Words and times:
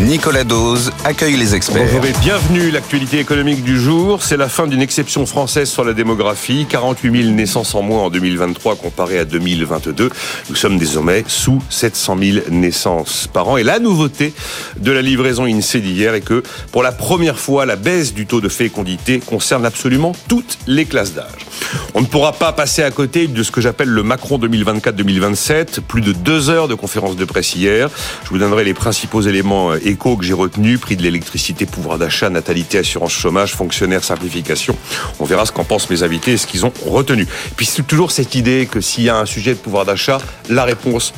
Nicolas 0.00 0.44
Dose 0.44 0.92
accueille 1.04 1.36
les 1.36 1.54
experts. 1.54 1.86
Bonjour 1.86 2.20
bienvenue. 2.20 2.70
L'actualité 2.70 3.18
économique 3.18 3.64
du 3.64 3.80
jour, 3.80 4.22
c'est 4.22 4.36
la 4.36 4.50
fin 4.50 4.66
d'une 4.66 4.82
exception 4.82 5.24
française 5.24 5.70
sur 5.70 5.84
la 5.84 5.94
démographie. 5.94 6.66
48 6.68 7.22
000 7.22 7.34
naissances 7.34 7.74
en 7.74 7.80
moins 7.80 8.02
en 8.02 8.10
2023 8.10 8.76
comparé 8.76 9.18
à 9.18 9.24
2022. 9.24 10.10
Nous 10.50 10.54
sommes 10.54 10.76
désormais 10.76 11.24
sous 11.28 11.62
700 11.70 12.16
000 12.20 12.38
naissances 12.50 13.26
par 13.26 13.48
an. 13.48 13.56
Et 13.56 13.62
la 13.62 13.78
nouveauté 13.78 14.34
de 14.76 14.92
la 14.92 15.00
livraison 15.00 15.46
INSEE 15.46 15.80
d'hier 15.80 16.14
est 16.14 16.20
que 16.20 16.42
pour 16.72 16.82
la 16.82 16.92
première 16.92 17.38
fois, 17.38 17.64
la 17.64 17.76
baisse 17.76 18.12
du 18.12 18.26
taux 18.26 18.42
de 18.42 18.50
fécondité 18.50 19.20
concerne 19.20 19.64
absolument 19.64 20.12
toutes 20.28 20.58
les 20.66 20.84
classes 20.84 21.14
d'âge. 21.14 21.46
On 21.94 22.02
ne 22.02 22.06
pourra 22.06 22.32
pas 22.32 22.52
passer 22.52 22.82
à 22.82 22.90
côté 22.90 23.28
de 23.28 23.42
ce 23.42 23.50
que 23.50 23.62
j'appelle 23.62 23.88
le 23.88 24.02
Macron 24.02 24.38
2024-2027. 24.38 25.80
Plus 25.80 26.02
de 26.02 26.12
deux 26.12 26.50
heures 26.50 26.68
de 26.68 26.74
conférence 26.74 27.16
de 27.16 27.24
presse 27.24 27.54
hier. 27.54 27.88
Je 28.24 28.28
vous 28.28 28.38
donnerai 28.38 28.64
les 28.64 28.74
principaux 28.74 29.22
éléments 29.22 29.72
échos 29.88 30.16
que 30.16 30.24
j'ai 30.24 30.32
retenus. 30.32 30.80
Prix 30.80 30.96
de 30.96 31.02
l'électricité, 31.02 31.66
pouvoir 31.66 31.98
d'achat, 31.98 32.30
natalité, 32.30 32.78
assurance 32.78 33.12
chômage, 33.12 33.54
fonctionnaire, 33.54 34.04
simplification. 34.04 34.76
On 35.20 35.24
verra 35.24 35.46
ce 35.46 35.52
qu'en 35.52 35.64
pensent 35.64 35.88
mes 35.90 36.02
invités 36.02 36.32
et 36.32 36.36
ce 36.36 36.46
qu'ils 36.46 36.66
ont 36.66 36.72
retenu. 36.86 37.26
Puis 37.56 37.66
c'est 37.66 37.86
toujours 37.86 38.10
cette 38.10 38.34
idée 38.34 38.68
que 38.70 38.80
s'il 38.80 39.04
y 39.04 39.08
a 39.08 39.16
un 39.16 39.26
sujet 39.26 39.54
de 39.54 39.58
pouvoir 39.58 39.84
d'achat, 39.84 40.18
la 40.48 40.64
réponse 40.64 41.12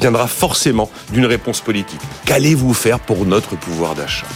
viendra 0.00 0.26
forcément 0.26 0.90
d'une 1.12 1.26
réponse 1.26 1.60
politique. 1.60 2.00
Qu'allez-vous 2.24 2.74
faire 2.74 3.00
pour 3.00 3.26
notre 3.26 3.56
pouvoir 3.56 3.94
d'achat? 3.94 4.26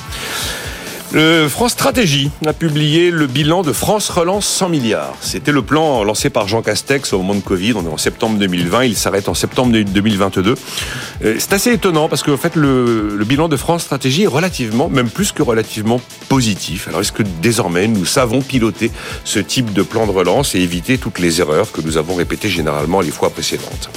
Le 1.13 1.47
France 1.47 1.73
Stratégie 1.73 2.31
a 2.47 2.55
publié 2.55 3.11
le 3.11 3.27
bilan 3.27 3.63
de 3.63 3.73
France 3.73 4.09
Relance 4.09 4.47
100 4.47 4.71
milliards. 4.71 5.15
C'était 5.21 5.53
le 5.53 5.61
plan 5.61 6.05
lancé 6.05 6.31
par 6.31 6.49
Jean 6.49 6.63
Castex 6.63 7.13
au 7.13 7.19
moment 7.19 7.35
de 7.35 7.41
Covid. 7.41 7.75
On 7.77 7.85
est 7.85 7.93
en 7.93 7.99
septembre 7.99 8.39
2020. 8.39 8.85
Il 8.85 8.97
s'arrête 8.97 9.29
en 9.29 9.35
septembre 9.35 9.73
2022. 9.73 10.55
Euh, 11.25 11.37
c'est 11.39 11.53
assez 11.53 11.73
étonnant 11.73 12.09
parce 12.09 12.23
qu'en 12.23 12.39
fait, 12.39 12.57
le, 12.57 13.15
le, 13.15 13.25
bilan 13.27 13.49
de 13.49 13.57
France 13.57 13.83
Stratégie 13.83 14.23
est 14.23 14.27
relativement, 14.27 14.89
même 14.89 15.11
plus 15.11 15.33
que 15.33 15.43
relativement 15.43 16.01
positif. 16.31 16.89
Alors, 16.89 17.03
est-ce 17.03 17.13
que 17.13 17.23
désormais, 17.43 17.89
nous 17.89 18.07
savons 18.07 18.41
piloter 18.41 18.91
ce 19.25 19.39
type 19.39 19.75
de 19.75 19.83
plan 19.83 20.07
de 20.07 20.13
relance 20.13 20.55
et 20.55 20.61
éviter 20.61 20.97
toutes 20.97 21.19
les 21.19 21.41
erreurs 21.41 21.73
que 21.73 21.83
nous 21.83 21.99
avons 21.99 22.15
répétées 22.15 22.49
généralement 22.49 23.03
les 23.03 23.11
fois 23.11 23.29
précédentes? 23.29 23.91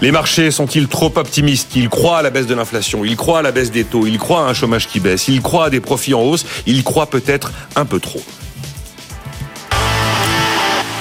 Les 0.00 0.10
marchés 0.10 0.50
sont-ils 0.50 0.88
trop 0.88 1.12
optimistes? 1.16 1.76
Ils 1.76 1.88
croient 1.88 2.18
à 2.18 2.22
la 2.22 2.30
baisse 2.30 2.46
de 2.46 2.54
l'inflation, 2.54 3.04
ils 3.04 3.16
croient 3.16 3.40
à 3.40 3.42
la 3.42 3.52
baisse 3.52 3.70
des 3.70 3.84
taux, 3.84 4.06
ils 4.06 4.18
croient 4.18 4.46
à 4.46 4.50
un 4.50 4.54
chômage 4.54 4.88
qui 4.88 5.00
baisse, 5.00 5.28
ils 5.28 5.40
croient 5.40 5.66
à 5.66 5.70
des 5.70 5.80
profits 5.80 6.14
en 6.14 6.22
hausse 6.22 6.44
il 6.66 6.84
croit 6.84 7.06
peut-être 7.06 7.52
un 7.76 7.84
peu 7.84 8.00
trop. 8.00 8.22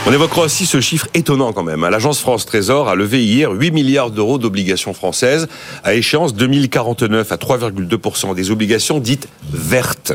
On 0.10 0.14
évoquera 0.14 0.44
aussi 0.44 0.66
ce 0.66 0.80
chiffre 0.80 1.10
étonnant 1.14 1.52
quand 1.52 1.64
même. 1.64 1.82
L'agence 1.82 2.22
France 2.22 2.46
Trésor 2.46 2.88
a 2.88 2.96
levé 2.96 3.26
hier 3.26 3.52
8 3.52 3.72
milliards 3.72 4.10
d'euros 4.10 4.38
d'obligations 4.38 4.94
françaises 4.94 5.50
à 5.84 5.96
échéance 5.96 6.34
2049 6.34 7.30
à 7.30 7.36
3,2% 7.36 8.34
des 8.34 8.50
obligations 8.50 9.00
dites 9.00 9.28
vertes. 9.52 10.14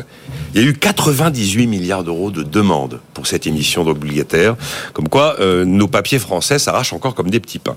Il 0.54 0.60
y 0.60 0.64
a 0.66 0.68
eu 0.68 0.74
98 0.74 1.66
milliards 1.66 2.04
d'euros 2.04 2.30
de 2.30 2.42
demandes 2.42 3.00
pour 3.14 3.26
cette 3.26 3.46
émission 3.46 3.84
d'obligataire. 3.84 4.54
Comme 4.92 5.08
quoi, 5.08 5.36
euh, 5.40 5.64
nos 5.64 5.88
papiers 5.88 6.18
français 6.18 6.58
s'arrachent 6.58 6.92
encore 6.92 7.14
comme 7.14 7.30
des 7.30 7.40
petits 7.40 7.58
pains. 7.58 7.74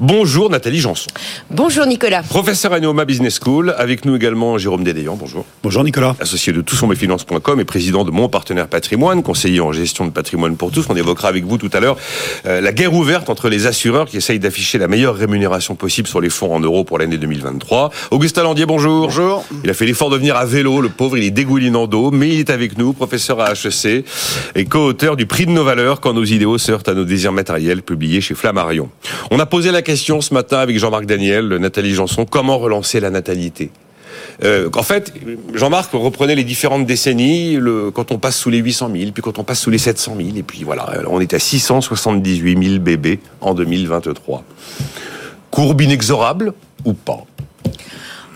Bonjour 0.00 0.48
Nathalie 0.48 0.80
Janson. 0.80 1.08
Bonjour 1.50 1.84
Nicolas. 1.84 2.22
Professeur 2.22 2.72
à 2.72 2.80
Neoma 2.80 3.04
Business 3.04 3.38
School. 3.38 3.74
Avec 3.76 4.06
nous 4.06 4.16
également 4.16 4.56
Jérôme 4.56 4.82
Dédéan. 4.82 5.14
Bonjour. 5.16 5.44
Bonjour 5.62 5.84
Nicolas. 5.84 6.16
Associé 6.18 6.54
de 6.54 6.62
tousonmesfinances.com 6.62 7.60
et 7.60 7.66
président 7.66 8.02
de 8.02 8.10
Mon 8.10 8.30
Partenaire 8.30 8.68
Patrimoine, 8.68 9.22
conseiller 9.22 9.60
en 9.60 9.72
gestion 9.72 10.06
de 10.06 10.10
patrimoine 10.10 10.56
pour 10.56 10.70
tous. 10.70 10.86
On 10.88 10.96
évoquera 10.96 11.28
avec 11.28 11.44
vous 11.44 11.58
tout 11.58 11.70
à 11.74 11.80
l'heure 11.80 11.98
euh, 12.46 12.62
la 12.62 12.72
guerre 12.72 12.94
ouverte 12.94 13.28
entre 13.28 13.50
les 13.50 13.66
assureurs 13.66 14.06
qui 14.06 14.16
essayent 14.16 14.38
d'afficher 14.38 14.78
la 14.78 14.88
meilleure 14.88 15.16
rémunération 15.16 15.74
possible 15.74 16.08
sur 16.08 16.22
les 16.22 16.30
fonds 16.30 16.54
en 16.54 16.60
euros 16.60 16.84
pour 16.84 16.98
l'année 16.98 17.18
2023. 17.18 17.90
Augustin 18.10 18.42
Landier, 18.42 18.64
bonjour. 18.64 19.08
Bonjour. 19.08 19.44
Il 19.64 19.68
a 19.68 19.74
fait 19.74 19.84
l'effort 19.84 20.08
de 20.08 20.16
venir 20.16 20.36
à 20.36 20.46
vélo, 20.46 20.80
le 20.80 20.88
pauvre, 20.88 21.18
il 21.18 21.24
est 21.24 21.30
dégoulinant 21.30 21.86
d'eau 21.86 22.05
mais 22.10 22.28
il 22.28 22.40
est 22.40 22.50
avec 22.50 22.78
nous, 22.78 22.92
professeur 22.92 23.40
à 23.40 23.52
HEC 23.52 24.04
et 24.54 24.64
co-auteur 24.64 25.16
du 25.16 25.26
prix 25.26 25.46
de 25.46 25.50
nos 25.50 25.64
valeurs 25.64 26.00
quand 26.00 26.12
nos 26.12 26.24
idéaux 26.24 26.58
se 26.58 26.72
heurtent 26.72 26.88
à 26.88 26.94
nos 26.94 27.04
désirs 27.04 27.32
matériels, 27.32 27.82
publié 27.82 28.20
chez 28.20 28.34
Flammarion. 28.34 28.88
On 29.30 29.38
a 29.38 29.46
posé 29.46 29.70
la 29.70 29.82
question 29.82 30.20
ce 30.20 30.34
matin 30.34 30.58
avec 30.58 30.78
Jean-Marc 30.78 31.06
Daniel, 31.06 31.48
Nathalie 31.48 31.94
Janson, 31.94 32.24
comment 32.24 32.58
relancer 32.58 33.00
la 33.00 33.10
natalité? 33.10 33.70
Euh, 34.44 34.68
en 34.74 34.82
fait, 34.82 35.12
Jean-Marc 35.54 35.92
reprenait 35.92 36.34
les 36.34 36.44
différentes 36.44 36.86
décennies, 36.86 37.58
quand 37.94 38.12
on 38.12 38.18
passe 38.18 38.36
sous 38.36 38.50
les 38.50 38.58
800 38.58 38.90
000, 38.94 39.10
puis 39.12 39.22
quand 39.22 39.38
on 39.38 39.44
passe 39.44 39.60
sous 39.60 39.70
les 39.70 39.78
700 39.78 40.16
000, 40.16 40.28
et 40.36 40.42
puis 40.42 40.64
voilà, 40.64 40.86
on 41.08 41.20
est 41.20 41.34
à 41.34 41.38
678 41.38 42.68
000 42.68 42.78
bébés 42.80 43.20
en 43.40 43.54
2023. 43.54 44.44
Courbe 45.50 45.80
inexorable 45.80 46.52
ou 46.84 46.92
pas? 46.92 47.24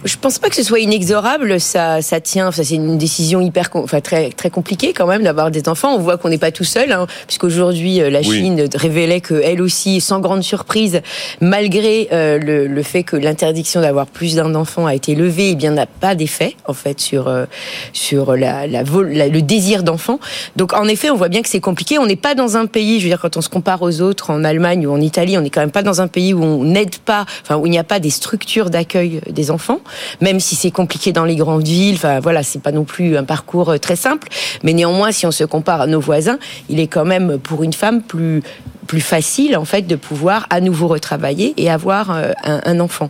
Je 0.04 0.16
pense 0.16 0.38
pas 0.38 0.48
que 0.48 0.56
ce 0.56 0.62
soit 0.62 0.80
inexorable. 0.80 1.60
Ça, 1.60 2.02
ça 2.02 2.20
tient. 2.20 2.50
Ça, 2.52 2.64
c'est 2.64 2.76
une 2.76 2.98
décision 2.98 3.40
hyper, 3.40 3.68
enfin 3.74 4.00
très 4.00 4.30
très 4.30 4.50
compliquée 4.50 4.92
quand 4.92 5.06
même 5.06 5.22
d'avoir 5.22 5.50
des 5.50 5.68
enfants. 5.68 5.94
On 5.94 5.98
voit 5.98 6.16
qu'on 6.16 6.28
n'est 6.28 6.38
pas 6.38 6.52
tout 6.52 6.64
seul, 6.64 6.92
hein, 6.92 7.06
puisqu'aujourd'hui 7.26 8.00
euh, 8.00 8.10
la 8.10 8.22
Chine 8.22 8.68
révélait 8.74 9.20
que 9.20 9.34
elle 9.44 9.60
aussi, 9.60 10.00
sans 10.00 10.20
grande 10.20 10.42
surprise, 10.42 11.02
malgré 11.40 12.08
euh, 12.12 12.38
le, 12.38 12.66
le, 12.66 12.82
fait 12.82 13.02
que 13.02 13.16
l'interdiction 13.16 13.80
d'avoir 13.80 14.06
plus 14.06 14.36
d'un 14.36 14.54
enfant 14.54 14.86
a 14.86 14.94
été 14.94 15.14
levée, 15.14 15.50
eh 15.50 15.54
bien 15.54 15.72
n'a 15.72 15.86
pas 15.86 16.14
d'effet 16.14 16.56
en 16.66 16.72
fait 16.72 17.00
sur 17.00 17.28
euh, 17.28 17.44
sur 17.92 18.36
la, 18.36 18.66
la, 18.66 18.82
le 18.82 19.40
désir 19.42 19.82
d'enfant. 19.82 20.18
Donc 20.56 20.72
en 20.72 20.86
effet, 20.86 21.10
on 21.10 21.16
voit 21.16 21.28
bien 21.28 21.42
que 21.42 21.48
c'est 21.48 21.60
compliqué. 21.60 21.98
On 21.98 22.06
n'est 22.06 22.16
pas 22.16 22.34
dans 22.34 22.56
un 22.56 22.66
pays, 22.66 23.00
je 23.00 23.04
veux 23.04 23.10
dire, 23.10 23.20
quand 23.20 23.36
on 23.36 23.42
se 23.42 23.48
compare 23.48 23.82
aux 23.82 24.00
autres, 24.00 24.30
en 24.30 24.44
Allemagne 24.44 24.86
ou 24.86 24.92
en 24.92 25.00
Italie, 25.00 25.36
on 25.36 25.42
n'est 25.42 25.50
quand 25.50 25.60
même 25.60 25.70
pas 25.70 25.82
dans 25.82 26.00
un 26.00 26.08
pays 26.08 26.32
où 26.32 26.42
on 26.42 26.64
n'aide 26.64 26.96
pas, 26.98 27.26
enfin 27.42 27.56
où 27.56 27.66
il 27.66 27.70
n'y 27.70 27.78
a 27.78 27.84
pas 27.84 28.00
des 28.00 28.10
structures 28.10 28.70
d'accueil 28.70 29.20
des 29.30 29.50
enfants 29.50 29.80
même 30.20 30.40
si 30.40 30.54
c'est 30.54 30.70
compliqué 30.70 31.12
dans 31.12 31.24
les 31.24 31.36
grandes 31.36 31.66
villes. 31.66 31.96
Enfin 31.96 32.20
voilà, 32.20 32.42
c'est 32.42 32.62
pas 32.62 32.72
non 32.72 32.84
plus 32.84 33.16
un 33.16 33.24
parcours 33.24 33.70
euh, 33.70 33.78
très 33.78 33.96
simple, 33.96 34.28
mais 34.62 34.72
néanmoins, 34.72 35.12
si 35.12 35.26
on 35.26 35.30
se 35.30 35.44
compare 35.44 35.80
à 35.80 35.86
nos 35.86 36.00
voisins, 36.00 36.38
il 36.68 36.80
est 36.80 36.86
quand 36.86 37.04
même 37.04 37.38
pour 37.38 37.62
une 37.62 37.72
femme 37.72 38.02
plus 38.02 38.42
plus 38.90 39.00
facile 39.00 39.56
en 39.56 39.64
fait 39.64 39.82
de 39.82 39.94
pouvoir 39.94 40.48
à 40.50 40.60
nouveau 40.60 40.88
retravailler 40.88 41.54
et 41.56 41.70
avoir 41.70 42.10
euh, 42.10 42.32
un, 42.42 42.80
enfant. 42.80 43.08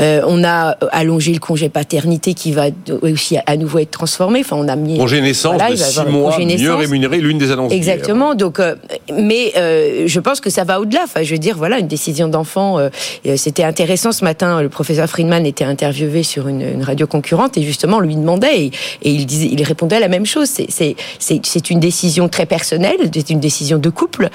Euh, 0.00 0.22
on 0.24 0.44
a 0.44 0.76
allongé 0.92 1.32
le 1.32 1.40
congé 1.40 1.68
paternité 1.68 2.32
qui 2.32 2.52
va 2.52 2.66
aussi 3.02 3.36
à 3.44 3.56
nouveau 3.56 3.80
être 3.80 3.90
transformé. 3.90 4.42
Enfin, 4.44 4.54
on 4.56 4.68
a 4.68 4.76
mis 4.76 4.98
congé 4.98 5.20
naissance 5.20 5.60
de 5.68 5.74
six 5.74 6.00
mois 6.04 6.38
mieux 6.38 6.74
rémunéré, 6.74 7.18
l'une 7.18 7.38
des 7.38 7.50
annonces. 7.50 7.72
Exactement. 7.72 8.36
Donc, 8.36 8.60
euh, 8.60 8.76
mais 9.12 9.52
je 10.06 10.20
pense 10.20 10.40
que 10.40 10.48
ça 10.48 10.62
va 10.62 10.80
au-delà. 10.80 11.00
Enfin, 11.02 11.24
je 11.24 11.32
veux 11.32 11.40
dire, 11.40 11.56
voilà, 11.56 11.80
une 11.80 11.88
décision 11.88 12.28
d'enfant. 12.28 12.78
C'était 13.34 13.64
intéressant 13.64 14.12
ce 14.12 14.22
matin. 14.22 14.62
Le 14.62 14.68
professeur 14.68 15.08
Friedman 15.08 15.44
était 15.44 15.64
interviewé 15.64 16.22
sur 16.22 16.46
une, 16.46 16.84
radio 16.84 17.08
concurrente 17.08 17.58
et 17.58 17.62
justement 17.62 17.98
lui 17.98 18.14
demandait 18.14 18.66
et, 18.66 18.70
il 19.02 19.26
disait, 19.26 19.48
il 19.50 19.62
répondait 19.64 19.96
à 19.96 20.00
la 20.00 20.08
même 20.08 20.26
chose. 20.26 20.48
C'est 21.18 21.70
une 21.70 21.80
décision 21.80 22.28
très 22.28 22.46
personnelle, 22.46 23.10
c'est 23.12 23.30
une 23.30 23.40
décision 23.40 23.78
de 23.78 23.90
couple. 23.90 24.30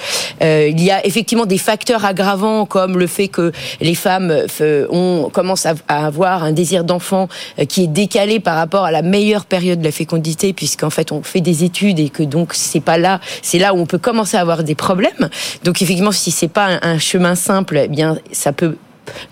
Il 0.82 0.88
y 0.88 0.92
a 0.92 1.06
effectivement 1.06 1.46
des 1.46 1.60
facteurs 1.60 2.06
aggravants 2.06 2.66
comme 2.66 2.98
le 2.98 3.06
fait 3.06 3.28
que 3.28 3.52
les 3.82 3.94
femmes 3.94 4.34
euh, 4.62 4.88
ont, 4.90 5.30
commencent 5.32 5.68
à, 5.68 5.76
avoir 5.88 6.44
un 6.44 6.54
désir 6.54 6.84
d'enfant 6.84 7.30
euh, 7.60 7.66
qui 7.66 7.84
est 7.84 7.88
décalé 7.88 8.40
par 8.40 8.56
rapport 8.56 8.84
à 8.84 8.92
la 8.92 9.04
meilleure 9.04 9.46
période 9.46 9.80
de 9.80 9.84
la 9.84 9.92
fécondité, 9.92 10.54
puisqu'en 10.54 10.90
fait 10.90 11.12
on 11.12 11.22
fait 11.22 11.42
des 11.42 11.64
études 11.64 12.00
et 12.00 12.10
que 12.10 12.24
donc 12.24 12.56
c'est 12.56 12.80
pas 12.80 12.98
là, 12.98 13.22
c'est 13.44 13.60
là 13.60 13.76
où 13.76 13.78
on 13.78 13.86
peut 13.86 14.00
commencer 14.00 14.38
à 14.38 14.42
avoir 14.42 14.64
des 14.64 14.74
problèmes. 14.74 15.30
Donc 15.64 15.84
effectivement, 15.84 16.12
si 16.12 16.32
c'est 16.32 16.48
pas 16.48 16.80
un, 16.82 16.98
chemin 16.98 17.36
simple, 17.36 17.78
eh 17.84 17.88
bien 17.88 18.18
ça 18.32 18.52
peut 18.52 18.76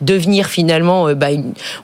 devenir 0.01 0.47
finalement, 0.47 1.07
euh, 1.07 1.15
bah, 1.15 1.27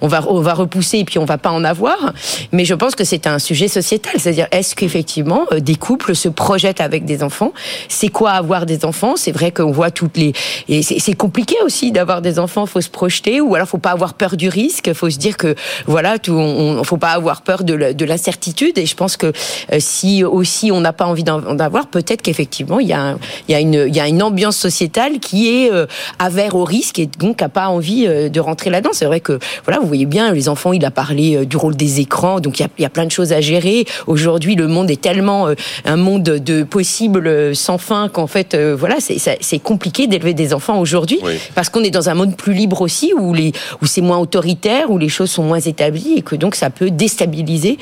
on 0.01 0.07
va 0.07 0.23
on 0.27 0.41
va 0.41 0.53
repousser 0.53 0.99
et 0.99 1.05
puis 1.05 1.19
on 1.19 1.25
va 1.25 1.37
pas 1.37 1.51
en 1.51 1.63
avoir. 1.63 2.13
Mais 2.51 2.65
je 2.65 2.73
pense 2.73 2.95
que 2.95 3.03
c'est 3.03 3.27
un 3.27 3.39
sujet 3.39 3.67
sociétal, 3.67 4.13
c'est-à-dire 4.17 4.47
est-ce 4.51 4.75
qu'effectivement 4.75 5.45
euh, 5.51 5.59
des 5.59 5.75
couples 5.75 6.15
se 6.15 6.29
projettent 6.29 6.81
avec 6.81 7.05
des 7.05 7.23
enfants? 7.23 7.53
C'est 7.89 8.09
quoi 8.09 8.31
avoir 8.31 8.65
des 8.65 8.85
enfants? 8.85 9.15
C'est 9.15 9.31
vrai 9.31 9.51
qu'on 9.51 9.71
voit 9.71 9.91
toutes 9.91 10.17
les 10.17 10.33
et 10.67 10.81
c'est 10.81 11.13
compliqué 11.13 11.55
aussi 11.63 11.91
d'avoir 11.91 12.21
des 12.21 12.39
enfants. 12.39 12.65
Faut 12.65 12.81
se 12.81 12.89
projeter 12.89 13.41
ou 13.41 13.55
alors 13.55 13.67
faut 13.67 13.77
pas 13.77 13.91
avoir 13.91 14.13
peur 14.13 14.35
du 14.35 14.49
risque. 14.49 14.93
Faut 14.93 15.09
se 15.09 15.17
dire 15.17 15.37
que 15.37 15.55
voilà, 15.85 16.19
tout, 16.19 16.33
on, 16.33 16.83
faut 16.83 16.97
pas 16.97 17.11
avoir 17.11 17.41
peur 17.41 17.63
de 17.63 18.05
l'incertitude. 18.05 18.77
Et 18.77 18.85
je 18.85 18.95
pense 18.95 19.17
que 19.17 19.27
euh, 19.27 19.77
si 19.79 20.23
aussi 20.23 20.71
on 20.71 20.81
n'a 20.81 20.93
pas 20.93 21.05
envie 21.05 21.23
d'en 21.23 21.59
avoir, 21.59 21.87
peut-être 21.87 22.21
qu'effectivement 22.21 22.79
il 22.79 22.87
y 22.87 22.93
a 22.93 23.17
y 23.47 23.53
une 23.53 23.87
y 23.93 23.99
a 23.99 24.07
une 24.07 24.23
ambiance 24.23 24.57
sociétale 24.57 25.19
qui 25.19 25.47
est 25.47 25.71
avère 26.19 26.55
au 26.55 26.63
risque 26.63 26.99
et 26.99 27.05
donc 27.05 27.41
a 27.41 27.49
pas 27.49 27.67
envie 27.67 27.84
envie 27.85 28.29
de 28.29 28.39
rentrer 28.39 28.69
là-dedans. 28.69 28.91
C'est 28.93 29.05
vrai 29.05 29.19
que 29.19 29.37
voilà, 29.63 29.79
vous 29.79 29.87
voyez 29.87 30.05
bien, 30.05 30.31
les 30.33 30.49
enfants, 30.49 30.73
il 30.73 30.83
a 30.85 30.91
parlé 30.91 31.45
du 31.45 31.57
rôle 31.57 31.75
des 31.75 31.99
écrans, 31.99 32.39
donc 32.39 32.59
il 32.59 32.63
y 32.63 32.65
a, 32.65 32.69
y 32.79 32.85
a, 32.85 32.89
plein 32.89 33.05
de 33.05 33.11
choses 33.11 33.31
à 33.31 33.41
gérer. 33.41 33.85
Aujourd'hui, 34.07 34.55
le 34.55 34.67
monde 34.67 34.89
est 34.89 35.01
tellement 35.01 35.49
un 35.85 35.95
monde 35.95 36.23
de 36.23 36.63
possibles 36.63 37.55
sans 37.55 37.77
fin 37.77 38.09
qu'en 38.09 38.27
fait, 38.27 38.55
voilà, 38.55 38.95
c'est 38.99 39.59
compliqué 39.59 40.07
d'élever 40.07 40.33
des 40.33 40.53
enfants 40.53 40.79
aujourd'hui 40.79 41.19
parce 41.53 41.69
qu'on 41.69 41.83
est 41.83 41.91
dans 41.91 42.09
un 42.09 42.15
monde 42.15 42.35
plus 42.35 42.53
libre 42.53 42.81
aussi 42.81 43.13
où 43.13 43.33
les 43.33 43.51
où 43.81 43.85
c'est 43.85 44.01
moins 44.01 44.17
autoritaire, 44.17 44.89
où 44.89 44.97
les 44.97 45.09
choses 45.09 45.29
sont 45.29 45.43
moins 45.43 45.59
établies 45.59 46.15
et 46.17 46.21
que 46.21 46.35
donc 46.35 46.55
ça 46.55 46.69
peut 46.69 46.89
déstabiliser 46.89 47.77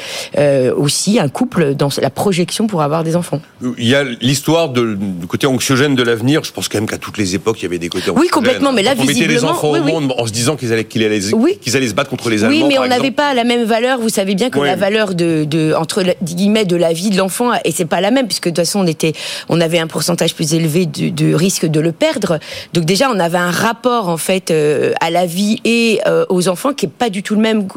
aussi 0.76 1.20
un 1.20 1.30
couple 1.30 1.76
dans 1.76 1.90
la 2.02 2.10
projection 2.10 2.68
pour 2.68 2.82
avoir 2.82 3.04
des 3.04 3.16
enfants. 3.16 3.42
Il 3.78 3.88
y 3.88 3.96
a 3.96 4.04
l'histoire 4.04 4.70
du 4.70 5.28
côté 5.28 5.48
anxiogène 5.48 5.96
de 5.96 6.04
l'avenir. 6.04 6.44
Je 6.44 6.52
pense 6.52 6.68
quand 6.68 6.78
même 6.78 6.90
qu'à 6.90 6.98
toutes 6.98 7.18
les 7.18 7.36
époques, 7.36 7.62
il 7.62 7.64
y 7.64 7.66
avait 7.66 7.80
des 7.80 7.90
côtés 7.90 8.10
anxiogènes. 8.10 8.22
Oui, 8.22 8.28
complètement. 8.30 8.72
Mais 8.72 8.84
là, 8.84 8.94
on 8.98 9.04
mettait 9.04 9.28
les 9.28 9.44
enfants 9.44 9.76
monde 9.84 10.14
en 10.18 10.26
se 10.26 10.32
disant 10.32 10.56
qu'ils 10.56 10.74
allaient, 10.74 10.86
qu'ils 10.86 11.04
allaient, 11.04 11.20
qu'ils 11.62 11.78
allaient 11.78 11.88
se 11.88 11.94
battre 11.94 12.10
contre 12.10 12.30
les 12.30 12.44
Allemands. 12.44 12.56
Oui, 12.56 12.64
mais 12.68 12.80
on 12.80 12.88
n'avait 12.88 13.12
pas 13.12 13.34
la 13.34 13.44
même 13.44 13.64
valeur. 13.64 14.00
Vous 14.00 14.10
savez 14.10 14.36
bien 14.36 14.50
que 14.50 14.60
la 14.60 14.76
valeur 14.76 15.14
de, 15.14 15.46
de 15.46 15.74
entre 15.78 16.04
guillemets 16.22 16.66
de 16.66 16.76
la 16.76 16.94
vie 16.94 17.10
de 17.10 17.18
l'enfant 17.18 17.52
et 17.64 17.72
c'est 17.72 17.86
pas 17.86 18.02
la 18.02 18.12
même 18.12 18.28
puisque 18.28 18.46
de 18.46 18.50
toute 18.50 18.58
façon 18.58 18.82
on 18.82 18.88
était, 18.88 19.14
on 19.50 19.62
avait 19.62 19.80
un 19.80 19.88
pourcentage 19.88 20.36
plus 20.36 20.54
élevé 20.54 20.86
de, 20.86 21.34
risque 21.34 21.66
de 21.66 21.80
le 21.80 21.92
perdre. 21.92 22.40
Donc 22.74 22.86
déjà, 22.86 23.10
on 23.10 23.20
avait 23.20 23.38
un 23.38 23.52
rapport 23.52 24.10
en 24.10 24.18
fait 24.18 24.52
euh, 24.52 24.94
à 25.02 25.10
la 25.10 25.26
vie 25.26 25.60
et 25.64 26.00
euh, 26.08 26.26
aux 26.30 26.48
enfants 26.48 26.74
qui 26.74 26.86
est 26.86 26.90
pas 26.90 27.10
du 27.10 27.24
tout 27.24 27.36
le 27.36 27.42
même 27.42 27.68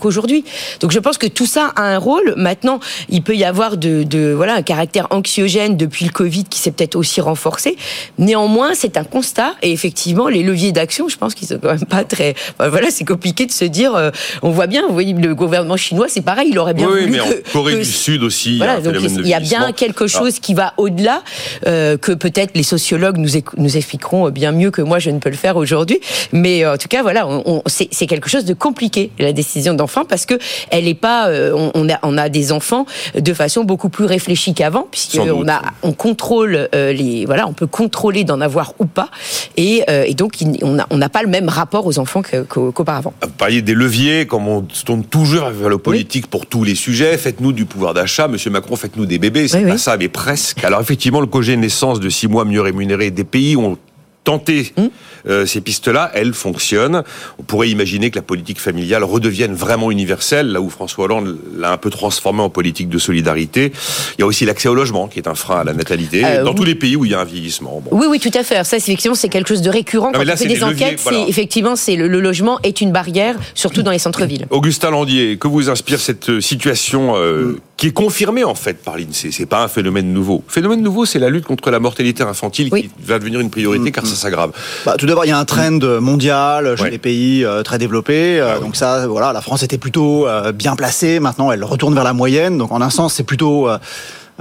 qu'aujourd'hui. 0.00 0.44
Donc 0.80 0.92
je 0.92 0.98
pense 0.98 1.18
que 1.18 1.26
tout 1.26 1.46
ça 1.46 1.72
a 1.76 1.82
un 1.82 1.98
rôle. 1.98 2.34
Maintenant, 2.36 2.80
il 3.08 3.22
peut 3.22 3.36
y 3.36 3.44
avoir 3.44 3.76
de, 3.76 4.02
de 4.02 4.32
voilà 4.34 4.54
un 4.54 4.62
caractère 4.62 5.06
anxiogène 5.10 5.76
depuis 5.76 6.04
le 6.04 6.10
Covid 6.10 6.44
qui 6.44 6.58
s'est 6.58 6.72
peut-être 6.72 6.96
aussi 6.96 7.20
renforcé. 7.20 7.76
Néanmoins, 8.18 8.74
c'est 8.74 8.96
un 8.96 9.04
constat 9.04 9.54
et 9.62 9.72
effectivement, 9.72 10.28
les 10.28 10.42
leviers 10.42 10.72
d'action, 10.72 11.08
je 11.08 11.16
pense 11.16 11.34
qu'ils 11.34 11.45
sont 11.46 11.58
quand 11.58 11.72
même 11.72 11.84
pas 11.86 12.04
très. 12.04 12.34
Voilà, 12.58 12.90
c'est 12.90 13.04
compliqué 13.04 13.46
de 13.46 13.52
se 13.52 13.64
dire. 13.64 13.94
Euh, 13.94 14.10
on 14.42 14.50
voit 14.50 14.66
bien, 14.66 14.86
vous 14.86 14.92
voyez, 14.92 15.12
le 15.12 15.34
gouvernement 15.34 15.76
chinois, 15.76 16.06
c'est 16.08 16.22
pareil, 16.22 16.48
il 16.50 16.58
aurait 16.58 16.74
bien 16.74 16.88
oui, 16.88 17.00
voulu 17.02 17.12
mais 17.12 17.20
en 17.20 17.26
Corée 17.52 17.76
du 17.76 17.84
Sud 17.84 18.22
aussi. 18.22 18.58
Voilà, 18.58 18.80
donc 18.80 18.94
il 19.00 19.26
y 19.26 19.34
a 19.34 19.40
bien 19.40 19.72
quelque 19.72 20.06
chose 20.06 20.38
qui 20.40 20.54
va 20.54 20.74
au-delà 20.76 21.22
euh, 21.66 21.96
que 21.96 22.12
peut-être 22.12 22.52
les 22.54 22.62
sociologues 22.62 23.16
nous, 23.18 23.30
nous 23.56 23.76
expliqueront 23.76 24.30
bien 24.30 24.52
mieux 24.52 24.70
que 24.70 24.82
moi, 24.82 24.98
je 24.98 25.10
ne 25.10 25.18
peux 25.18 25.30
le 25.30 25.36
faire 25.36 25.56
aujourd'hui. 25.56 26.00
Mais 26.32 26.64
euh, 26.64 26.74
en 26.74 26.76
tout 26.76 26.88
cas, 26.88 27.02
voilà, 27.02 27.26
on, 27.28 27.62
c'est 27.66 28.06
quelque 28.06 28.28
chose 28.28 28.44
de 28.44 28.54
compliqué 28.54 29.10
la 29.18 29.32
décision 29.32 29.74
d'enfant 29.74 30.04
parce 30.04 30.26
que 30.26 30.34
elle 30.70 30.88
est 30.88 30.94
pas. 30.94 31.30
on, 31.54 31.88
a, 31.88 31.98
on 32.02 32.18
a 32.18 32.28
des 32.28 32.52
enfants 32.52 32.86
de 33.14 33.34
façon 33.34 33.64
beaucoup 33.64 33.88
plus 33.88 34.04
réfléchie 34.04 34.54
qu'avant, 34.54 34.86
puisqu'on 34.90 35.48
a, 35.48 35.62
on 35.82 35.92
contrôle 35.92 36.68
euh, 36.74 36.92
les, 36.92 37.26
voilà, 37.26 37.46
on 37.46 37.52
peut 37.52 37.66
contrôler 37.66 38.24
d'en 38.24 38.40
avoir 38.40 38.74
ou 38.78 38.86
pas, 38.86 39.08
et, 39.56 39.84
euh, 39.88 40.04
et 40.06 40.14
donc 40.14 40.34
on 40.62 40.72
n'a 40.72 40.86
on 40.90 40.98
pas 41.08 41.22
le 41.22 41.28
même 41.28 41.35
rapport 41.48 41.86
aux 41.86 41.98
enfants 41.98 42.22
qu'auparavant. 42.48 43.14
Vous 43.22 43.28
parliez 43.30 43.62
des 43.62 43.74
leviers, 43.74 44.26
comme 44.26 44.48
on 44.48 44.66
se 44.72 44.84
tourne 44.84 45.04
toujours 45.04 45.50
vers 45.50 45.68
la 45.68 45.78
politique 45.78 46.26
pour 46.26 46.46
tous 46.46 46.64
les 46.64 46.74
sujets. 46.74 47.16
Faites-nous 47.18 47.52
du 47.52 47.64
pouvoir 47.64 47.94
d'achat, 47.94 48.28
Monsieur 48.28 48.50
Macron, 48.50 48.76
faites-nous 48.76 49.06
des 49.06 49.18
bébés. 49.18 49.48
C'est 49.48 49.62
pas 49.62 49.78
ça, 49.78 49.96
mais 49.96 50.08
presque. 50.08 50.64
Alors 50.64 50.80
effectivement, 50.80 51.20
le 51.20 51.26
congé 51.26 51.56
naissance 51.56 52.00
de 52.00 52.08
six 52.08 52.28
mois 52.28 52.44
mieux 52.44 52.60
rémunéré 52.60 53.10
des 53.10 53.24
pays 53.24 53.56
ont 53.56 53.78
tenté 54.26 54.72
hum. 54.76 54.90
euh, 55.28 55.46
ces 55.46 55.60
pistes-là, 55.60 56.10
elles 56.12 56.34
fonctionnent. 56.34 57.04
On 57.38 57.44
pourrait 57.44 57.70
imaginer 57.70 58.10
que 58.10 58.16
la 58.16 58.22
politique 58.22 58.60
familiale 58.60 59.04
redevienne 59.04 59.54
vraiment 59.54 59.90
universelle, 59.90 60.48
là 60.48 60.60
où 60.60 60.68
François 60.68 61.04
Hollande 61.04 61.38
l'a 61.56 61.72
un 61.72 61.76
peu 61.76 61.90
transformé 61.90 62.42
en 62.42 62.50
politique 62.50 62.88
de 62.88 62.98
solidarité. 62.98 63.72
Il 64.18 64.20
y 64.20 64.24
a 64.24 64.26
aussi 64.26 64.44
l'accès 64.44 64.68
au 64.68 64.74
logement, 64.74 65.06
qui 65.06 65.20
est 65.20 65.28
un 65.28 65.36
frein 65.36 65.60
à 65.60 65.64
la 65.64 65.72
natalité, 65.72 66.24
euh, 66.24 66.44
dans 66.44 66.54
tous 66.54 66.64
les 66.64 66.74
pays 66.74 66.96
où 66.96 67.04
il 67.04 67.12
y 67.12 67.14
a 67.14 67.20
un 67.20 67.24
vieillissement. 67.24 67.80
Oui, 67.92 68.06
oui, 68.10 68.18
tout 68.18 68.36
à 68.36 68.42
fait. 68.42 68.62
Ça, 68.64 68.76
effectivement, 68.76 69.14
c'est 69.14 69.28
quelque 69.28 69.48
chose 69.48 69.62
de 69.62 69.70
récurrent. 69.70 70.10
Quand 70.12 70.20
on 70.20 70.36
fait 70.36 70.46
des, 70.46 70.64
enquêtes, 70.64 71.00
effectivement, 71.28 71.76
c'est 71.76 71.94
le, 71.94 72.08
logement 72.08 72.58
est 72.64 72.80
une 72.80 72.90
barrière, 72.90 73.36
surtout 73.54 73.82
dans 73.82 73.92
les 73.92 74.00
centres-villes. 74.00 74.46
Augustin 74.50 74.90
Landier, 74.90 75.36
que 75.38 75.46
vous 75.46 75.70
inspire 75.70 76.00
cette 76.00 76.40
situation 76.40 77.14
euh, 77.16 77.60
qui 77.76 77.88
est 77.88 77.92
confirmée 77.92 78.42
en 78.42 78.56
fait 78.56 78.82
par 78.82 78.96
l'INSEE? 78.96 79.30
C'est 79.30 79.46
pas 79.46 79.62
un 79.62 79.68
phénomène 79.68 80.12
nouveau. 80.12 80.42
Phénomène 80.48 80.82
nouveau, 80.82 81.04
c'est 81.04 81.20
la 81.20 81.30
lutte 81.30 81.44
contre 81.44 81.70
la 81.70 81.78
mortalité 81.78 82.24
infantile 82.24 82.70
qui 82.70 82.90
va 83.04 83.20
devenir 83.20 83.38
une 83.38 83.50
priorité, 83.50 83.92
car 83.92 84.04
ça 84.04 84.15
s'aggrave. 84.16 84.50
Bah, 84.84 84.94
tout 84.98 85.06
d'abord, 85.06 85.24
il 85.24 85.28
y 85.28 85.32
a 85.32 85.38
un 85.38 85.44
trend 85.44 85.78
mondial 86.00 86.76
chez 86.76 86.90
les 86.90 86.98
pays 86.98 87.44
euh, 87.44 87.62
très 87.62 87.78
développés. 87.78 88.40
Euh, 88.40 88.54
ah 88.56 88.60
donc 88.60 88.76
ça, 88.76 89.06
voilà, 89.06 89.32
la 89.32 89.40
France 89.40 89.62
était 89.62 89.78
plutôt 89.78 90.26
euh, 90.26 90.52
bien 90.52 90.76
placée. 90.76 91.20
Maintenant, 91.20 91.52
elle 91.52 91.64
retourne 91.64 91.94
vers 91.94 92.04
la 92.04 92.12
moyenne. 92.12 92.58
Donc 92.58 92.72
en 92.72 92.80
un 92.80 92.90
sens, 92.90 93.14
c'est 93.14 93.24
plutôt 93.24 93.68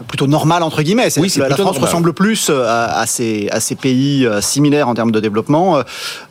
plutôt 0.07 0.27
normal 0.27 0.61
entre 0.63 0.81
guillemets. 0.81 1.07
Oui, 1.17 1.31
la 1.37 1.55
France 1.55 1.77
ressemble 1.77 2.13
plus 2.13 2.49
euh, 2.49 2.65
à, 2.67 2.99
à, 2.99 3.05
ces, 3.05 3.47
à 3.51 3.59
ces 3.59 3.75
pays 3.75 4.25
euh, 4.25 4.41
similaires 4.41 4.89
en 4.89 4.93
termes 4.93 5.11
de 5.11 5.19
développement. 5.21 5.81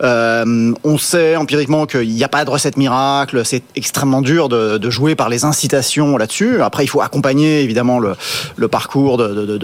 Euh, 0.02 0.72
on 0.84 0.98
sait 0.98 1.36
empiriquement 1.36 1.86
qu'il 1.86 2.10
n'y 2.10 2.24
a 2.24 2.28
pas 2.28 2.44
de 2.44 2.50
recette 2.50 2.76
miracle. 2.76 3.42
C'est 3.44 3.62
extrêmement 3.74 4.20
dur 4.20 4.48
de, 4.48 4.76
de, 4.76 4.90
jouer 4.90 5.14
par 5.14 5.30
les 5.30 5.44
incitations 5.44 6.18
là-dessus. 6.18 6.62
Après, 6.62 6.84
il 6.84 6.88
faut 6.88 7.00
accompagner 7.00 7.62
évidemment 7.62 7.98
le, 7.98 8.14
le 8.56 8.68
parcours 8.68 9.16
de, 9.16 9.28
de, 9.28 9.56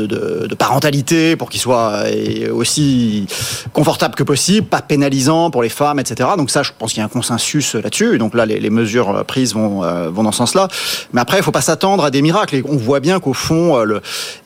de 0.46 0.54
parentalité 0.54 1.36
pour 1.36 1.50
qu'il 1.50 1.60
soit 1.60 2.04
aussi 2.52 3.26
confortable 3.72 4.14
que 4.14 4.22
possible, 4.22 4.66
pas 4.66 4.80
pénalisant 4.80 5.50
pour 5.50 5.62
les 5.62 5.68
femmes, 5.68 6.00
etc. 6.00 6.30
Donc 6.36 6.50
ça, 6.50 6.62
je 6.62 6.72
pense 6.76 6.92
qu'il 6.92 7.00
y 7.00 7.02
a 7.02 7.04
un 7.04 7.08
consensus 7.08 7.74
là-dessus. 7.74 8.18
Donc 8.18 8.34
là, 8.34 8.46
les, 8.46 8.58
les 8.60 8.70
mesures 8.70 9.24
prises 9.26 9.54
vont, 9.54 9.82
vont 10.10 10.22
dans 10.22 10.32
ce 10.32 10.38
sens-là. 10.38 10.68
Mais 11.12 11.20
après, 11.20 11.36
il 11.36 11.42
faut 11.42 11.52
pas 11.52 11.60
s'attendre 11.60 12.04
à 12.04 12.10
des 12.10 12.22
miracles. 12.22 12.56
Et 12.56 12.64
on 12.66 12.76
voit 12.76 13.00
bien 13.00 13.20
qu'au 13.20 13.34
fond, 13.34 13.84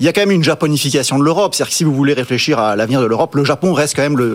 il 0.00 0.06
y 0.06 0.08
a 0.08 0.12
quand 0.12 0.22
même 0.22 0.30
une 0.30 0.44
japonification 0.44 1.18
de 1.18 1.24
l'Europe. 1.24 1.54
C'est-à-dire 1.54 1.70
que 1.70 1.76
si 1.76 1.84
vous 1.84 1.94
voulez 1.94 2.14
réfléchir 2.14 2.58
à 2.58 2.76
l'avenir 2.76 3.00
de 3.00 3.06
l'Europe, 3.06 3.34
le 3.34 3.44
Japon 3.44 3.72
reste 3.72 3.96
quand 3.96 4.02
même 4.02 4.16
le, 4.16 4.34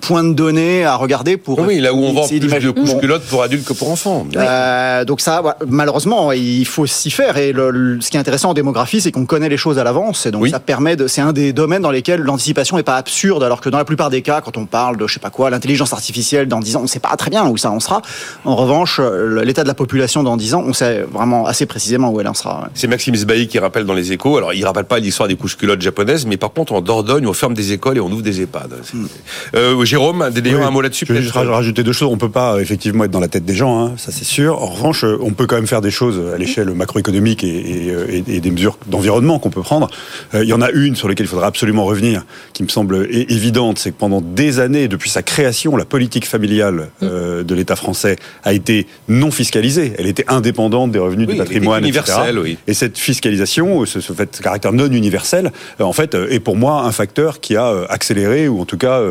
point 0.00 0.24
de 0.24 0.32
données 0.32 0.84
à 0.84 0.96
regarder 0.96 1.36
pour. 1.36 1.58
Oui, 1.60 1.80
là 1.80 1.92
où 1.92 1.98
on 1.98 2.12
vend 2.12 2.28
plus 2.28 2.40
de 2.40 2.70
couches 2.70 2.98
culottes 2.98 3.24
pour 3.24 3.42
adultes 3.42 3.66
que 3.66 3.72
pour 3.72 3.90
enfants. 3.90 4.26
Euh, 4.36 5.04
donc 5.04 5.20
ça, 5.20 5.56
malheureusement, 5.66 6.32
il 6.32 6.66
faut 6.66 6.86
s'y 6.86 7.10
faire. 7.10 7.36
Et 7.36 7.52
ce 7.52 8.10
qui 8.10 8.16
est 8.16 8.20
intéressant 8.20 8.50
en 8.50 8.54
démographie, 8.54 9.00
c'est 9.00 9.12
qu'on 9.12 9.26
connaît 9.26 9.48
les 9.48 9.56
choses 9.56 9.78
à 9.78 9.84
l'avance. 9.84 10.26
Et 10.26 10.30
donc 10.30 10.48
ça 10.48 10.60
permet 10.60 10.96
de. 10.96 11.06
C'est 11.06 11.20
un 11.20 11.32
des 11.32 11.52
domaines 11.52 11.82
dans 11.82 11.90
lesquels 11.90 12.20
l'anticipation 12.20 12.76
n'est 12.76 12.82
pas 12.82 12.96
absurde, 12.96 13.42
alors 13.42 13.60
que 13.60 13.68
dans 13.68 13.78
la 13.78 13.84
plupart 13.84 14.10
des 14.10 14.22
cas, 14.22 14.40
quand 14.40 14.56
on 14.56 14.66
parle 14.66 14.96
de 14.96 15.06
je 15.06 15.14
sais 15.14 15.20
pas 15.20 15.30
quoi, 15.30 15.50
l'intelligence 15.50 15.92
artificielle 15.92 16.48
dans 16.48 16.60
10 16.60 16.76
ans, 16.76 16.80
on 16.80 16.82
ne 16.82 16.88
sait 16.88 17.00
pas 17.00 17.14
très 17.16 17.30
bien 17.30 17.46
où 17.46 17.56
ça 17.56 17.70
en 17.70 17.80
sera. 17.80 18.02
En 18.44 18.56
revanche, 18.56 19.00
l'état 19.42 19.62
de 19.62 19.68
la 19.68 19.74
population 19.74 20.22
dans 20.22 20.36
10 20.36 20.54
ans, 20.54 20.64
on 20.66 20.72
sait 20.72 21.04
vraiment 21.10 21.46
assez 21.46 21.66
précisément 21.66 22.10
où 22.10 22.20
elle 22.20 22.28
en 22.28 22.34
sera. 22.34 22.68
C'est 22.74 22.86
Maxime 22.86 23.14
Sbailly 23.14 23.48
qui 23.48 23.58
rappelle 23.58 23.84
dans 23.84 23.94
les 23.94 24.12
échos. 24.12 24.37
Alors 24.38 24.54
il 24.54 24.64
rappelle 24.64 24.84
pas 24.84 24.98
l'histoire 24.98 25.28
des 25.28 25.36
couches 25.36 25.56
culottes 25.56 25.82
japonaises, 25.82 26.26
mais 26.26 26.36
par 26.36 26.52
contre 26.52 26.72
en 26.72 26.80
Dordogne, 26.80 27.26
on 27.26 27.32
ferme 27.32 27.54
des 27.54 27.72
écoles 27.72 27.98
et 27.98 28.00
on 28.00 28.10
ouvre 28.10 28.22
des 28.22 28.42
EHPAD. 28.42 28.72
Hmm. 28.92 29.06
Euh, 29.54 29.84
Jérôme, 29.84 30.22
un 30.22 30.70
mot 30.70 30.80
là-dessus. 30.80 31.04
Je 31.08 31.12
vais 31.12 31.22
juste 31.22 31.34
rajouter 31.34 31.82
deux 31.82 31.92
choses. 31.92 32.08
On 32.10 32.18
peut 32.18 32.30
pas 32.30 32.60
effectivement 32.60 33.04
être 33.04 33.10
dans 33.10 33.20
la 33.20 33.28
tête 33.28 33.44
des 33.44 33.54
gens, 33.54 33.84
hein, 33.84 33.92
ça 33.96 34.12
c'est 34.12 34.24
sûr. 34.24 34.62
En 34.62 34.66
revanche, 34.66 35.04
on 35.04 35.32
peut 35.32 35.46
quand 35.46 35.56
même 35.56 35.66
faire 35.66 35.80
des 35.80 35.90
choses 35.90 36.20
à 36.34 36.38
l'échelle 36.38 36.70
macroéconomique 36.70 37.44
et, 37.44 37.92
et, 38.26 38.40
des 38.40 38.50
mesures 38.50 38.78
d'environnement 38.86 39.38
qu'on 39.38 39.50
peut 39.50 39.62
prendre. 39.62 39.88
Euh, 40.34 40.44
il 40.44 40.48
y 40.48 40.52
en 40.52 40.62
a 40.62 40.70
une 40.70 40.96
sur 40.96 41.08
laquelle 41.08 41.26
il 41.26 41.28
faudra 41.28 41.46
absolument 41.46 41.84
revenir, 41.84 42.24
qui 42.52 42.62
me 42.62 42.68
semble 42.68 43.08
évidente, 43.10 43.78
c'est 43.78 43.90
que 43.90 43.98
pendant 43.98 44.20
des 44.20 44.60
années, 44.60 44.88
depuis 44.88 45.10
sa 45.10 45.22
création, 45.22 45.76
la 45.76 45.84
politique 45.84 46.26
familiale 46.26 46.88
hmm. 47.00 47.04
euh, 47.04 47.42
de 47.42 47.54
l'État 47.54 47.76
français 47.76 48.16
a 48.44 48.52
été 48.52 48.86
non 49.08 49.30
fiscalisée. 49.30 49.92
Elle 49.98 50.06
était 50.06 50.24
indépendante 50.28 50.92
des 50.92 50.98
revenus 50.98 51.26
du 51.26 51.36
patrimoine, 51.36 51.84
etc. 51.84 52.02
Oui. 52.40 52.58
Et 52.66 52.74
cette 52.74 52.98
fiscalisation, 52.98 53.84
ce, 53.84 54.00
ce 54.00 54.12
fait 54.12 54.27
caractère 54.42 54.72
non 54.72 54.86
universel, 54.86 55.52
euh, 55.80 55.84
en 55.84 55.92
fait, 55.92 56.14
euh, 56.14 56.28
est 56.30 56.40
pour 56.40 56.56
moi 56.56 56.82
un 56.82 56.92
facteur 56.92 57.40
qui 57.40 57.56
a 57.56 57.66
euh, 57.66 57.86
accéléré 57.88 58.48
ou 58.48 58.60
en 58.60 58.64
tout 58.64 58.76
cas 58.76 59.02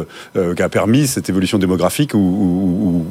qui 0.55 0.61
a 0.61 0.69
permis 0.69 1.07
cette 1.07 1.29
évolution 1.29 1.57
démographique 1.57 2.13
ou, 2.13 3.05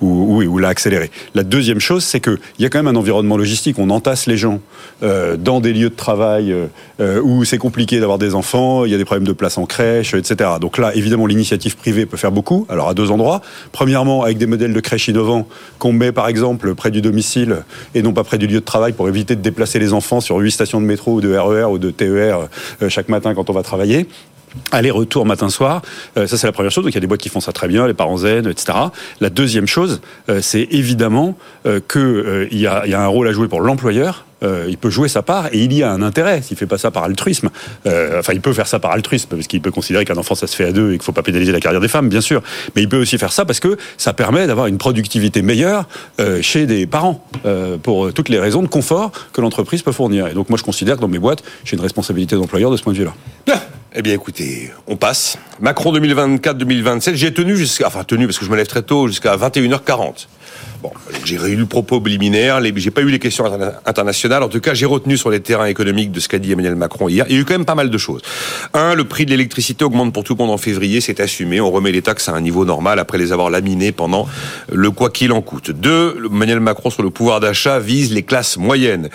ou, 0.00 0.58
l'a 0.58 0.68
accéléré. 0.68 1.10
La 1.34 1.42
deuxième 1.42 1.80
chose, 1.80 2.04
c'est 2.04 2.20
qu'il 2.20 2.38
y 2.58 2.64
a 2.64 2.70
quand 2.70 2.82
même 2.82 2.94
un 2.94 2.98
environnement 2.98 3.36
logistique. 3.36 3.78
On 3.78 3.90
entasse 3.90 4.26
les 4.26 4.36
gens 4.36 4.60
dans 5.02 5.60
des 5.60 5.72
lieux 5.72 5.90
de 5.90 5.94
travail 5.94 6.54
où 7.00 7.44
c'est 7.44 7.58
compliqué 7.58 8.00
d'avoir 8.00 8.18
des 8.18 8.34
enfants, 8.34 8.84
il 8.84 8.92
y 8.92 8.94
a 8.94 8.98
des 8.98 9.04
problèmes 9.04 9.26
de 9.26 9.32
place 9.32 9.58
en 9.58 9.66
crèche, 9.66 10.14
etc. 10.14 10.50
Donc 10.60 10.78
là, 10.78 10.94
évidemment, 10.94 11.26
l'initiative 11.26 11.76
privée 11.76 12.06
peut 12.06 12.16
faire 12.16 12.32
beaucoup. 12.32 12.66
Alors 12.68 12.88
à 12.88 12.94
deux 12.94 13.10
endroits. 13.10 13.40
Premièrement, 13.72 14.22
avec 14.22 14.38
des 14.38 14.46
modèles 14.46 14.72
de 14.72 14.80
crèche 14.80 15.08
innovants 15.08 15.46
qu'on 15.78 15.92
met 15.92 16.12
par 16.12 16.28
exemple 16.28 16.74
près 16.74 16.90
du 16.90 17.00
domicile 17.00 17.64
et 17.94 18.02
non 18.02 18.12
pas 18.12 18.24
près 18.24 18.38
du 18.38 18.46
lieu 18.46 18.60
de 18.60 18.64
travail 18.64 18.92
pour 18.92 19.08
éviter 19.08 19.36
de 19.36 19.42
déplacer 19.42 19.78
les 19.78 19.92
enfants 19.92 20.20
sur 20.20 20.36
huit 20.36 20.52
stations 20.52 20.80
de 20.80 20.86
métro 20.86 21.14
ou 21.14 21.20
de 21.20 21.33
RER 21.38 21.64
ou 21.64 21.78
de 21.78 21.90
TER 21.90 22.48
euh, 22.82 22.88
chaque 22.88 23.08
matin 23.08 23.34
quand 23.34 23.50
on 23.50 23.52
va 23.52 23.62
travailler 23.62 24.06
aller-retour 24.70 25.26
matin-soir. 25.26 25.82
Euh, 26.16 26.28
ça, 26.28 26.38
c'est 26.38 26.46
la 26.46 26.52
première 26.52 26.70
chose. 26.70 26.84
Donc, 26.84 26.92
il 26.92 26.94
y 26.94 26.98
a 26.98 27.00
des 27.00 27.08
boîtes 27.08 27.20
qui 27.20 27.28
font 27.28 27.40
ça 27.40 27.50
très 27.50 27.66
bien, 27.66 27.88
les 27.88 27.94
parents 27.94 28.18
zen, 28.18 28.46
etc. 28.46 28.78
La 29.20 29.28
deuxième 29.28 29.66
chose, 29.66 30.00
euh, 30.28 30.40
c'est 30.40 30.68
évidemment 30.70 31.36
qu'il 31.64 32.46
y 32.52 32.66
a 32.66 33.00
un 33.02 33.06
rôle 33.08 33.26
à 33.26 33.32
jouer 33.32 33.48
pour 33.48 33.60
l'employeur. 33.60 34.24
Il 34.68 34.78
peut 34.78 34.90
jouer 34.90 35.08
sa 35.08 35.22
part 35.22 35.46
et 35.52 35.58
il 35.58 35.72
y 35.72 35.82
a 35.82 35.90
un 35.90 36.02
intérêt 36.02 36.42
s'il 36.42 36.56
fait 36.56 36.66
pas 36.66 36.78
ça 36.78 36.90
par 36.90 37.04
altruisme. 37.04 37.50
enfin, 37.86 38.32
il 38.32 38.40
peut 38.40 38.52
faire 38.52 38.66
ça 38.66 38.78
par 38.78 38.92
altruisme 38.92 39.28
parce 39.30 39.46
qu'il 39.46 39.60
peut 39.60 39.70
considérer 39.70 40.04
qu'un 40.04 40.16
enfant 40.16 40.34
ça 40.34 40.46
se 40.46 40.56
fait 40.56 40.64
à 40.64 40.72
deux 40.72 40.92
et 40.92 40.94
qu'il 40.94 41.02
faut 41.02 41.12
pas 41.12 41.22
pénaliser 41.22 41.52
la 41.52 41.60
carrière 41.60 41.80
des 41.80 41.88
femmes, 41.88 42.08
bien 42.08 42.20
sûr. 42.20 42.42
Mais 42.74 42.82
il 42.82 42.88
peut 42.88 43.00
aussi 43.00 43.18
faire 43.18 43.32
ça 43.32 43.44
parce 43.44 43.60
que 43.60 43.76
ça 43.96 44.12
permet 44.12 44.46
d'avoir 44.46 44.66
une 44.66 44.78
productivité 44.78 45.42
meilleure 45.42 45.86
chez 46.40 46.66
des 46.66 46.86
parents 46.86 47.24
pour 47.82 48.12
toutes 48.12 48.28
les 48.28 48.38
raisons 48.38 48.62
de 48.62 48.68
confort 48.68 49.12
que 49.32 49.40
l'entreprise 49.40 49.82
peut 49.82 49.92
fournir. 49.92 50.26
Et 50.28 50.34
donc, 50.34 50.48
moi, 50.48 50.58
je 50.58 50.64
considère 50.64 50.96
que 50.96 51.00
dans 51.00 51.08
mes 51.08 51.18
boîtes, 51.18 51.42
j'ai 51.64 51.76
une 51.76 51.82
responsabilité 51.82 52.36
d'employeur 52.36 52.70
de 52.70 52.76
ce 52.76 52.82
point 52.82 52.92
de 52.92 52.98
vue-là. 52.98 53.14
Eh 53.96 54.02
bien, 54.02 54.12
écoutez, 54.12 54.72
on 54.88 54.96
passe. 54.96 55.38
Macron 55.60 55.92
2024-2027, 55.92 57.14
j'ai 57.14 57.32
tenu 57.32 57.56
jusqu'à, 57.56 57.86
enfin 57.86 58.02
tenu 58.02 58.26
parce 58.26 58.38
que 58.38 58.44
je 58.44 58.50
me 58.50 58.56
lève 58.56 58.66
très 58.66 58.82
tôt, 58.82 59.06
jusqu'à 59.06 59.36
21h40. 59.36 60.26
Bon, 60.84 60.92
j'ai 61.24 61.36
eu 61.36 61.56
le 61.56 61.64
propos 61.64 61.98
préliminaire, 61.98 62.60
j'ai 62.76 62.90
pas 62.90 63.00
eu 63.00 63.08
les 63.08 63.18
questions 63.18 63.46
internationales. 63.86 64.42
En 64.42 64.50
tout 64.50 64.60
cas, 64.60 64.74
j'ai 64.74 64.84
retenu 64.84 65.16
sur 65.16 65.30
les 65.30 65.40
terrains 65.40 65.64
économiques 65.64 66.12
de 66.12 66.20
ce 66.20 66.28
qu'a 66.28 66.38
dit 66.38 66.52
Emmanuel 66.52 66.76
Macron 66.76 67.08
hier. 67.08 67.24
Il 67.30 67.36
y 67.36 67.38
a 67.38 67.40
eu 67.40 67.46
quand 67.46 67.54
même 67.54 67.64
pas 67.64 67.74
mal 67.74 67.88
de 67.88 67.96
choses. 67.96 68.20
Un, 68.74 68.94
le 68.94 69.04
prix 69.04 69.24
de 69.24 69.30
l'électricité 69.30 69.82
augmente 69.82 70.12
pour 70.12 70.24
tout 70.24 70.34
le 70.34 70.44
monde 70.44 70.50
en 70.50 70.58
février, 70.58 71.00
c'est 71.00 71.20
assumé. 71.20 71.58
On 71.58 71.70
remet 71.70 71.90
les 71.90 72.02
taxes 72.02 72.28
à 72.28 72.32
un 72.32 72.42
niveau 72.42 72.66
normal 72.66 72.98
après 72.98 73.16
les 73.16 73.32
avoir 73.32 73.48
laminées 73.48 73.92
pendant 73.92 74.28
le 74.70 74.90
quoi 74.90 75.08
qu'il 75.08 75.32
en 75.32 75.40
coûte. 75.40 75.70
Deux, 75.70 76.18
Emmanuel 76.30 76.60
Macron 76.60 76.90
sur 76.90 77.02
le 77.02 77.08
pouvoir 77.08 77.40
d'achat 77.40 77.78
vise 77.78 78.12
les 78.12 78.22
classes 78.22 78.58
moyennes. 78.58 79.08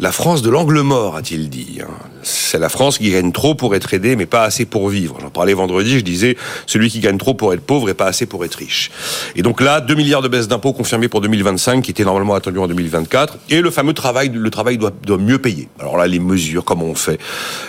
La 0.00 0.12
France 0.12 0.42
de 0.42 0.50
l'angle 0.50 0.80
mort, 0.82 1.16
a-t-il 1.16 1.50
dit. 1.50 1.80
Hein. 1.82 1.90
C'est 2.22 2.60
la 2.60 2.68
France 2.68 2.98
qui 2.98 3.10
gagne 3.10 3.32
trop 3.32 3.56
pour 3.56 3.74
être 3.74 3.92
aidée, 3.92 4.14
mais 4.14 4.26
pas 4.26 4.44
assez 4.44 4.64
pour 4.64 4.88
vivre. 4.88 5.18
J'en 5.20 5.30
parlais 5.30 5.54
vendredi, 5.54 5.98
je 5.98 6.04
disais, 6.04 6.36
celui 6.66 6.88
qui 6.88 7.00
gagne 7.00 7.18
trop 7.18 7.34
pour 7.34 7.52
être 7.52 7.62
pauvre 7.62 7.90
et 7.90 7.94
pas 7.94 8.06
assez 8.06 8.24
pour 8.24 8.44
être 8.44 8.54
riche. 8.54 8.92
Et 9.34 9.42
donc 9.42 9.60
là, 9.60 9.80
2 9.80 9.92
milliards 9.96 10.22
de 10.22 10.28
baisse 10.28 10.46
d'impôts 10.46 10.72
confirmés 10.72 11.08
pour 11.08 11.20
2025, 11.20 11.82
qui 11.82 11.90
était 11.90 12.04
normalement 12.04 12.34
attendu 12.34 12.60
en 12.60 12.68
2024, 12.68 13.38
et 13.50 13.60
le 13.60 13.72
fameux 13.72 13.92
travail, 13.92 14.30
le 14.32 14.50
travail 14.50 14.78
doit, 14.78 14.92
mieux 15.18 15.40
payer. 15.40 15.68
Alors 15.80 15.96
là, 15.96 16.06
les 16.06 16.20
mesures, 16.20 16.64
comment 16.64 16.84
on 16.84 16.94
fait 16.94 17.18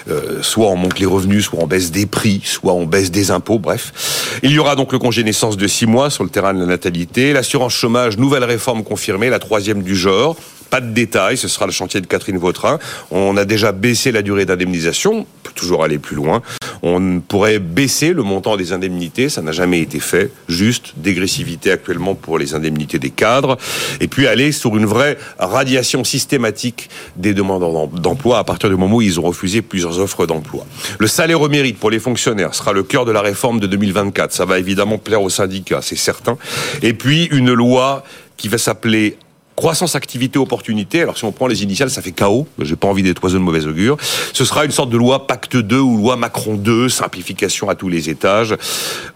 euh, 0.07 0.43
Soit 0.43 0.67
on 0.67 0.75
monte 0.75 0.99
les 0.99 1.07
revenus, 1.07 1.45
soit 1.45 1.57
on 1.59 1.65
baisse 1.65 1.89
des 1.89 2.05
prix, 2.05 2.41
soit 2.43 2.73
on 2.73 2.85
baisse 2.85 3.09
des 3.09 3.31
impôts, 3.31 3.57
bref. 3.57 4.39
Il 4.43 4.51
y 4.51 4.59
aura 4.59 4.75
donc 4.75 4.91
le 4.91 4.99
congé 4.99 5.23
naissance 5.23 5.57
de 5.57 5.65
6 5.65 5.87
mois 5.87 6.11
sur 6.11 6.23
le 6.23 6.29
terrain 6.29 6.53
de 6.53 6.59
la 6.59 6.67
natalité, 6.67 7.33
l'assurance 7.33 7.73
chômage, 7.73 8.19
nouvelle 8.19 8.43
réforme 8.43 8.83
confirmée, 8.83 9.31
la 9.31 9.39
troisième 9.39 9.81
du 9.81 9.95
genre, 9.95 10.35
pas 10.69 10.81
de 10.81 10.91
détails, 10.91 11.37
ce 11.37 11.47
sera 11.47 11.65
le 11.65 11.71
chantier 11.71 12.01
de 12.01 12.07
Catherine 12.07 12.37
Vautrin. 12.37 12.79
On 13.11 13.37
a 13.37 13.45
déjà 13.45 13.71
baissé 13.71 14.11
la 14.11 14.21
durée 14.21 14.45
d'indemnisation, 14.45 15.19
on 15.19 15.25
peut 15.43 15.51
toujours 15.55 15.83
aller 15.83 15.99
plus 15.99 16.15
loin. 16.15 16.41
On 16.81 17.19
pourrait 17.19 17.59
baisser 17.59 18.13
le 18.13 18.23
montant 18.23 18.55
des 18.55 18.71
indemnités, 18.71 19.29
ça 19.29 19.41
n'a 19.41 19.51
jamais 19.51 19.81
été 19.81 19.99
fait, 19.99 20.31
juste 20.47 20.93
dégressivité 20.97 21.71
actuellement 21.71 22.15
pour 22.15 22.37
les 22.37 22.53
indemnités 22.53 22.99
des 22.99 23.09
cadres, 23.09 23.57
et 23.99 24.07
puis 24.07 24.27
aller 24.27 24.51
sur 24.51 24.77
une 24.77 24.85
vraie 24.85 25.17
radiation 25.37 26.03
systématique 26.03 26.89
des 27.15 27.33
demandeurs 27.33 27.87
d'emploi 27.87 28.39
à 28.39 28.43
partir 28.43 28.69
du 28.69 28.75
moment 28.75 28.97
où 28.97 29.01
ils 29.01 29.19
ont 29.19 29.23
refusé 29.23 29.61
plusieurs 29.61 29.99
offres 29.99 30.25
d'emploi. 30.25 30.65
Le 30.99 31.07
salaire 31.07 31.41
au 31.41 31.49
mérite 31.49 31.77
pour 31.77 31.89
les 31.89 31.99
fonctionnaires 31.99 32.53
sera 32.53 32.73
le 32.73 32.83
cœur 32.83 33.05
de 33.05 33.11
la 33.11 33.21
réforme 33.21 33.59
de 33.59 33.67
2024. 33.67 34.31
Ça 34.31 34.45
va 34.45 34.59
évidemment 34.59 34.97
plaire 34.97 35.21
aux 35.21 35.29
syndicats, 35.29 35.81
c'est 35.81 35.97
certain. 35.97 36.37
Et 36.81 36.93
puis 36.93 37.25
une 37.31 37.53
loi 37.53 38.03
qui 38.37 38.47
va 38.47 38.57
s'appeler 38.57 39.17
croissance, 39.59 39.95
activité, 39.95 40.39
opportunité. 40.39 41.01
Alors 41.01 41.17
si 41.17 41.25
on 41.25 41.33
prend 41.33 41.45
les 41.45 41.63
initiales, 41.63 41.89
ça 41.89 42.01
fait 42.01 42.13
chaos. 42.13 42.47
J'ai 42.61 42.77
pas 42.77 42.87
envie 42.87 43.03
d'être 43.03 43.21
oiseau 43.21 43.39
de 43.39 43.43
mauvaise 43.43 43.67
augure. 43.67 43.97
Ce 44.31 44.45
sera 44.45 44.63
une 44.63 44.71
sorte 44.71 44.89
de 44.89 44.95
loi 44.95 45.27
Pacte 45.27 45.57
2 45.57 45.77
ou 45.77 45.97
loi 45.97 46.15
Macron 46.15 46.55
2, 46.55 46.87
simplification 46.87 47.69
à 47.69 47.75
tous 47.75 47.89
les 47.89 48.09
étages. 48.09 48.55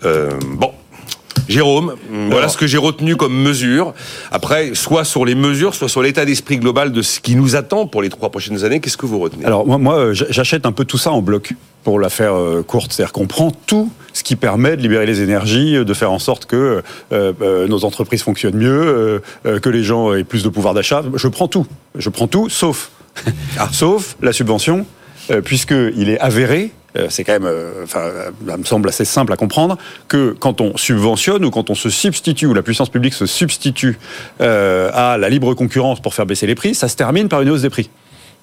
Euh, 0.04 0.32
bon. 0.58 0.74
Jérôme, 1.48 1.96
voilà 2.30 2.48
ce 2.48 2.58
que 2.58 2.68
j'ai 2.68 2.78
retenu 2.78 3.16
comme 3.16 3.36
mesure. 3.36 3.94
Après, 4.32 4.76
soit 4.76 5.04
sur 5.04 5.26
les 5.26 5.36
mesures, 5.36 5.76
soit 5.76 5.90
sur 5.90 6.02
l'état 6.02 6.26
d'esprit 6.26 6.58
global 6.58 6.92
de 6.92 7.02
ce 7.02 7.20
qui 7.20 7.36
nous 7.36 7.56
attend 7.56 7.88
pour 7.88 8.02
les 8.02 8.10
trois 8.10 8.30
prochaines 8.30 8.64
années. 8.64 8.80
Qu'est-ce 8.80 8.98
que 8.98 9.06
vous 9.06 9.20
retenez? 9.20 9.46
Alors 9.46 9.66
moi, 9.66 9.78
moi 9.78 9.96
euh, 9.96 10.14
j'achète 10.14 10.66
un 10.66 10.72
peu 10.72 10.86
tout 10.86 10.98
ça 10.98 11.12
en 11.12 11.22
bloc 11.22 11.54
pour 11.84 12.00
la 12.00 12.10
faire 12.10 12.34
euh, 12.34 12.64
courte. 12.64 12.92
C'est-à-dire 12.92 13.14
qu'on 13.14 13.28
prend 13.28 13.52
tout 13.52 13.92
ce 14.14 14.24
qui 14.24 14.36
permet 14.36 14.78
de 14.78 14.82
libérer 14.82 15.06
les 15.06 15.22
énergies, 15.22 15.74
de 15.84 15.94
faire 15.94 16.12
en 16.12 16.20
sorte 16.20 16.46
que 16.46 16.82
euh, 17.12 17.34
euh, 17.42 17.68
nos 17.68 17.84
entreprises 17.86 18.24
fonctionnent 18.24 18.58
mieux, 18.58 19.22
que 19.44 19.70
les 19.70 19.84
gens 19.84 20.14
aient 20.14 20.24
plus 20.24 20.44
de 20.44 20.50
pouvoir 20.50 20.74
d'achat. 20.74 21.04
Je 21.16 21.28
prends 21.28 21.48
tout. 21.48 21.68
Je 21.96 22.10
prends 22.10 22.28
tout, 22.28 22.50
sauf, 22.50 22.92
ah. 23.58 23.70
sauf 23.72 24.16
la 24.22 24.34
subvention, 24.34 24.86
puisqu'il 25.44 26.10
est 26.10 26.20
avéré 26.20 26.72
c'est 27.10 27.24
quand 27.24 27.40
même, 27.40 27.52
enfin, 27.82 28.04
ça 28.48 28.56
me 28.56 28.64
semble 28.64 28.88
assez 28.88 29.04
simple 29.04 29.34
à 29.34 29.36
comprendre, 29.36 29.80
que 30.08 30.36
quand 30.40 30.62
on 30.62 30.78
subventionne 30.78 31.44
ou 31.44 31.50
quand 31.50 31.72
on 31.72 31.74
se 31.74 31.90
substitue, 31.90 32.46
ou 32.46 32.54
la 32.54 32.62
puissance 32.62 32.90
publique 32.90 33.16
se 33.16 33.26
substitue 33.26 33.98
à 34.40 35.18
la 35.20 35.30
libre 35.30 35.56
concurrence 35.56 36.00
pour 36.02 36.14
faire 36.14 36.28
baisser 36.28 36.46
les 36.46 36.54
prix, 36.54 36.76
ça 36.76 36.88
se 36.88 36.96
termine 36.96 37.30
par 37.30 37.42
une 37.42 37.50
hausse 37.50 37.64
des 37.64 37.72
prix 37.72 37.90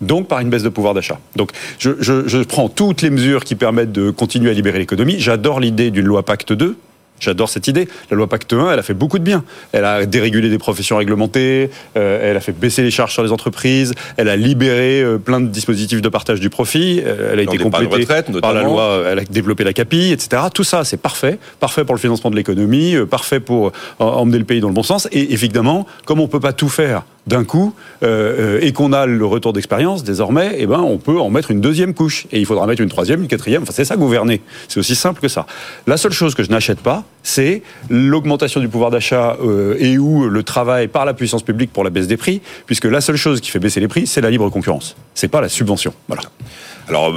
donc 0.01 0.29
par 0.29 0.41
une 0.41 0.51
baisse 0.51 0.63
de 0.63 0.69
pouvoir 0.69 0.95
d'achat. 0.95 1.19
Donc 1.37 1.51
je, 1.79 1.91
je, 2.01 2.43
prends 2.45 2.69
toutes 2.69 3.03
les 3.03 3.11
mesures 3.11 3.45
qui 3.45 3.55
permettent 3.55 3.93
de 3.93 4.11
continuer 4.11 4.51
à 4.51 4.55
libérer 4.55 4.79
l'économie. 4.79 5.17
J'adore 5.19 5.61
l'idée 5.61 5.91
d'une 5.91 6.07
loi 6.07 6.23
Pacte 6.23 6.53
2, 6.53 6.77
J'adore 7.21 7.51
cette 7.51 7.69
idée. 7.69 7.87
La 8.11 8.17
loi 8.17 8.27
Pacte 8.27 8.53
1, 8.53 8.73
elle 8.73 8.79
a 8.79 8.83
fait 8.83 8.95
beaucoup 8.95 9.19
de 9.19 9.25
bien. 9.25 9.45
Elle 9.73 9.85
a 9.85 10.07
dérégulé 10.07 10.49
des 10.49 10.59
professions 10.59 10.97
réglementées, 10.97 11.71
euh, 11.97 12.31
elle 12.31 12.37
a 12.37 12.41
fait 12.41 12.53
baisser 12.53 12.83
les 12.83 12.91
charges 12.91 13.13
sur 13.13 13.23
les 13.23 13.31
entreprises, 13.31 13.93
elle 14.17 14.29
a 14.29 14.37
libéré 14.37 15.03
euh, 15.03 15.19
plein 15.19 15.41
de 15.41 15.49
dispositifs 15.49 16.01
de 16.01 16.09
partage 16.09 16.41
du 16.41 16.49
profit, 16.49 17.03
euh, 17.05 17.31
elle 17.33 17.41
a 17.41 17.43
été 17.43 17.59
complétée 17.59 18.07
par 18.41 18.55
la 18.55 18.63
loi, 18.63 19.05
elle 19.07 19.19
a 19.19 19.25
développé 19.25 19.65
la 19.65 19.75
CAPI, 19.75 20.13
etc. 20.13 20.43
Tout 20.53 20.65
ça, 20.65 20.85
c'est 20.85 20.97
parfait. 20.97 21.39
Parfait 21.61 21.85
pour 21.85 21.95
le 21.95 22.01
financement 22.01 22.31
de 22.31 22.37
l'économie, 22.37 22.97
parfait 23.09 23.41
pour 23.41 23.73
emmener 23.99 24.39
le 24.39 24.45
pays 24.45 24.61
dans 24.61 24.69
le 24.69 24.75
bon 24.75 24.83
sens. 24.83 25.07
Et 25.13 25.33
évidemment, 25.33 25.87
comme 26.07 26.21
on 26.21 26.25
ne 26.25 26.29
peut 26.29 26.41
pas 26.41 26.55
tout 26.55 26.69
faire 26.69 27.05
d'un 27.27 27.45
coup 27.45 27.75
euh, 28.03 28.59
et 28.61 28.73
qu'on 28.73 28.93
a 28.93 29.07
le 29.07 29.25
retour 29.27 29.53
d'expérience, 29.53 30.05
désormais, 30.05 30.57
eh 30.59 30.67
ben, 30.67 30.81
on 30.81 30.99
peut 30.99 31.21
en 31.21 31.31
mettre 31.31 31.51
une 31.51 31.61
deuxième 31.61 31.95
couche. 31.95 32.27
Et 32.33 32.41
il 32.41 32.47
faudra 32.47 32.67
mettre 32.67 32.83
une 32.83 32.89
troisième, 32.89 33.21
une 33.23 33.29
quatrième. 33.29 33.63
Enfin, 33.63 33.73
c'est 33.75 33.85
ça 33.85 33.97
gouverner. 33.97 34.41
C'est 34.69 34.81
aussi 34.81 34.95
simple 34.95 35.21
que 35.21 35.29
ça. 35.29 35.47
La 35.87 35.97
seule 35.97 36.13
chose 36.13 36.35
que 36.35 36.43
je 36.43 36.51
n'achète 36.51 36.81
pas, 36.81 37.05
c'est 37.23 37.63
l'augmentation 37.89 38.61
du 38.61 38.69
pouvoir 38.69 38.91
d'achat 38.91 39.37
euh, 39.43 39.77
et 39.79 39.99
ou 39.99 40.29
le 40.29 40.43
travail 40.43 40.89
par 40.89 41.05
la 41.05 41.15
puissance 41.15 41.43
publique 41.43 41.73
pour 41.73 41.85
la 41.85 41.91
baisse 41.91 42.07
des 42.07 42.17
prix, 42.17 42.41
puisque 42.67 42.87
la 42.87 43.01
seule 43.01 43.17
chose 43.17 43.41
qui 43.41 43.51
fait 43.51 43.59
baisser 43.59 43.81
les 43.81 43.89
prix, 43.89 44.07
c'est 44.07 44.21
la 44.21 44.31
libre 44.31 44.49
concurrence. 44.51 44.97
C'est 45.15 45.29
pas 45.29 45.41
la 45.41 45.49
subvention. 45.49 45.93
Voilà. 46.09 46.23
Alors, 46.89 47.15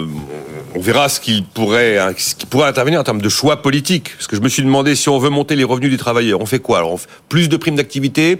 on 0.76 0.80
verra 0.80 1.10
ce 1.10 1.20
qui 1.20 1.44
pourrait, 1.54 1.98
hein, 1.98 2.14
ce 2.16 2.36
qui 2.36 2.46
pourrait 2.46 2.68
intervenir 2.68 3.00
en 3.00 3.04
termes 3.04 3.22
de 3.22 3.30
choix 3.30 3.62
politiques. 3.62 4.12
Parce 4.16 4.28
que 4.28 4.36
je 4.36 4.42
me 4.42 4.50
suis 4.50 4.62
demandé 4.62 4.96
si 4.96 5.10
on 5.10 5.18
veut 5.18 5.32
monter 5.32 5.56
les 5.56 5.64
revenus 5.64 5.90
des 5.90 5.98
travailleurs, 5.98 6.42
on 6.42 6.46
fait 6.46 6.60
quoi? 6.60 6.78
Alors, 6.78 7.00
plus 7.28 7.50
de 7.50 7.58
primes 7.58 7.76
d'activité, 7.76 8.40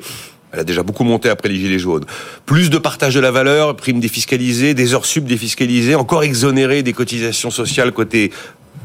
elle 0.54 0.60
a 0.60 0.64
déjà 0.64 0.84
beaucoup 0.84 1.04
monté 1.04 1.30
après 1.30 1.50
les 1.50 1.56
Gilets 1.56 1.80
jaunes. 1.80 2.06
Plus 2.46 2.70
de 2.70 2.78
partage 2.78 3.16
de 3.16 3.20
la 3.20 3.32
valeur, 3.32 3.76
primes 3.76 4.00
défiscalisées, 4.00 4.76
des 4.76 4.94
heures 4.94 5.06
sub 5.06 5.26
défiscalisées, 5.26 5.96
encore 5.96 6.24
exonérées 6.24 6.84
des 6.84 6.94
cotisations 6.94 7.50
sociales 7.50 7.92
côté 7.92 8.32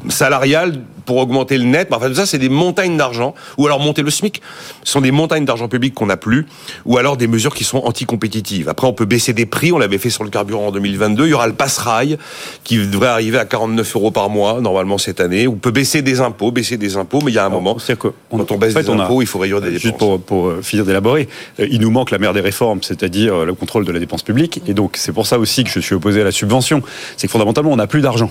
salarial 0.09 0.81
pour 1.09 1.17
augmenter 1.17 1.57
le 1.57 1.65
net. 1.65 1.89
Enfin, 1.91 2.09
tout 2.09 2.15
ça, 2.15 2.27
c'est 2.27 2.39
des 2.39 2.51
montagnes 2.51 2.99
d'argent. 2.99 3.35
Ou 3.57 3.67
alors 3.67 3.81
monter 3.81 4.03
le 4.03 4.11
SMIC. 4.11 4.43
Ce 4.85 4.93
sont 4.93 5.01
des 5.01 5.11
montagnes 5.11 5.47
d'argent 5.47 5.67
public 5.67 5.95
qu'on 5.95 6.07
n'a 6.07 6.19
plus. 6.19 6.47
Ou 6.85 6.99
alors 6.99 7.17
des 7.17 7.27
mesures 7.27 7.55
qui 7.55 7.65
sont 7.65 7.79
anticompétitives. 7.79 8.69
Après, 8.69 8.87
on 8.87 8.93
peut 8.93 9.07
baisser 9.07 9.33
des 9.33 9.47
prix. 9.47 9.73
On 9.73 9.79
l'avait 9.79 9.97
fait 9.97 10.11
sur 10.11 10.23
le 10.23 10.29
carburant 10.29 10.67
en 10.67 10.71
2022. 10.71 11.25
Il 11.25 11.31
y 11.31 11.33
aura 11.33 11.47
le 11.47 11.55
passe-rail 11.55 12.19
qui 12.63 12.77
devrait 12.87 13.09
arriver 13.09 13.39
à 13.39 13.47
49 13.47 13.97
euros 13.97 14.11
par 14.11 14.29
mois, 14.29 14.61
normalement, 14.61 14.99
cette 14.99 15.21
année. 15.21 15.49
On 15.49 15.55
peut 15.55 15.71
baisser 15.71 16.03
des 16.03 16.21
impôts, 16.21 16.51
baisser 16.51 16.77
des 16.77 16.99
impôts. 16.99 17.21
Mais 17.25 17.33
il 17.33 17.37
y 17.37 17.39
a 17.39 17.47
un 17.47 17.49
moment, 17.49 17.77
que 17.77 18.09
quand 18.31 18.53
on 18.53 18.59
baisse 18.59 18.75
des 18.75 18.91
impôts, 18.91 19.23
il 19.23 19.27
faut 19.27 19.39
réduire 19.39 19.63
des 19.63 19.69
dépenses. 19.69 19.83
Juste 19.83 19.97
pour, 19.97 20.21
pour 20.21 20.49
euh, 20.49 20.61
finir 20.63 20.85
d'élaborer, 20.85 21.27
euh, 21.59 21.67
il 21.71 21.81
nous 21.81 21.91
manque 21.91 22.11
la 22.11 22.19
mère 22.19 22.35
des 22.35 22.43
réformes, 22.43 22.83
c'est-à-dire 22.83 23.35
euh, 23.35 23.45
le 23.47 23.55
contrôle 23.55 23.87
de 23.87 23.93
la 23.93 23.99
dépense 23.99 24.23
publique. 24.23 24.61
Et 24.67 24.75
donc, 24.75 24.99
c'est 24.99 25.13
pour 25.13 25.27
ça 25.27 25.39
aussi 25.39 25.65
que 25.65 25.71
je 25.71 25.81
suis 25.81 25.95
opposé 25.95 26.21
à 26.21 26.25
la 26.25 26.33
subvention. 26.33 26.83
C'est 27.17 27.29
que 27.29 27.33
fondamentalement, 27.33 27.73
on 27.73 27.77
n'a 27.77 27.87
plus 27.87 28.03
d'argent. 28.03 28.31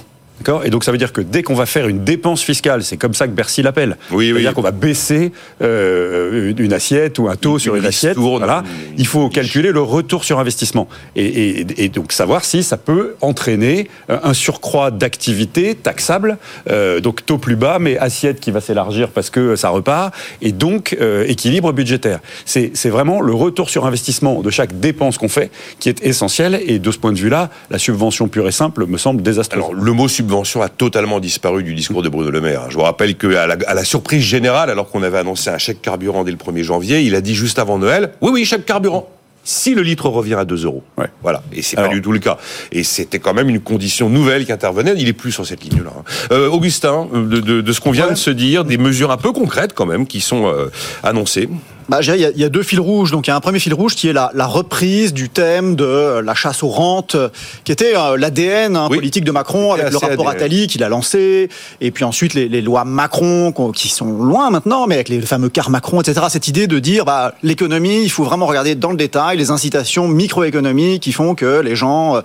Et 0.64 0.70
donc 0.70 0.84
ça 0.84 0.92
veut 0.92 0.98
dire 0.98 1.14
que 1.14 1.22
dès 1.22 1.44
qu'on 1.44 1.56
va 1.56 1.66
faire 1.66 1.88
une 1.88 2.04
dépense 2.04 2.42
fiscale, 2.42 2.84
c'est 2.84 2.98
comme 2.98 3.14
ça 3.14 3.28
que 3.28 3.34
Bercy 3.34 3.62
l'appelle. 3.62 3.98
Oui, 4.12 4.30
C'est-à-dire 4.30 4.54
qu'on 4.54 4.62
va 4.62 4.72
baisser 4.72 5.32
euh, 5.62 6.54
une 6.58 6.74
assiette 6.74 7.20
ou 7.20 7.28
un 7.28 7.36
taux 7.36 7.60
sur 7.60 7.76
une, 7.76 7.86
assiette. 7.86 8.18
voilà. 8.18 8.64
Il 8.98 9.08
faut 9.08 9.30
calculer 9.30 9.72
le 9.72 9.82
retour 9.82 10.24
sur 10.24 10.40
investissement 10.40 10.88
et, 11.16 11.66
et, 11.84 11.90
donc 11.90 12.12
savoir 12.12 12.46
si 12.46 12.64
ça 12.64 12.78
peut 12.78 13.16
entraîner 13.22 13.90
euh, 14.10 14.20
un 14.24 14.34
surcroît 14.34 14.92
d'activité 14.92 15.76
taxable, 15.76 16.38
euh, 16.70 17.00
donc 17.00 17.26
taux 17.26 17.38
plus 17.38 17.56
bas, 17.56 17.80
mais 17.80 17.98
assiette 17.98 18.40
qui 18.40 18.52
va 18.52 18.62
s'élargir 18.62 19.10
parce 19.10 19.30
que 19.30 19.56
ça 19.56 19.70
repart, 19.70 20.14
et 20.42 20.52
donc 20.52 20.96
euh, 21.02 21.26
équilibre 21.28 21.74
budgétaire. 21.74 22.20
C'est 22.46 22.90
vraiment 22.90 23.22
le 23.22 23.34
retour 23.34 23.70
sur 23.70 23.86
investissement 23.86 24.42
de 24.42 24.50
chaque 24.50 24.80
dépense 24.80 25.18
qu'on 25.18 25.30
fait 25.30 25.52
qui 25.80 25.90
est 25.90 26.06
essentiel. 26.06 26.60
Et 26.66 26.80
de 26.80 26.92
ce 26.92 26.98
point 26.98 27.12
de 27.12 27.18
vue-là, 27.18 27.50
la 27.70 27.80
subvention 27.80 28.28
pure 28.28 28.48
et 28.48 28.52
simple 28.52 28.86
me 28.86 28.98
semble 28.98 29.22
désastreuse. 29.22 29.64
Alors 29.64 29.74
le 29.74 29.92
mot 29.92 30.08
subvention 30.28 30.62
a 30.62 30.68
totalement 30.68 31.22
disparu 31.22 31.64
du 31.64 31.74
discours 31.74 32.02
de 32.04 32.10
Bruno 32.10 32.30
Le 32.30 32.42
Maire. 32.42 32.70
Je 32.70 32.76
vous 32.76 32.84
rappelle 32.84 33.16
qu'à 33.16 33.48
la, 33.48 33.56
à 33.66 33.74
la 33.74 33.86
surprise 33.86 34.24
générale, 34.24 34.70
alors 34.70 34.90
qu'on 34.90 35.02
avait 35.02 35.20
annoncé 35.20 35.50
un 35.50 35.58
chèque 35.58 35.82
carburant 35.82 36.26
dès 36.26 36.32
le 36.32 36.38
1er 36.38 36.64
janvier, 36.64 37.00
il 37.00 37.16
a 37.16 37.22
dit 37.22 37.34
juste 37.34 37.60
avant 37.60 37.78
Noël, 37.78 38.12
oui, 38.20 38.32
oui, 38.34 38.46
chèque 38.46 38.66
carburant 38.66 39.10
si 39.46 39.74
le 39.74 39.82
litre 39.82 40.10
revient 40.10 40.34
à 40.34 40.44
2 40.44 40.66
euros. 40.66 40.84
Voilà. 41.24 41.42
Et 41.54 41.62
c'est 41.62 41.78
pas 41.78 41.88
du 41.88 42.02
tout 42.02 42.12
le 42.12 42.20
cas. 42.20 42.38
Et 42.74 42.84
c'était 42.84 43.20
quand 43.20 43.34
même 43.34 43.48
une 43.48 43.62
condition 43.62 44.10
nouvelle 44.10 44.46
qui 44.46 44.52
intervenait. 44.52 44.94
Il 44.98 45.08
est 45.08 45.14
plus 45.14 45.32
sur 45.32 45.46
cette 45.46 45.64
ligne-là. 45.64 45.94
Hein. 45.98 46.04
Euh, 46.34 46.50
Augustin, 46.50 47.08
de, 47.14 47.40
de, 47.40 47.72
ce 47.72 47.80
qu'on 47.80 47.92
vient 47.92 48.10
de 48.10 48.16
se 48.16 48.30
dire, 48.30 48.66
des 48.66 48.78
mesures 48.78 49.10
un 49.10 49.16
peu 49.16 49.32
concrètes 49.32 49.72
quand 49.74 49.86
même 49.86 50.06
qui 50.06 50.20
sont 50.20 50.48
euh, 50.48 50.70
annoncées. 51.02 51.48
Bah, 51.90 52.00
il, 52.02 52.08
y 52.08 52.26
a, 52.26 52.30
il 52.32 52.38
y 52.40 52.44
a 52.44 52.50
deux 52.50 52.64
fils 52.64 52.80
rouges. 52.80 53.12
Donc 53.12 53.28
il 53.28 53.30
y 53.30 53.34
a 53.34 53.36
un 53.36 53.40
premier 53.40 53.60
fil 53.60 53.74
rouge 53.74 53.96
qui 53.96 54.08
est 54.10 54.14
la, 54.14 54.32
la 54.34 54.46
reprise 54.46 55.14
du 55.14 55.30
thème 55.30 55.76
de 55.76 56.20
la 56.20 56.36
chasse 56.36 56.64
aux 56.64 56.68
rentes, 56.70 57.16
qui 57.64 57.72
était 57.72 57.96
euh, 57.96 58.18
l'ADN 58.18 58.76
hein, 58.76 58.88
Oui. 58.92 58.98
politique 58.98 59.24
de 59.24 59.32
Macron 59.32 59.74
avec 59.74 59.90
le 59.92 59.98
rapport 59.98 60.28
ADN. 60.30 60.42
Attali 60.44 60.68
qu'il 60.68 60.84
a 60.84 60.90
lancé, 60.90 61.50
et 61.82 61.92
puis 61.92 62.04
ensuite 62.04 62.34
les, 62.34 62.48
les 62.50 62.62
lois 62.62 62.84
Macron 62.86 63.54
qui 63.74 63.88
sont 63.90 64.12
loin 64.22 64.50
maintenant, 64.50 64.88
mais 64.88 64.96
avec 64.96 65.10
les 65.10 65.22
fameux 65.22 65.50
cars 65.50 65.70
Macron, 65.70 66.02
etc. 66.02 66.26
Cette 66.30 66.48
idée 66.48 66.68
de 66.68 66.80
dire 66.80 67.06
bah, 67.06 67.34
l'économie, 67.44 68.04
il 68.04 68.10
faut 68.10 68.24
vraiment 68.24 68.46
regarder 68.46 68.76
dans 68.76 68.92
le 68.92 68.98
détail 68.98 69.38
les 69.38 69.52
incitations 69.52 70.08
microéconomiques 70.08 71.04
qui 71.04 71.12
font 71.12 71.36
que 71.36 71.62
les 71.62 71.76
gens 71.76 72.18
euh, 72.18 72.22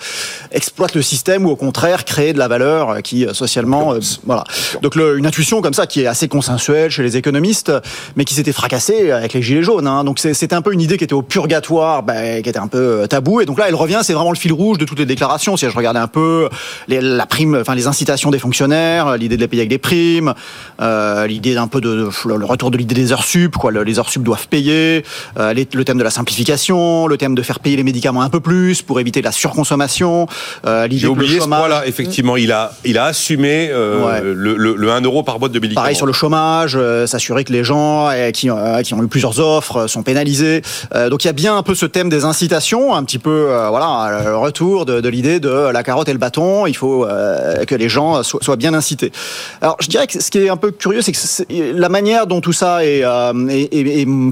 exploitent 0.51 0.95
le 0.95 1.03
système 1.03 1.47
ou 1.47 1.51
au 1.51 1.57
contraire 1.57 2.05
créent 2.05 2.33
de 2.33 2.39
la 2.39 2.49
valeur 2.49 2.91
euh, 2.91 3.01
qui 3.01 3.27
euh, 3.27 3.33
socialement, 3.35 3.95
euh, 3.95 4.01
voilà. 4.27 4.45
Donc 4.83 4.95
le- 4.95 5.19
une 5.19 5.27
intuition 5.27 5.63
comme 5.63 5.75
ça 5.75 5.87
qui 5.87 6.03
est 6.03 6.07
assez 6.07 6.29
consensuelle 6.29 6.91
chez 6.91 7.03
les 7.03 7.17
économistes, 7.17 7.73
mais 8.17 8.25
qui 8.25 8.35
s'était 8.35 8.53
fracassée 8.53 9.11
avec 9.11 9.33
les 9.33 9.43
gilets 9.53 9.63
jaunes. 9.63 9.87
hein. 9.87 10.05
Donc 10.05 10.19
c'est- 10.19 10.35
c'était 10.35 10.55
un 10.55 10.63
peu 10.63 10.73
une 10.73 10.81
idée 10.81 10.97
qui 10.97 11.05
était 11.05 11.13
au 11.15 11.23
purgatoire, 11.23 12.03
bah, 12.03 12.41
qui 12.43 12.49
était 12.49 12.59
un 12.59 12.67
peu 12.69 12.79
euh, 13.03 13.07
tabou. 13.07 13.41
Et 13.41 13.47
donc 13.47 13.59
là, 13.59 13.67
elle 13.69 13.75
revient. 13.75 14.01
C'est 14.03 14.13
vraiment 14.15 14.31
le 14.33 14.37
fil 14.37 14.53
rouge 14.53 14.79
de 14.79 14.85
toutes 14.85 14.99
les 14.99 15.07
déclarations. 15.07 15.57
Si 15.57 15.69
je 15.69 15.77
regardais 15.77 15.99
un 16.01 16.07
peu 16.09 16.49
les, 16.89 17.01
la 17.01 17.27
prime, 17.27 17.57
enfin 17.61 17.75
les 17.75 17.87
incitations 17.87 18.31
des 18.31 18.39
fonctionnaires, 18.39 19.17
l'idée 19.17 19.37
de 19.37 19.41
les 19.43 19.49
payer 19.49 19.63
avec 19.63 19.71
des 19.71 19.79
primes, 19.79 20.35
euh, 20.81 21.27
l'idée 21.27 21.55
d'un 21.55 21.67
peu 21.69 21.81
de, 21.81 21.89
de- 21.95 22.11
le 22.39 22.45
retour 22.45 22.71
de 22.71 22.77
l'idée 22.79 22.95
des 22.95 23.13
heures 23.13 23.25
sup. 23.25 23.57
Quoi, 23.57 23.71
Le- 23.71 23.83
les 23.83 23.99
heures 23.99 24.09
sup 24.11 24.23
doivent 24.23 24.49
payer. 24.49 25.05
euh, 25.39 25.53
les- 25.53 25.69
le 25.73 25.85
thème 25.85 25.99
de 25.99 26.05
la 26.05 26.11
simplification, 26.11 27.07
le 27.07 27.17
thème 27.17 27.35
de 27.35 27.43
faire 27.43 27.61
payer 27.61 27.77
les 27.77 27.83
médicaments 27.85 28.23
un 28.23 28.31
peu 28.31 28.41
plus 28.41 28.83
pour 28.83 29.01
éviter 29.01 29.23
la 29.23 29.33
surconsommation. 29.33 30.27
euh, 30.67 30.87
l'idée 30.87 31.01
J'ai 31.03 31.07
oublié 31.09 31.37
ce 31.37 31.43
chômage- 31.43 31.59
point-là. 31.61 31.87
Effectivement, 31.87 32.37
il 32.37 32.53
a, 32.53 32.73
il 32.85 32.99
a 32.99 33.05
assumé 33.07 33.71
Ouais. 33.73 34.21
le, 34.23 34.57
le, 34.57 34.75
le 34.75 34.91
1 34.91 35.01
euro 35.03 35.23
par 35.23 35.39
boîte 35.39 35.53
de 35.53 35.59
médicaments. 35.59 35.83
Pareil 35.83 35.97
sur 35.97 36.07
le 36.07 36.13
chômage, 36.13 36.79
s'assurer 37.07 37.45
que 37.45 37.53
les 37.53 37.65
gens 37.65 38.09
euh, 38.11 38.31
qui, 38.31 38.49
qui 38.85 38.95
ont 38.95 39.03
eu 39.03 39.07
plusieurs 39.09 39.39
offres 39.43 39.87
sont 39.87 40.03
pénalisés. 40.03 40.63
Euh, 40.95 41.09
donc 41.09 41.25
il 41.25 41.27
y 41.27 41.31
a 41.31 41.35
bien 41.35 41.57
un 41.57 41.63
peu 41.63 41.75
ce 41.75 41.87
thème 41.87 42.09
des 42.09 42.25
incitations, 42.25 42.95
un 42.95 43.05
petit 43.05 43.19
peu 43.19 43.49
euh, 43.51 43.69
voilà 43.69 44.23
le 44.25 44.37
retour 44.37 44.87
de, 44.87 45.09
l'idée 45.09 45.41
de 45.41 45.71
la 45.71 45.83
carotte 45.83 46.09
et 46.09 46.13
le 46.13 46.19
bâton. 46.19 46.67
Il 46.67 46.77
faut 46.77 47.05
euh, 47.05 47.65
que 47.65 47.75
les 47.75 47.89
gens 47.89 48.23
soient, 48.23 48.57
bien 48.57 48.75
incités. 48.75 49.13
Alors 49.61 49.77
je 49.81 49.89
dirais 49.89 50.07
que 50.07 50.23
ce 50.23 50.31
qui 50.31 50.39
est 50.39 50.49
un 50.49 50.57
peu 50.57 50.71
curieux, 50.71 51.03
c'est 51.03 51.13
que 51.13 51.79
la 51.79 51.89
manière 51.89 52.27
dont 52.27 52.41
tout 52.41 52.53
ça 52.53 52.85
est, 52.85 53.03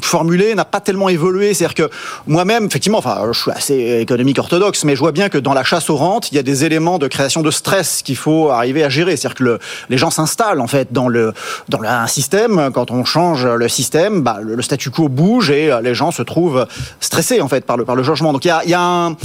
formulé 0.02 0.54
n'a 0.54 0.64
pas 0.64 0.80
tellement 0.80 1.08
évolué. 1.08 1.54
C'est-à-dire 1.54 1.74
que 1.74 1.90
moi-même, 2.26 2.66
effectivement, 2.66 2.98
enfin 2.98 3.22
je 3.32 3.38
suis 3.38 3.50
assez 3.50 3.98
économique 4.00 4.38
orthodoxe, 4.38 4.84
mais 4.84 4.94
je 4.94 5.00
vois 5.00 5.12
bien 5.12 5.28
que 5.28 5.38
dans 5.38 5.54
la 5.54 5.64
chasse 5.64 5.90
aux 5.90 5.96
rentes, 5.96 6.30
il 6.32 6.36
y 6.36 6.38
a 6.38 6.42
des 6.42 6.64
éléments 6.64 6.98
de 6.98 7.08
création 7.08 7.42
de 7.42 7.50
stress 7.50 8.02
qu'il 8.02 8.16
faut 8.16 8.50
arriver 8.50 8.84
à 8.84 8.88
gérer. 8.88 9.16
C'est-à-dire 9.16 9.36
que 9.36 9.44
le, 9.44 9.58
les 9.88 9.98
gens 9.98 10.10
s'installent 10.10 10.60
en 10.60 10.66
fait 10.66 10.92
dans 10.92 11.08
le 11.08 11.32
dans 11.68 11.82
un 11.82 12.06
système. 12.06 12.70
Quand 12.72 12.90
on 12.90 13.04
change 13.04 13.46
le 13.46 13.68
système, 13.68 14.22
bah, 14.22 14.38
le, 14.40 14.54
le 14.54 14.62
statu 14.62 14.90
quo 14.90 14.99
bouge 15.08 15.50
et 15.50 15.70
euh, 15.72 15.80
les 15.80 15.94
gens 15.94 16.10
se 16.10 16.22
trouvent 16.22 16.66
stressés 17.00 17.40
en 17.40 17.48
fait 17.48 17.64
par 17.64 17.76
le 17.76 17.84
par 17.84 17.96
le 17.96 18.02
changement. 18.02 18.32
Donc 18.32 18.44
il 18.44 18.48
y 18.48 18.52
a, 18.52 18.62
il 18.64 18.70
y 18.70 18.74
a 18.74 18.80
un 18.80 19.10
bah, 19.10 19.16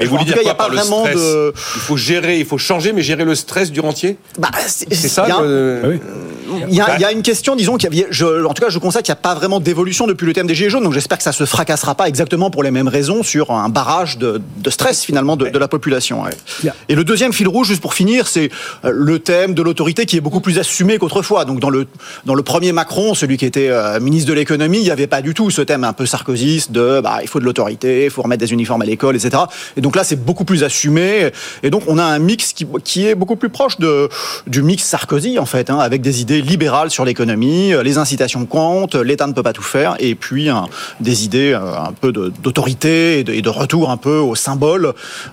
Et 0.00 0.04
vous 0.04 0.12
voulez 0.12 0.24
dire 0.24 0.34
cas, 0.34 0.40
il 0.42 0.44
y 0.44 0.46
quoi 0.46 0.52
a 0.52 0.54
pas 0.54 0.66
par 0.68 0.74
vraiment 0.74 1.00
stress 1.04 1.16
de. 1.16 1.52
Il 1.76 1.80
faut 1.80 1.96
gérer, 1.96 2.38
il 2.38 2.44
faut 2.46 2.58
changer, 2.58 2.92
mais 2.92 3.02
gérer 3.02 3.24
le 3.24 3.34
stress 3.34 3.70
du 3.72 3.80
rentier 3.80 4.16
Bah, 4.38 4.50
c'est 4.66 4.92
ça 4.94 5.24
il 5.26 5.28
y 5.28 5.32
a 5.32 5.36
un- 5.38 5.42
le- 5.42 5.80
oui. 5.84 6.00
Il 6.68 6.74
y, 6.74 6.80
a, 6.82 6.96
il 6.96 7.00
y 7.00 7.04
a 7.04 7.12
une 7.12 7.22
question, 7.22 7.56
disons, 7.56 7.78
qu'il 7.78 7.94
y 7.94 8.02
a- 8.02 8.06
je, 8.10 8.44
en 8.44 8.52
tout 8.52 8.62
cas, 8.62 8.68
je 8.68 8.78
constate 8.78 9.04
qu'il 9.04 9.12
n'y 9.12 9.18
a 9.18 9.22
pas 9.22 9.34
vraiment 9.34 9.58
d'évolution 9.58 10.06
depuis 10.06 10.26
le 10.26 10.34
thème 10.34 10.46
des 10.46 10.54
Gilets 10.54 10.68
jaunes, 10.68 10.84
donc 10.84 10.92
j'espère 10.92 11.16
que 11.16 11.24
ça 11.24 11.32
se 11.32 11.46
fracassera 11.46 11.94
pas 11.94 12.08
exactement 12.08 12.50
pour 12.50 12.62
les 12.62 12.70
mêmes 12.70 12.88
raisons 12.88 13.22
sur 13.22 13.52
un 13.52 13.70
barrage 13.70 14.18
de, 14.18 14.42
de 14.58 14.70
stress 14.70 15.02
finalement 15.02 15.36
de, 15.36 15.48
de 15.48 15.58
la 15.58 15.66
population. 15.68 16.22
ouais. 16.24 16.30
Yeah. 16.62 16.74
Et 16.90 16.94
le 16.94 17.04
deuxième 17.04 17.32
fil 17.32 17.48
rouge, 17.48 17.68
juste 17.68 17.80
pour 17.80 17.94
finir, 17.94 18.26
c'est 18.28 18.50
euh, 18.84 18.92
le 18.94 19.18
thème 19.18 19.54
de 19.54 19.62
l'autorité 19.62 20.04
qui 20.04 20.18
est 20.18 20.20
beaucoup 20.20 20.40
plus 20.40 20.58
assumé 20.58 20.98
qu'autrefois. 20.98 21.46
Donc 21.46 21.58
dans 21.58 21.70
le 21.70 21.86
dans 22.26 22.34
le 22.34 22.42
premier 22.42 22.72
Macron, 22.72 23.14
celui 23.14 23.38
qui 23.38 23.46
était 23.46 23.68
euh, 23.70 23.98
ministre 23.98 24.28
de 24.28 24.34
l'économie, 24.34 24.80
avait 24.92 25.06
pas 25.06 25.22
du 25.22 25.34
tout 25.34 25.50
ce 25.50 25.62
thème 25.62 25.84
un 25.84 25.92
peu 25.92 26.06
sarkozyste 26.06 26.70
de 26.72 27.00
bah, 27.00 27.18
il 27.22 27.28
faut 27.28 27.40
de 27.40 27.44
l'autorité, 27.44 28.04
il 28.04 28.10
faut 28.10 28.22
remettre 28.22 28.40
des 28.40 28.52
uniformes 28.52 28.82
à 28.82 28.84
l'école, 28.84 29.16
etc. 29.16 29.42
Et 29.76 29.80
donc 29.80 29.96
là, 29.96 30.04
c'est 30.04 30.16
beaucoup 30.22 30.44
plus 30.44 30.62
assumé. 30.64 31.30
Et 31.62 31.70
donc 31.70 31.82
on 31.86 31.98
a 31.98 32.04
un 32.04 32.18
mix 32.18 32.52
qui, 32.52 32.66
qui 32.84 33.06
est 33.06 33.14
beaucoup 33.14 33.36
plus 33.36 33.48
proche 33.48 33.78
de 33.78 34.08
du 34.46 34.62
mix 34.62 34.84
Sarkozy 34.84 35.38
en 35.38 35.46
fait, 35.46 35.70
hein, 35.70 35.78
avec 35.78 36.00
des 36.02 36.20
idées 36.20 36.40
libérales 36.42 36.90
sur 36.90 37.04
l'économie, 37.04 37.72
euh, 37.72 37.82
les 37.82 37.98
incitations 37.98 38.44
comptent, 38.46 38.94
l'État 38.94 39.26
ne 39.26 39.32
peut 39.32 39.42
pas 39.42 39.52
tout 39.52 39.62
faire, 39.62 39.96
et 39.98 40.14
puis 40.14 40.48
des 41.00 41.24
idées 41.24 41.52
euh, 41.52 41.74
un 41.78 41.92
peu 41.92 42.12
d'autorité 42.12 43.20
et, 43.20 43.24
de- 43.24 43.32
et 43.32 43.42
de 43.42 43.48
retour 43.48 43.90
un 43.90 43.96
peu 43.96 44.16
au 44.18 44.34
symbole, 44.34 44.86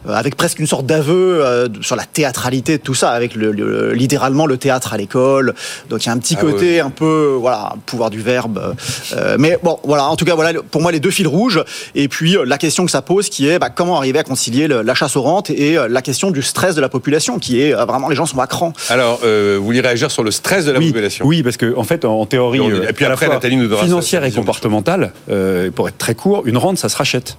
euh, 0.08 0.14
avec 0.14 0.36
presque 0.36 0.60
une 0.60 0.68
sorte 0.68 0.86
d'aveu 0.86 1.44
euh, 1.44 1.68
sur 1.82 1.96
la 1.96 2.06
théâtralité 2.06 2.78
de 2.78 2.84
tout 2.84 2.94
ça, 2.94 3.10
avec 3.12 3.36
le, 3.36 3.52
le- 3.52 3.94
littéralement 3.94 4.46
le 4.46 4.58
théâtre 4.58 4.94
à 4.94 4.98
l'école. 4.98 5.54
Donc 5.90 6.04
il 6.04 6.08
y 6.08 6.10
a 6.10 6.14
un 6.14 6.18
petit 6.18 6.36
Ah 6.38 6.42
côté 6.42 6.80
un 6.80 6.90
peu 6.90 7.36
voilà 7.40 7.74
pouvoir 7.86 8.10
du 8.10 8.22
verbe. 8.22 8.76
euh, 9.16 9.36
mais 9.40 9.49
bon 9.64 9.80
voilà, 9.84 10.06
en 10.06 10.16
tout 10.16 10.26
cas 10.26 10.36
voilà 10.36 10.54
pour 10.72 10.82
moi 10.82 10.92
les 10.92 11.00
deux 11.00 11.12
fils 11.12 11.28
rouges. 11.28 11.64
Et 11.96 12.08
puis 12.08 12.38
euh, 12.38 12.44
la 12.46 12.58
question 12.58 12.86
que 12.86 12.92
ça 12.92 13.02
pose 13.02 13.30
qui 13.30 13.48
est 13.48 13.58
bah, 13.60 13.70
comment 13.70 13.98
arriver 13.98 14.20
à 14.20 14.24
concilier 14.24 14.68
le- 14.68 14.82
la 14.82 14.94
chasse 14.94 15.16
aux 15.16 15.22
rentes 15.22 15.50
et 15.50 15.78
euh, 15.78 15.88
la 15.88 16.02
question 16.02 16.32
du 16.32 16.42
stress 16.42 16.76
de 16.76 16.82
la 16.82 16.90
population 16.90 17.40
qui 17.40 17.62
est 17.62 17.74
euh, 17.74 17.86
vraiment 17.86 18.10
les 18.10 18.16
gens 18.16 18.26
sont 18.26 18.40
à 18.40 18.48
cran. 18.48 18.74
Alors, 18.90 19.22
euh, 19.24 19.56
vous 19.60 19.66
voulez 19.66 19.82
réagir 19.82 20.12
sur 20.12 20.24
le 20.24 20.32
stress 20.32 20.66
de 20.66 20.72
la 20.72 20.80
oui, 20.80 20.88
population? 20.88 21.26
Oui, 21.26 21.44
parce 21.44 21.58
que 21.58 21.76
en 21.76 21.84
fait, 21.84 22.06
en 22.06 22.26
théorie, 22.26 22.60
Et 22.60 22.62
on- 22.62 22.84
et 22.84 22.94
puis 22.94 23.06
à 23.06 23.10
la 23.10 23.14
après, 23.14 23.26
fois 23.28 23.36
Nathalie 23.36 23.58
nous 23.58 23.76
financière 23.78 24.24
et 24.24 24.32
comportementale, 24.32 25.14
euh, 25.32 25.72
pour 25.72 25.88
être 25.88 25.98
très 25.98 26.16
court, 26.16 26.44
une 26.46 26.58
rente, 26.58 26.78
ça 26.78 26.90
se 26.90 26.98
rachète. 26.98 27.38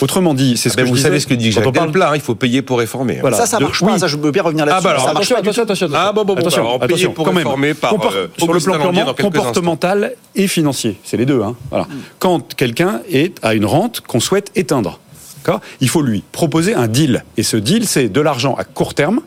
Autrement 0.00 0.34
dit, 0.34 0.56
c'est 0.56 0.68
ce 0.68 0.76
Ben, 0.76 0.84
que 0.84 0.88
Vous 0.88 0.96
je 0.96 1.02
savez 1.02 1.20
ce 1.20 1.26
que 1.26 1.34
dit 1.34 1.50
quand 1.50 1.56
Jacques 1.60 1.66
on 1.68 1.72
parle- 1.72 1.86
Delplat, 1.88 2.10
hein, 2.10 2.14
il 2.16 2.20
faut 2.20 2.34
payer 2.34 2.62
pour 2.62 2.78
réformer. 2.78 3.16
hein. 3.16 3.20
Voilà. 3.20 3.36
ça 3.36 3.46
ça 3.46 3.58
de- 3.58 3.62
marche 3.64 3.80
pas. 3.80 3.92
oui. 3.92 3.98
Ça 4.00 4.06
je 4.08 4.16
veux 4.16 4.30
bien 4.30 4.42
revenir 4.42 4.64
là-dessus. 4.66 4.78
Ah, 4.80 4.82
bah 4.84 4.90
alors, 4.90 5.04
ça 5.06 5.12
marche 5.12 5.30
attention, 5.30 5.34
pas 5.34 5.40
attention, 5.62 5.86
attention, 5.86 5.88
Ah, 5.94 6.12
bon, 6.12 6.24
bon, 6.24 6.34
bon, 6.34 6.40
attention, 6.40 6.62
alors, 6.62 6.78
payer 6.80 6.84
attention, 6.92 7.12
pour 7.12 7.24
quand 7.26 7.32
même. 7.32 7.38
réformer 7.46 7.74
par, 7.74 7.92
euh, 7.94 8.26
sur 8.38 8.52
le 8.52 8.58
plan 8.60 8.78
purement 8.80 9.14
comportemental 9.14 10.14
et 10.34 10.48
financier, 10.48 10.96
c'est 11.04 11.16
les 11.16 11.26
deux. 11.26 11.42
Hein. 11.42 11.54
Voilà. 11.70 11.86
Quand 12.18 12.54
quelqu'un 12.54 13.00
est 13.10 13.36
à 13.44 13.54
une 13.54 13.66
rente 13.66 14.00
qu'on 14.00 14.20
souhaite 14.20 14.50
éteindre, 14.54 14.98
il 15.80 15.88
faut 15.88 16.02
lui 16.02 16.22
proposer 16.32 16.74
un 16.74 16.88
deal. 16.88 17.24
Et 17.36 17.42
ce 17.42 17.56
deal, 17.56 17.86
c'est 17.86 18.08
de 18.08 18.20
l'argent 18.20 18.54
à 18.54 18.64
court 18.64 18.94
terme. 18.94 19.20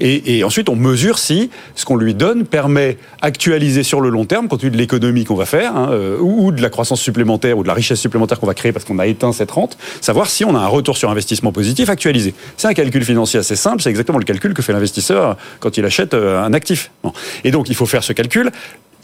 Et, 0.00 0.42
ensuite, 0.44 0.68
on 0.68 0.76
mesure 0.76 1.18
si 1.18 1.50
ce 1.74 1.84
qu'on 1.84 1.96
lui 1.96 2.14
donne 2.14 2.44
permet 2.44 2.98
actualiser 3.20 3.82
sur 3.82 4.00
le 4.00 4.08
long 4.08 4.24
terme, 4.24 4.48
compte 4.48 4.60
tenu 4.60 4.70
de 4.70 4.76
l'économie 4.76 5.24
qu'on 5.24 5.34
va 5.34 5.46
faire, 5.46 5.76
hein, 5.76 5.88
euh, 5.92 6.18
ou, 6.18 6.46
ou 6.46 6.52
de 6.52 6.60
la 6.62 6.70
croissance 6.70 7.00
supplémentaire, 7.00 7.58
ou 7.58 7.62
de 7.62 7.68
la 7.68 7.74
richesse 7.74 8.00
supplémentaire 8.00 8.40
qu'on 8.40 8.46
va 8.46 8.54
créer 8.54 8.72
parce 8.72 8.84
qu'on 8.84 8.98
a 8.98 9.06
éteint 9.06 9.32
cette 9.32 9.50
rente, 9.50 9.78
savoir 10.00 10.28
si 10.28 10.44
on 10.44 10.54
a 10.56 10.58
un 10.58 10.66
retour 10.66 10.96
sur 10.96 11.10
investissement 11.10 11.52
positif 11.52 11.88
actualisé. 11.88 12.34
C'est 12.56 12.68
un 12.68 12.74
calcul 12.74 13.04
financier 13.04 13.38
assez 13.38 13.56
simple, 13.56 13.82
c'est 13.82 13.90
exactement 13.90 14.18
le 14.18 14.24
calcul 14.24 14.54
que 14.54 14.62
fait 14.62 14.72
l'investisseur 14.72 15.36
quand 15.60 15.76
il 15.76 15.84
achète 15.84 16.14
euh, 16.14 16.42
un 16.42 16.52
actif. 16.52 16.90
Et 17.44 17.50
donc, 17.50 17.68
il 17.68 17.74
faut 17.74 17.86
faire 17.86 18.04
ce 18.04 18.12
calcul. 18.12 18.50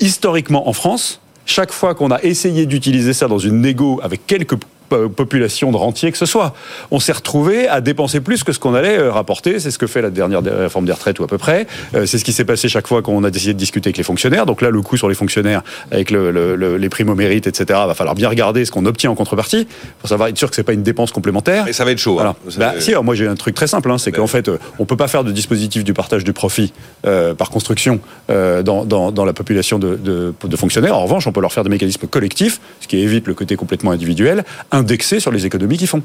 Historiquement, 0.01 0.69
en 0.69 0.73
France, 0.73 1.21
chaque 1.47 1.73
fois 1.73 1.95
qu'on 1.95 2.11
a 2.11 2.23
essayé 2.23 2.67
d'utiliser 2.67 3.13
ça 3.13 3.27
dans 3.27 3.39
une 3.39 3.61
négo 3.61 4.01
avec 4.03 4.27
quelques 4.27 4.57
po- 4.89 5.09
populations 5.09 5.71
de 5.71 5.77
rentiers 5.77 6.11
que 6.13 6.19
ce 6.19 6.27
soit, 6.27 6.55
on 6.91 7.01
s'est 7.01 7.13
retrouvé 7.13 7.69
à 7.69 7.81
dépenser 7.81 8.21
plus 8.21 8.45
que 8.45 8.53
ce 8.53 8.59
qu'on 8.59 8.75
allait 8.75 8.99
euh, 8.99 9.11
rapporter. 9.13 9.59
C'est 9.61 9.71
ce 9.71 9.79
que 9.79 9.87
fait 9.87 10.03
la 10.03 10.11
dernière 10.11 10.43
réforme 10.43 10.85
des 10.85 10.93
retraites 10.93 11.19
ou 11.21 11.25
à 11.25 11.27
peu 11.27 11.39
près. 11.39 11.67
Euh, 11.95 12.07
C'est 12.07 12.19
ce 12.19 12.25
qui 12.25 12.33
s'est 12.33 12.45
passé 12.45 12.69
chaque 12.69 12.87
fois 12.87 13.03
qu'on 13.03 13.23
a 13.25 13.31
décidé 13.31 13.55
de 13.55 13.59
discuter 13.59 13.89
avec 13.89 13.97
les 13.97 14.03
fonctionnaires. 14.05 14.47
Donc 14.47 14.63
là, 14.63 14.71
le 14.71 14.81
coût 14.83 14.97
sur 14.97 15.09
les 15.09 15.15
fonctionnaires 15.15 15.63
avec 15.91 16.11
le, 16.11 16.31
le- 16.31 16.57
le- 16.57 16.77
les 16.77 16.89
primes 16.89 17.09
au 17.11 17.15
mérite, 17.15 17.47
etc. 17.47 17.65
Va 17.87 17.95
falloir 17.95 18.15
bien 18.15 18.29
regarder 18.29 18.65
ce 18.65 18.71
qu'on 18.71 18.87
obtient 18.87 19.11
en 19.11 19.15
contrepartie 19.15 19.67
pour 20.01 20.09
savoir 20.09 20.29
être 20.29 20.39
sûr 20.39 20.49
que 20.51 20.57
c'est 20.57 20.63
pas 20.63 20.73
une 20.73 20.83
dépense 20.83 21.13
complémentaire. 21.13 21.65
Mais 21.67 21.73
ça 21.73 21.85
va 21.85 21.91
être 21.93 21.99
chaud. 21.99 22.15
Voilà. 22.15 22.31
hein. 22.31 22.51
Ça- 22.51 22.59
Bah, 22.59 22.75
si, 22.81 22.91
alors 22.91 23.05
moi 23.05 23.15
j'ai 23.15 23.27
un 23.27 23.35
truc 23.37 23.55
très 23.55 23.67
simple, 23.67 23.91
hein, 23.91 23.99
c'est 23.99 24.13
qu'en 24.13 24.27
fait, 24.27 24.49
euh, 24.49 24.59
on 24.79 24.85
peut 24.85 24.97
pas 24.97 25.09
faire 25.09 25.25
de 25.25 25.33
dispositif 25.33 25.85
du 25.85 25.93
partage 25.95 26.25
du 26.25 26.33
profit 26.33 26.73
euh, 27.07 27.35
par 27.35 27.51
construction 27.51 28.01
euh, 28.31 28.63
dans, 28.63 28.85
dans, 28.85 29.11
dans 29.13 29.25
la 29.25 29.33
population 29.33 29.79
de, 29.79 29.97
de, 29.97 30.35
de 30.43 30.57
fonctionnaires. 30.57 30.97
En 30.97 31.03
revanche, 31.03 31.27
on 31.27 31.33
peut 31.33 31.41
leur 31.41 31.53
faire 31.53 31.65
des 31.65 31.71
mécanismes 31.71 32.07
collectifs, 32.07 32.61
ce 32.81 32.87
qui 32.89 32.99
évite 32.99 33.27
le 33.27 33.35
côté 33.35 33.57
complètement 33.57 33.91
individuel, 33.91 34.45
indexés 34.79 35.21
sur 35.21 35.31
les 35.31 35.45
économies 35.47 35.77
qu'ils 35.77 35.89
font. 35.89 36.03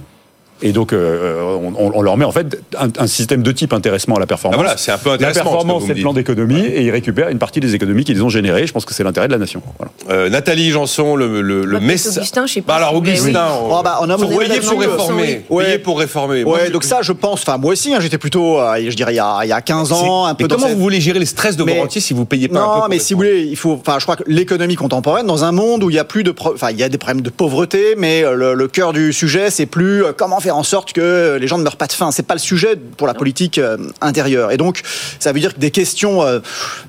Et 0.65 0.71
donc, 0.71 0.93
euh, 0.93 1.43
on, 1.77 1.91
on 1.93 2.01
leur 2.01 2.15
met 2.17 2.23
en 2.25 2.31
fait 2.31 2.57
un, 2.79 2.87
un 2.97 3.07
système 3.07 3.43
de 3.43 3.51
type 3.51 3.73
intéressement 3.73 4.15
à 4.15 4.19
la 4.19 4.25
performance. 4.25 4.57
Ah, 4.59 4.63
voilà, 4.63 4.77
c'est 4.77 4.91
un 4.91 4.97
peu 4.97 5.09
la 5.09 5.15
intéressant, 5.15 5.39
que 5.41 5.43
performance, 5.43 5.83
c'est 5.85 5.93
le 5.93 6.01
plan 6.01 6.13
d'économie, 6.13 6.61
et 6.61 6.81
ils 6.83 6.91
récupèrent 6.91 7.27
une 7.29 7.37
partie 7.37 7.59
des 7.59 7.75
économies 7.75 8.05
qu'ils 8.05 8.23
ont 8.23 8.29
générées. 8.29 8.65
Je 8.65 8.71
pense 8.73 8.85
que 8.85 8.93
c'est 8.93 9.03
l'intérêt 9.03 9.27
de 9.27 9.33
la 9.33 9.37
nation. 9.39 9.61
Voilà. 9.77 9.91
Euh, 10.09 10.29
Nathalie 10.29 10.71
Janson, 10.71 11.15
le, 11.17 11.41
le, 11.41 11.65
le 11.65 11.79
Bah, 11.79 11.85
message. 11.85 12.17
Augustin, 12.17 12.45
je 12.47 12.53
sais 12.53 12.61
pas 12.61 12.73
Bah, 12.73 12.77
alors, 12.77 12.93
vous 12.93 12.99
voulez, 12.99 13.19
Augustin, 13.19 13.45
oui. 13.51 13.57
on- 13.69 13.73
Oh, 13.79 13.81
bah, 13.83 13.99
on 14.01 14.09
a 14.09 14.17
pour 14.17 14.29
réformer. 14.29 15.41
oui. 15.49 15.63
Payer 15.65 15.79
pour 15.79 15.99
réformer. 15.99 16.43
Moi, 16.43 16.53
Ouais, 16.57 16.67
je- 16.67 16.71
donc 16.71 16.83
ça, 16.85 16.99
je 17.01 17.11
pense. 17.11 17.41
Enfin, 17.41 17.57
moi 17.57 17.73
aussi, 17.73 17.93
hein, 17.93 17.99
j'étais 17.99 18.17
plutôt, 18.17 18.59
euh, 18.59 18.75
je 18.89 18.95
dirais, 18.95 19.13
il 19.13 19.17
y 19.17 19.19
a, 19.19 19.39
il 19.43 19.49
y 19.49 19.51
a 19.51 19.61
15 19.61 19.91
ans, 19.91 20.25
un 20.25 20.33
peu 20.35 20.45
Mais 20.45 20.47
dans 20.47 20.55
comment 20.55 20.67
cette- 20.67 20.77
vous 20.77 20.81
voulez 20.81 21.01
gérer 21.01 21.19
les 21.19 21.25
stress 21.25 21.57
de 21.57 21.63
vos 21.63 21.73
rentiers 21.73 22.01
si 22.01 22.13
vous 22.13 22.25
payez 22.25 22.47
pas 22.47 22.59
un 22.59 22.61
peu 22.61 22.67
Non, 22.67 22.79
pour 22.81 22.89
mais 22.89 22.99
si 22.99 23.13
vous 23.13 23.19
voulez, 23.19 23.41
il 23.43 23.55
faut. 23.57 23.73
Enfin, 23.73 23.97
je 23.99 24.03
crois 24.05 24.15
que 24.15 24.23
l'économie 24.27 24.75
contemporaine, 24.75 25.25
dans 25.27 25.43
un 25.43 25.51
monde 25.51 25.83
où 25.83 25.89
il 25.89 25.95
y 25.95 25.99
a 25.99 26.05
plus 26.05 26.23
de, 26.23 26.33
enfin, 26.53 26.69
il 26.71 26.79
y 26.79 26.83
a 26.83 26.89
des 26.89 26.97
problèmes 26.97 27.21
de 27.21 27.29
pauvreté, 27.29 27.95
mais 27.97 28.23
euh, 28.23 28.33
le, 28.35 28.53
le 28.53 28.67
cœur 28.67 28.93
du 28.93 29.11
sujet, 29.13 29.49
c'est 29.49 29.65
plus 29.65 30.03
euh, 30.05 30.11
comment 30.15 30.39
faire 30.39 30.52
faire 30.53 30.57
en 30.57 30.63
sorte 30.63 30.93
que 30.93 31.37
les 31.39 31.47
gens 31.47 31.57
ne 31.57 31.63
meurent 31.63 31.77
pas 31.77 31.87
de 31.87 31.93
faim. 31.93 32.11
C'est 32.11 32.25
pas 32.25 32.35
le 32.35 32.39
sujet 32.39 32.75
pour 32.75 33.07
la 33.07 33.13
politique 33.13 33.57
euh, 33.57 33.77
intérieure. 34.01 34.51
Et 34.51 34.57
donc, 34.57 34.81
ça 35.19 35.31
veut 35.31 35.39
dire 35.39 35.53
que 35.53 35.59
des 35.59 35.71
questions 35.71 36.21
euh, 36.23 36.39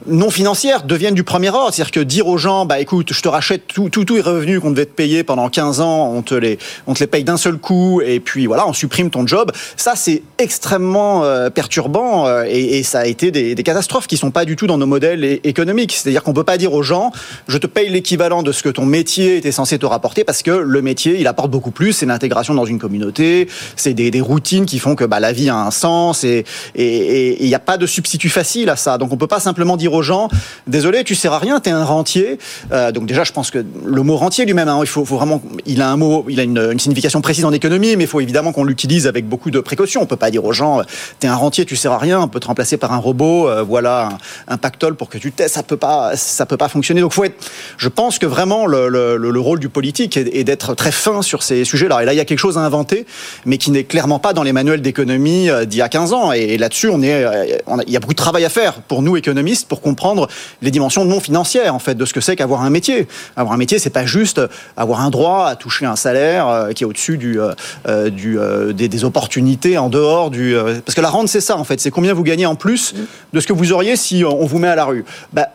non 0.06 0.30
financières 0.30 0.82
deviennent 0.82 1.14
du 1.14 1.24
premier 1.24 1.50
ordre. 1.50 1.72
C'est-à-dire 1.72 1.92
que 1.92 2.00
dire 2.00 2.26
aux 2.26 2.38
gens, 2.38 2.66
bah 2.66 2.80
écoute, 2.80 3.12
je 3.12 3.20
te 3.22 3.28
rachète 3.28 3.66
tout, 3.66 3.88
tout, 3.88 4.04
tout 4.04 4.16
les 4.16 4.20
revenus 4.20 4.60
qu'on 4.60 4.70
devait 4.70 4.86
te 4.86 4.94
payer 4.94 5.24
pendant 5.24 5.48
15 5.48 5.80
ans, 5.80 6.12
on 6.12 6.22
te 6.22 6.34
les, 6.34 6.58
on 6.86 6.94
te 6.94 7.00
les 7.00 7.06
paye 7.06 7.24
d'un 7.24 7.36
seul 7.36 7.56
coup, 7.56 8.00
et 8.04 8.20
puis 8.20 8.46
voilà, 8.46 8.66
on 8.68 8.72
supprime 8.72 9.10
ton 9.10 9.26
job. 9.26 9.52
Ça, 9.76 9.94
c'est 9.96 10.22
extrêmement 10.38 11.24
euh, 11.24 11.50
perturbant, 11.50 12.42
et, 12.44 12.78
et, 12.78 12.82
ça 12.82 13.00
a 13.00 13.06
été 13.06 13.30
des, 13.30 13.54
des, 13.54 13.62
catastrophes 13.62 14.06
qui 14.06 14.16
sont 14.16 14.30
pas 14.30 14.44
du 14.44 14.56
tout 14.56 14.66
dans 14.66 14.78
nos 14.78 14.86
modèles 14.86 15.40
économiques. 15.44 15.92
C'est-à-dire 15.92 16.22
qu'on 16.22 16.32
peut 16.32 16.44
pas 16.44 16.58
dire 16.58 16.72
aux 16.72 16.82
gens, 16.82 17.12
je 17.48 17.58
te 17.58 17.66
paye 17.66 17.88
l'équivalent 17.88 18.42
de 18.42 18.52
ce 18.52 18.62
que 18.62 18.68
ton 18.68 18.84
métier 18.84 19.36
était 19.36 19.52
censé 19.52 19.78
te 19.78 19.86
rapporter, 19.86 20.24
parce 20.24 20.42
que 20.42 20.50
le 20.50 20.82
métier, 20.82 21.18
il 21.18 21.26
apporte 21.26 21.50
beaucoup 21.50 21.70
plus. 21.70 21.92
C'est 21.92 22.06
l'intégration 22.06 22.54
dans 22.54 22.64
une 22.64 22.78
communauté, 22.78 23.48
c'est 23.76 23.94
des, 23.94 24.10
des, 24.10 24.20
routines 24.20 24.66
qui 24.66 24.78
font 24.78 24.94
que 24.94 25.04
bah, 25.04 25.20
la 25.20 25.32
vie 25.32 25.48
a 25.48 25.56
un 25.56 25.70
sens, 25.70 26.24
et 26.24 26.44
il 26.74 27.46
n'y 27.46 27.54
a 27.54 27.58
pas 27.58 27.76
de 27.76 27.86
substitut 27.86 28.28
facile 28.28 28.70
à 28.70 28.76
ça. 28.76 28.98
Donc 28.98 29.12
on 29.12 29.16
peut 29.16 29.26
pas 29.26 29.40
simplement 29.40 29.76
dire 29.76 29.92
aux 29.92 30.02
gens, 30.02 30.28
désolé, 30.66 31.04
tu 31.04 31.14
sers 31.14 31.32
à 31.32 31.38
rien, 31.38 31.60
tu 31.60 31.70
es 31.70 31.72
un 31.72 31.84
rentier. 31.84 32.38
Euh, 32.72 32.92
donc 32.92 33.06
déjà, 33.06 33.24
je 33.24 33.32
pense 33.32 33.50
que 33.50 33.64
le 33.84 34.02
mot 34.02 34.16
rentier 34.16 34.44
lui-même, 34.44 34.68
hein, 34.68 34.78
il 34.80 34.86
faut, 34.86 35.04
faut, 35.04 35.16
vraiment, 35.16 35.42
il 35.66 35.82
a 35.82 35.90
un 35.90 35.96
mot, 35.96 36.24
il 36.28 36.40
a 36.40 36.42
une, 36.42 36.70
une 36.72 36.78
signification 36.78 37.20
précise 37.20 37.44
en 37.44 37.52
économie, 37.52 37.96
mais 37.96 38.04
il 38.04 38.08
faut 38.08 38.20
évidemment 38.20 38.52
qu'on 38.52 38.64
l'utilise 38.64 39.06
avec 39.06 39.28
beaucoup 39.28 39.50
de 39.50 39.60
précaution. 39.60 40.02
On 40.02 40.06
peut 40.06 40.16
pas 40.16 40.30
dire 40.30 40.44
aux 40.44 40.52
gens, 40.52 40.82
tu 41.20 41.26
es 41.26 41.30
un 41.30 41.36
rentier, 41.36 41.64
tu 41.64 41.76
sers 41.76 41.92
à 41.92 41.98
rien, 41.98 42.20
on 42.20 42.28
peut 42.28 42.40
te 42.40 42.46
remplacer 42.46 42.76
par 42.76 42.92
un 42.92 42.98
robot, 42.98 43.48
euh, 43.48 43.62
voilà 43.62 44.08
un, 44.48 44.54
un, 44.54 44.56
pactole 44.58 44.94
pour 44.94 45.08
que 45.08 45.18
tu 45.18 45.32
testes, 45.32 45.54
ça 45.54 45.62
peut 45.62 45.76
pas, 45.76 46.16
ça 46.16 46.46
peut 46.46 46.56
pas 46.56 46.68
fonctionner. 46.68 47.00
Donc 47.00 47.12
faut 47.12 47.24
être, 47.24 47.50
je 47.76 47.88
pense 47.88 48.18
que 48.18 48.26
vraiment 48.26 48.66
le, 48.66 48.88
le, 48.88 49.16
le 49.16 49.40
rôle 49.40 49.60
du 49.60 49.68
politique 49.68 50.16
est, 50.16 50.34
est 50.34 50.44
d'être 50.44 50.74
très 50.74 50.92
fin 50.92 51.22
sur 51.22 51.42
ces 51.42 51.64
sujets-là. 51.64 52.02
Et 52.02 52.06
là, 52.06 52.12
il 52.12 52.16
y 52.16 52.20
a 52.20 52.24
quelque 52.24 52.38
chose 52.38 52.58
à 52.58 52.60
inventer, 52.60 53.06
mais 53.46 53.58
qui 53.58 53.70
n'est 53.70 53.84
clairement 53.84 54.18
pas 54.18 54.32
dans 54.32 54.42
les 54.42 54.52
manuels 54.52 54.82
d'économie 54.82 55.50
euh, 55.50 55.64
d'il 55.64 55.78
y 55.78 55.82
a 55.82 55.88
15 55.88 56.12
ans. 56.12 56.32
Et, 56.32 56.56
là-dessus, 56.56 56.88
on 56.88 57.02
est, 57.02 57.24
a, 57.24 57.44
il 57.86 57.92
y 57.92 57.96
a 57.96 58.00
beaucoup 58.00 58.14
de 58.14 58.18
travail 58.18 58.44
à 58.44 58.48
faire 58.48 58.74
pour 58.74 59.02
nous 59.02 59.16
économistes 59.16 59.68
pour 59.68 59.80
comprendre 59.80 60.28
les 60.62 60.70
dimensions 60.70 61.04
non 61.04 61.20
financières 61.20 61.74
en 61.74 61.78
fait 61.78 61.94
de 61.94 62.04
ce 62.04 62.12
que 62.12 62.20
c'est 62.20 62.36
qu'avoir 62.36 62.62
un 62.62 62.70
métier. 62.70 63.06
Avoir 63.36 63.54
un 63.54 63.56
métier, 63.56 63.78
c'est 63.78 63.90
pas 63.90 64.06
juste 64.06 64.40
avoir 64.76 65.00
un 65.00 65.10
droit 65.10 65.46
à 65.46 65.56
toucher 65.56 65.86
un 65.86 65.96
salaire 65.96 66.48
euh, 66.48 66.72
qui 66.72 66.84
est 66.84 66.86
au-dessus 66.86 67.18
du, 67.18 67.38
euh, 67.86 68.72
des, 68.72 69.04
opportunités 69.04 69.76
en 69.76 69.88
dehors 69.88 70.30
du. 70.30 70.56
parce 70.84 70.94
que 70.94 71.00
la 71.00 71.10
rente, 71.10 71.28
c'est 71.28 71.40
ça 71.40 71.56
en 71.56 71.64
fait. 71.64 71.80
C'est 71.80 71.90
combien 71.90 72.14
vous 72.14 72.22
gagnez 72.22 72.46
en 72.46 72.54
plus 72.54 72.94
de 73.32 73.40
ce 73.40 73.46
que 73.46 73.52
vous 73.52 73.72
auriez 73.72 73.96
si 73.96 74.24
on 74.24 74.46
vous 74.46 74.58
met 74.58 74.68
à 74.68 74.76
la 74.76 74.84
rue. 74.84 75.04
Bah, 75.32 75.48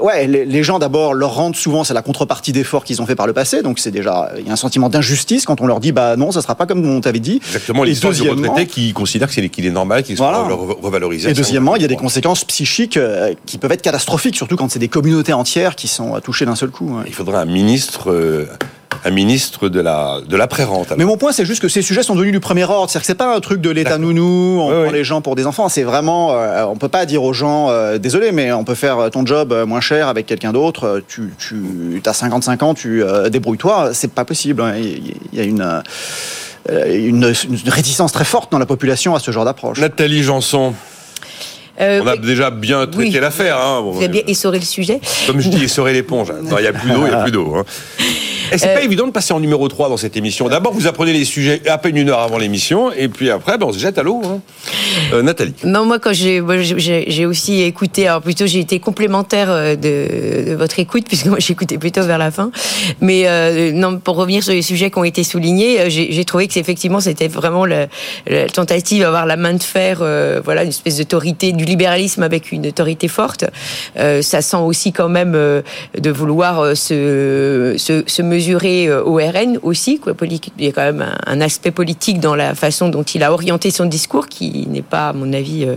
ouais, 0.00 0.26
les, 0.26 0.44
les 0.44 0.62
gens 0.62 0.78
d'abord 0.78 1.14
leur 1.14 1.34
rente 1.34 1.56
souvent, 1.56 1.84
c'est 1.84 1.94
la 1.94 2.02
contrepartie 2.02 2.52
d'efforts 2.52 2.84
qu'ils 2.84 3.02
ont 3.02 3.06
fait 3.06 3.16
par 3.16 3.26
le 3.26 3.32
passé. 3.32 3.62
Donc 3.62 3.78
c'est 3.78 3.90
déjà 3.90 4.30
il 4.38 4.46
y 4.46 4.50
a 4.50 4.52
un 4.52 4.56
sentiment 4.56 4.88
d'injustice 4.88 5.44
quand 5.44 5.60
on 5.60 5.66
leur 5.66 5.80
dit 5.80 5.92
bah 5.92 6.16
non, 6.16 6.32
ça 6.32 6.42
sera 6.42 6.54
pas 6.54 6.66
comme 6.66 6.80
on 6.88 7.00
t'avait 7.00 7.20
dit. 7.20 7.36
Exactement. 7.36 7.84
Les 7.84 7.94
retraités 7.94 8.66
qui 8.66 8.92
considèrent 8.92 9.28
que 9.28 9.34
c'est 9.34 9.48
qu'il 9.48 9.66
est 9.66 9.70
normal 9.70 10.02
qu'ils 10.02 10.16
soient 10.16 10.46
voilà. 10.46 10.54
revalorisés. 10.82 11.30
Et 11.30 11.34
deuxièmement, 11.34 11.76
il 11.76 11.82
y 11.82 11.84
a 11.84 11.88
des 11.88 11.96
conséquences 11.96 12.44
psychiques 12.44 12.96
euh, 12.96 13.34
qui 13.46 13.58
peuvent 13.58 13.72
être 13.72 13.82
catastrophiques, 13.82 14.36
surtout 14.36 14.56
quand 14.56 14.70
c'est 14.70 14.78
des 14.78 14.88
communautés 14.88 15.32
entières 15.32 15.76
qui 15.76 15.88
sont 15.88 16.20
touchées 16.20 16.46
d'un 16.46 16.56
seul 16.56 16.70
coup. 16.70 16.98
Il 17.06 17.14
faudrait 17.14 17.38
un 17.38 17.44
ministre. 17.44 18.10
Euh 19.04 19.08
un 19.08 19.10
ministre 19.10 19.68
de 19.68 19.80
la 19.80 20.20
de 20.26 20.36
l'après-rente. 20.36 20.92
Mais 20.96 21.04
mon 21.04 21.16
point, 21.16 21.32
c'est 21.32 21.44
juste 21.44 21.60
que 21.60 21.68
ces 21.68 21.82
sujets 21.82 22.02
sont 22.02 22.14
devenus 22.14 22.32
du 22.32 22.40
premier 22.40 22.64
ordre. 22.64 22.88
C'est-à-dire 22.88 23.00
que 23.02 23.06
c'est 23.06 23.14
pas 23.14 23.36
un 23.36 23.40
truc 23.40 23.60
de 23.60 23.70
l'État 23.70 23.98
nounou, 23.98 24.60
on 24.60 24.68
oui, 24.68 24.74
prend 24.74 24.82
oui. 24.84 24.92
les 24.92 25.04
gens 25.04 25.20
pour 25.20 25.36
des 25.36 25.46
enfants. 25.46 25.68
C'est 25.68 25.82
vraiment, 25.82 26.32
euh, 26.32 26.64
on 26.64 26.76
peut 26.76 26.88
pas 26.88 27.04
dire 27.04 27.22
aux 27.22 27.32
gens, 27.32 27.68
euh, 27.70 27.98
désolé, 27.98 28.32
mais 28.32 28.52
on 28.52 28.64
peut 28.64 28.74
faire 28.74 29.10
ton 29.10 29.26
job 29.26 29.54
moins 29.66 29.80
cher 29.80 30.08
avec 30.08 30.26
quelqu'un 30.26 30.52
d'autre. 30.52 31.02
Tu, 31.06 31.32
tu 31.38 32.02
as 32.04 32.12
55 32.12 32.62
ans, 32.62 32.74
tu 32.74 33.02
euh, 33.02 33.28
débrouilles-toi. 33.28 33.90
C'est 33.92 34.12
pas 34.12 34.24
possible. 34.24 34.62
Hein. 34.62 34.74
Il 34.78 35.38
y 35.38 35.40
a 35.40 35.44
une 35.44 35.82
une, 36.70 37.30
une, 37.50 37.70
réticence 37.70 38.12
très 38.12 38.24
forte 38.24 38.50
dans 38.50 38.58
la 38.58 38.64
population 38.64 39.14
à 39.14 39.18
ce 39.18 39.30
genre 39.30 39.44
d'approche. 39.44 39.80
Nathalie 39.80 40.22
Janson. 40.22 40.72
Euh, 41.80 42.00
on 42.02 42.06
a 42.06 42.16
déjà 42.16 42.50
bien 42.50 42.86
traité 42.86 43.10
oui. 43.10 43.20
l'affaire. 43.20 43.58
Hein. 43.58 43.80
Vous 43.80 43.98
avez 43.98 44.08
bien 44.08 44.22
essoré 44.26 44.58
le 44.58 44.64
sujet. 44.64 45.00
Comme 45.26 45.40
je 45.40 45.48
dis, 45.48 45.64
essoré 45.64 45.92
l'éponge. 45.92 46.32
Il 46.42 46.48
n'y 46.48 46.66
a 46.66 46.72
plus 46.72 46.90
d'eau, 46.90 47.02
il 47.04 47.08
n'y 47.08 47.14
a 47.14 47.22
plus 47.22 47.32
d'eau. 47.32 47.56
Hein. 47.56 47.64
Et 48.52 48.58
c'est 48.58 48.68
euh... 48.68 48.74
pas 48.74 48.82
évident 48.82 49.06
de 49.06 49.12
passer 49.12 49.32
en 49.32 49.40
numéro 49.40 49.68
3 49.68 49.88
dans 49.88 49.96
cette 49.96 50.16
émission. 50.16 50.48
D'abord, 50.48 50.72
vous 50.72 50.86
apprenez 50.86 51.12
les 51.12 51.24
sujets 51.24 51.62
à 51.68 51.78
peine 51.78 51.96
une 51.96 52.10
heure 52.10 52.20
avant 52.20 52.38
l'émission, 52.38 52.92
et 52.92 53.08
puis 53.08 53.30
après, 53.30 53.58
ben, 53.58 53.66
on 53.66 53.72
se 53.72 53.78
jette 53.78 53.98
à 53.98 54.02
l'eau. 54.02 54.22
Hein. 54.24 54.40
Euh, 55.12 55.22
Nathalie. 55.22 55.54
Non, 55.64 55.84
moi, 55.84 55.98
quand 55.98 56.12
j'ai, 56.12 56.42
j'ai 57.08 57.26
aussi 57.26 57.62
écouté, 57.62 58.08
alors 58.08 58.22
plutôt, 58.22 58.46
j'ai 58.46 58.60
été 58.60 58.78
complémentaire 58.80 59.50
euh, 59.50 59.76
de, 59.76 60.50
de, 60.50 60.54
votre 60.54 60.78
écoute, 60.78 61.04
puisque 61.08 61.26
moi, 61.26 61.38
j'écoutais 61.38 61.78
plutôt 61.78 62.02
vers 62.02 62.18
la 62.18 62.30
fin. 62.30 62.50
Mais 63.00 63.24
euh, 63.26 63.72
non, 63.72 63.98
pour 63.98 64.16
revenir 64.16 64.42
sur 64.42 64.52
les 64.52 64.62
sujets 64.62 64.90
qui 64.90 64.98
ont 64.98 65.04
été 65.04 65.24
soulignés, 65.24 65.90
j'ai 65.90 66.24
trouvé 66.24 66.48
que 66.48 66.58
effectivement, 66.58 67.00
c'était 67.00 67.28
vraiment 67.28 67.66
la, 67.66 67.86
la, 68.26 68.46
tentative 68.46 69.02
d'avoir 69.02 69.26
la 69.26 69.36
main 69.36 69.54
de 69.54 69.62
fer, 69.62 69.98
voilà, 70.44 70.62
une 70.62 70.68
espèce 70.68 70.98
d'autorité, 70.98 71.52
du 71.52 71.64
libéralisme 71.64 72.22
avec 72.22 72.52
une 72.52 72.66
autorité 72.66 73.08
forte. 73.08 73.44
ça 73.96 74.42
sent 74.42 74.56
aussi 74.56 74.92
quand 74.92 75.08
même 75.08 75.32
de 75.32 76.10
vouloir 76.10 76.76
se, 76.76 77.74
se, 77.76 78.02
se 78.06 78.22
mesurer 78.34 78.92
au 78.92 79.16
RN 79.16 79.58
aussi. 79.62 79.98
Quoi. 79.98 80.14
Il 80.22 80.64
y 80.64 80.68
a 80.68 80.72
quand 80.72 80.82
même 80.82 81.04
un, 81.26 81.40
aspect 81.40 81.70
politique 81.70 82.20
dans 82.20 82.34
la 82.34 82.54
façon 82.54 82.88
dont 82.88 83.02
il 83.02 83.22
a 83.22 83.32
orienté 83.32 83.70
son 83.70 83.86
discours 83.86 84.28
qui 84.28 84.66
n'est 84.68 84.82
pas, 84.82 85.10
à 85.10 85.12
mon 85.12 85.32
avis, 85.32 85.64
euh, 85.64 85.76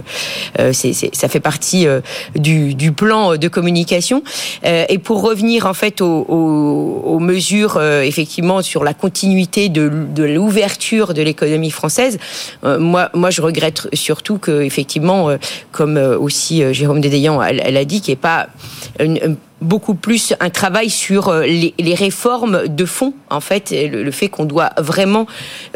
euh, 0.60 0.74
ça 0.74 1.28
fait 1.28 1.40
partie 1.40 1.88
euh, 1.88 2.02
du, 2.36 2.92
plan 2.92 3.36
de 3.36 3.48
communication. 3.48 4.24
et 4.64 4.98
pour 4.98 5.22
revenir 5.22 5.66
en 5.66 5.74
fait 5.74 6.02
aux, 6.02 7.20
mesures, 7.20 7.82
effectivement, 7.82 8.62
sur 8.62 8.84
la 8.84 8.94
continuité 8.94 9.70
de, 9.70 10.24
l'ouverture 10.24 11.14
de 11.14 11.22
l'économie 11.22 11.72
française, 11.72 12.18
moi, 12.64 13.10
moi, 13.14 13.30
je 13.30 13.42
regrette 13.42 13.88
surtout 13.94 14.38
que, 14.38 14.62
effectivement, 14.62 15.30
comme 15.72 15.98
aussi 15.98 16.64
Jérôme 16.74 17.02
Dédéian, 17.02 17.42
elle, 17.42 17.62
elle 17.64 17.78
a 17.78 17.86
dit, 17.86 18.02
qu'il 18.02 18.12
n'y 18.12 18.14
ait 18.14 18.28
pas 18.32 18.48
beaucoup 19.62 19.96
plus 19.96 20.34
un 20.40 20.50
travail 20.50 20.90
sur 20.90 21.34
les, 21.34 21.74
les, 21.80 21.96
réformes 21.96 22.68
de 22.68 22.86
fond 22.86 23.14
en 23.30 23.40
fait 23.40 23.72
le, 23.72 24.04
le 24.04 24.12
fait 24.12 24.30
qu'on 24.30 24.46
doit 24.46 24.70
vraiment 24.78 25.26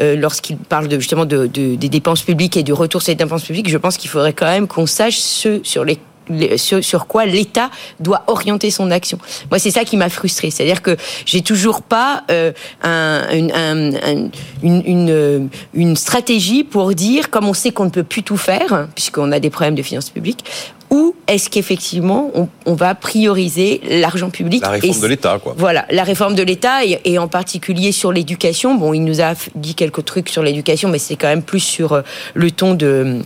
euh, 0.00 0.14
lorsqu'il 0.16 0.56
parle 0.56 0.88
justement 0.90 1.24
de, 1.24 1.46
de, 1.46 1.74
des 1.74 1.88
dépenses 1.88 2.22
publiques 2.22 2.56
et 2.56 2.62
du 2.62 2.72
retour 2.72 3.02
sur 3.02 3.10
les 3.10 3.16
dépenses 3.16 3.44
publiques 3.44 3.68
je 3.68 3.78
pense 3.78 3.96
qu'il 3.96 4.10
faudrait 4.10 4.32
quand 4.34 4.46
même 4.46 4.68
qu'on 4.68 4.86
sache 4.86 5.18
ce 5.18 5.60
sur 5.62 7.06
quoi 7.06 7.26
l'État 7.26 7.70
doit 8.00 8.22
orienter 8.28 8.70
son 8.70 8.90
action. 8.90 9.18
Moi, 9.50 9.58
c'est 9.58 9.72
ça 9.72 9.84
qui 9.84 9.96
m'a 9.96 10.08
frustré. 10.08 10.50
C'est-à-dire 10.50 10.80
que 10.82 10.96
j'ai 11.26 11.42
toujours 11.42 11.82
pas 11.82 12.22
euh, 12.30 12.52
un, 12.82 13.28
une, 13.32 13.52
un, 13.52 14.30
une, 14.62 14.82
une, 14.86 15.48
une, 15.74 15.96
stratégie 15.96 16.64
pour 16.64 16.94
dire, 16.94 17.30
comme 17.30 17.48
on 17.48 17.54
sait 17.54 17.72
qu'on 17.72 17.86
ne 17.86 17.90
peut 17.90 18.04
plus 18.04 18.22
tout 18.22 18.36
faire, 18.36 18.86
puisqu'on 18.94 19.32
a 19.32 19.40
des 19.40 19.50
problèmes 19.50 19.74
de 19.74 19.82
finances 19.82 20.10
publiques, 20.10 20.44
ou 20.92 21.14
est-ce 21.26 21.48
qu'effectivement 21.48 22.30
on, 22.34 22.48
on, 22.66 22.74
va 22.74 22.94
prioriser 22.94 23.80
l'argent 23.88 24.28
public 24.28 24.62
La 24.62 24.68
réforme 24.68 25.00
de 25.00 25.06
l'État, 25.06 25.38
quoi. 25.42 25.54
Voilà, 25.56 25.86
la 25.90 26.04
réforme 26.04 26.34
de 26.34 26.42
l'État 26.42 26.84
et, 26.84 27.00
et, 27.04 27.18
en 27.18 27.28
particulier 27.28 27.92
sur 27.92 28.12
l'éducation. 28.12 28.74
Bon, 28.74 28.92
il 28.92 29.02
nous 29.02 29.22
a 29.22 29.32
dit 29.54 29.74
quelques 29.74 30.04
trucs 30.04 30.28
sur 30.28 30.42
l'éducation, 30.42 30.90
mais 30.90 30.98
c'est 30.98 31.16
quand 31.16 31.28
même 31.28 31.42
plus 31.42 31.60
sur 31.60 31.94
euh, 31.94 32.02
le 32.34 32.50
ton 32.50 32.74
de 32.74 33.22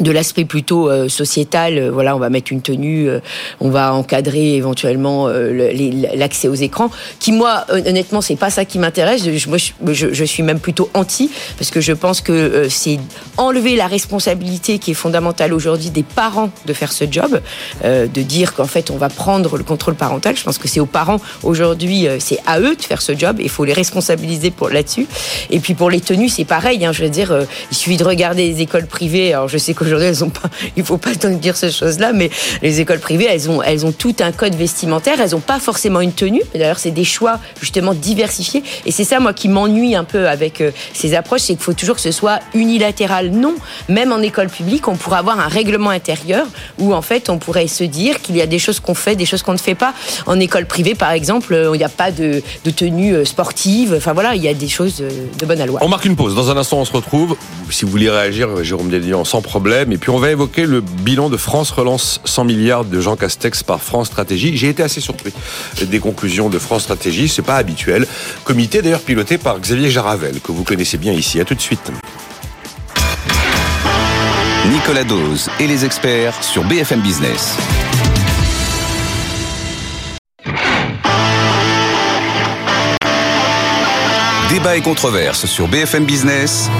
de 0.00 0.10
l'aspect 0.10 0.44
plutôt 0.44 0.90
euh, 0.90 1.08
sociétal, 1.08 1.78
euh, 1.78 1.90
voilà, 1.90 2.14
on 2.16 2.18
va 2.18 2.28
mettre 2.28 2.52
une 2.52 2.62
tenue, 2.62 3.08
euh, 3.08 3.20
on 3.60 3.70
va 3.70 3.94
encadrer 3.94 4.54
éventuellement 4.54 5.28
euh, 5.28 5.72
l'accès 6.14 6.48
aux 6.48 6.54
écrans. 6.54 6.90
Qui 7.18 7.32
moi, 7.32 7.64
honnêtement, 7.70 8.20
c'est 8.20 8.36
pas 8.36 8.50
ça 8.50 8.64
qui 8.64 8.78
m'intéresse. 8.78 9.24
Je, 9.24 9.48
moi, 9.48 9.58
je, 9.58 10.12
je, 10.12 10.24
suis 10.24 10.42
même 10.42 10.60
plutôt 10.60 10.90
anti 10.94 11.30
parce 11.58 11.70
que 11.70 11.80
je 11.80 11.92
pense 11.92 12.20
que 12.20 12.32
euh, 12.32 12.68
c'est 12.68 12.98
enlever 13.36 13.76
la 13.76 13.86
responsabilité 13.86 14.78
qui 14.78 14.90
est 14.90 14.94
fondamentale 14.94 15.52
aujourd'hui 15.52 15.90
des 15.90 16.02
parents 16.02 16.50
de 16.66 16.72
faire 16.72 16.92
ce 16.92 17.04
job, 17.10 17.40
euh, 17.84 18.06
de 18.06 18.22
dire 18.22 18.54
qu'en 18.54 18.66
fait 18.66 18.90
on 18.90 18.96
va 18.96 19.08
prendre 19.08 19.56
le 19.56 19.64
contrôle 19.64 19.94
parental. 19.94 20.36
Je 20.36 20.42
pense 20.42 20.58
que 20.58 20.68
c'est 20.68 20.80
aux 20.80 20.86
parents 20.86 21.20
aujourd'hui, 21.42 22.06
c'est 22.18 22.38
à 22.46 22.60
eux 22.60 22.76
de 22.76 22.82
faire 22.82 23.00
ce 23.00 23.16
job. 23.16 23.38
Il 23.40 23.48
faut 23.48 23.64
les 23.64 23.72
responsabiliser 23.72 24.50
pour 24.50 24.68
là-dessus. 24.68 25.06
Et 25.50 25.60
puis 25.60 25.74
pour 25.74 25.90
les 25.90 26.00
tenues, 26.00 26.28
c'est 26.28 26.44
pareil. 26.44 26.84
Hein, 26.84 26.92
je 26.92 27.02
veux 27.02 27.10
dire, 27.10 27.34
il 27.70 27.76
suffit 27.76 27.96
de 27.96 28.04
regarder 28.04 28.46
les 28.46 28.60
écoles 28.60 28.86
privées. 28.86 29.32
Alors 29.32 29.48
je 29.48 29.58
sais 29.58 29.74
que 29.74 29.85
Aujourd'hui, 29.86 30.08
elles 30.08 30.24
ont 30.24 30.30
pas, 30.30 30.50
il 30.76 30.84
faut 30.84 30.98
pas 30.98 31.14
dire 31.14 31.56
ces 31.56 31.70
choses-là, 31.70 32.12
mais 32.12 32.30
les 32.60 32.80
écoles 32.80 32.98
privées, 32.98 33.28
elles 33.30 33.48
ont, 33.48 33.62
elles 33.62 33.86
ont 33.86 33.92
tout 33.92 34.16
un 34.20 34.32
code 34.32 34.54
vestimentaire, 34.56 35.20
elles 35.20 35.36
ont 35.36 35.40
pas 35.40 35.60
forcément 35.60 36.00
une 36.00 36.12
tenue. 36.12 36.42
D'ailleurs, 36.54 36.80
c'est 36.80 36.90
des 36.90 37.04
choix 37.04 37.38
justement 37.60 37.94
diversifiés. 37.94 38.64
Et 38.84 38.90
c'est 38.90 39.04
ça, 39.04 39.20
moi, 39.20 39.32
qui 39.32 39.48
m'ennuie 39.48 39.94
un 39.94 40.02
peu 40.02 40.28
avec 40.28 40.60
euh, 40.60 40.72
ces 40.92 41.14
approches, 41.14 41.42
c'est 41.42 41.54
qu'il 41.54 41.62
faut 41.62 41.72
toujours 41.72 41.96
que 41.96 42.02
ce 42.02 42.10
soit 42.10 42.40
unilatéral. 42.54 43.30
Non, 43.30 43.54
même 43.88 44.10
en 44.12 44.20
école 44.22 44.48
publique, 44.48 44.88
on 44.88 44.96
pourrait 44.96 45.18
avoir 45.18 45.38
un 45.38 45.48
règlement 45.48 45.90
intérieur 45.90 46.46
où 46.78 46.94
en 46.94 47.02
fait, 47.02 47.30
on 47.30 47.38
pourrait 47.38 47.68
se 47.68 47.84
dire 47.84 48.20
qu'il 48.20 48.36
y 48.36 48.42
a 48.42 48.46
des 48.46 48.58
choses 48.58 48.80
qu'on 48.80 48.94
fait, 48.94 49.14
des 49.14 49.26
choses 49.26 49.42
qu'on 49.42 49.52
ne 49.52 49.58
fait 49.58 49.76
pas. 49.76 49.94
En 50.26 50.40
école 50.40 50.66
privée, 50.66 50.96
par 50.96 51.12
exemple, 51.12 51.54
euh, 51.54 51.70
il 51.74 51.78
n'y 51.78 51.84
a 51.84 51.88
pas 51.88 52.10
de, 52.10 52.42
tenue 52.76 53.14
euh, 53.14 53.24
sportive. 53.24 53.94
Enfin 53.96 54.12
voilà, 54.14 54.34
il 54.34 54.42
y 54.42 54.48
a 54.48 54.54
des 54.54 54.68
choses 54.68 54.96
de 54.96 55.46
bonne 55.46 55.64
loi. 55.64 55.78
On 55.82 55.88
marque 55.88 56.06
une 56.06 56.16
pause. 56.16 56.34
Dans 56.34 56.50
un 56.50 56.56
instant, 56.56 56.78
on 56.78 56.84
se 56.84 56.92
retrouve. 56.92 57.36
Si 57.70 57.84
vous 57.84 57.90
voulez 57.90 58.10
réagir, 58.10 58.64
Jérôme 58.64 58.88
Délian, 58.88 59.24
sans 59.24 59.42
problème 59.42 59.75
Et 59.82 59.98
puis 59.98 60.10
on 60.10 60.18
va 60.18 60.30
évoquer 60.30 60.64
le 60.64 60.80
bilan 60.80 61.28
de 61.28 61.36
France 61.36 61.70
Relance 61.70 62.20
100 62.24 62.44
milliards 62.44 62.84
de 62.84 63.00
Jean 63.00 63.16
Castex 63.16 63.62
par 63.62 63.82
France 63.82 64.06
Stratégie. 64.06 64.56
J'ai 64.56 64.70
été 64.70 64.82
assez 64.82 65.00
surpris 65.00 65.32
des 65.82 65.98
conclusions 65.98 66.48
de 66.48 66.58
France 66.58 66.84
Stratégie. 66.84 67.28
C'est 67.28 67.42
pas 67.42 67.56
habituel. 67.56 68.06
Comité 68.44 68.80
d'ailleurs 68.80 69.00
piloté 69.00 69.36
par 69.36 69.60
Xavier 69.60 69.90
Jaravel, 69.90 70.40
que 70.40 70.52
vous 70.52 70.64
connaissez 70.64 70.96
bien 70.96 71.12
ici. 71.12 71.40
À 71.40 71.44
tout 71.44 71.54
de 71.54 71.60
suite. 71.60 71.92
Nicolas 74.70 75.04
Dose 75.04 75.50
et 75.60 75.66
les 75.66 75.84
experts 75.84 76.42
sur 76.42 76.64
BFM 76.64 77.00
Business. 77.00 77.56
Débat 84.48 84.76
et 84.76 84.80
controverse 84.80 85.44
sur 85.44 85.68
BFM 85.68 86.04
Business. 86.04 86.70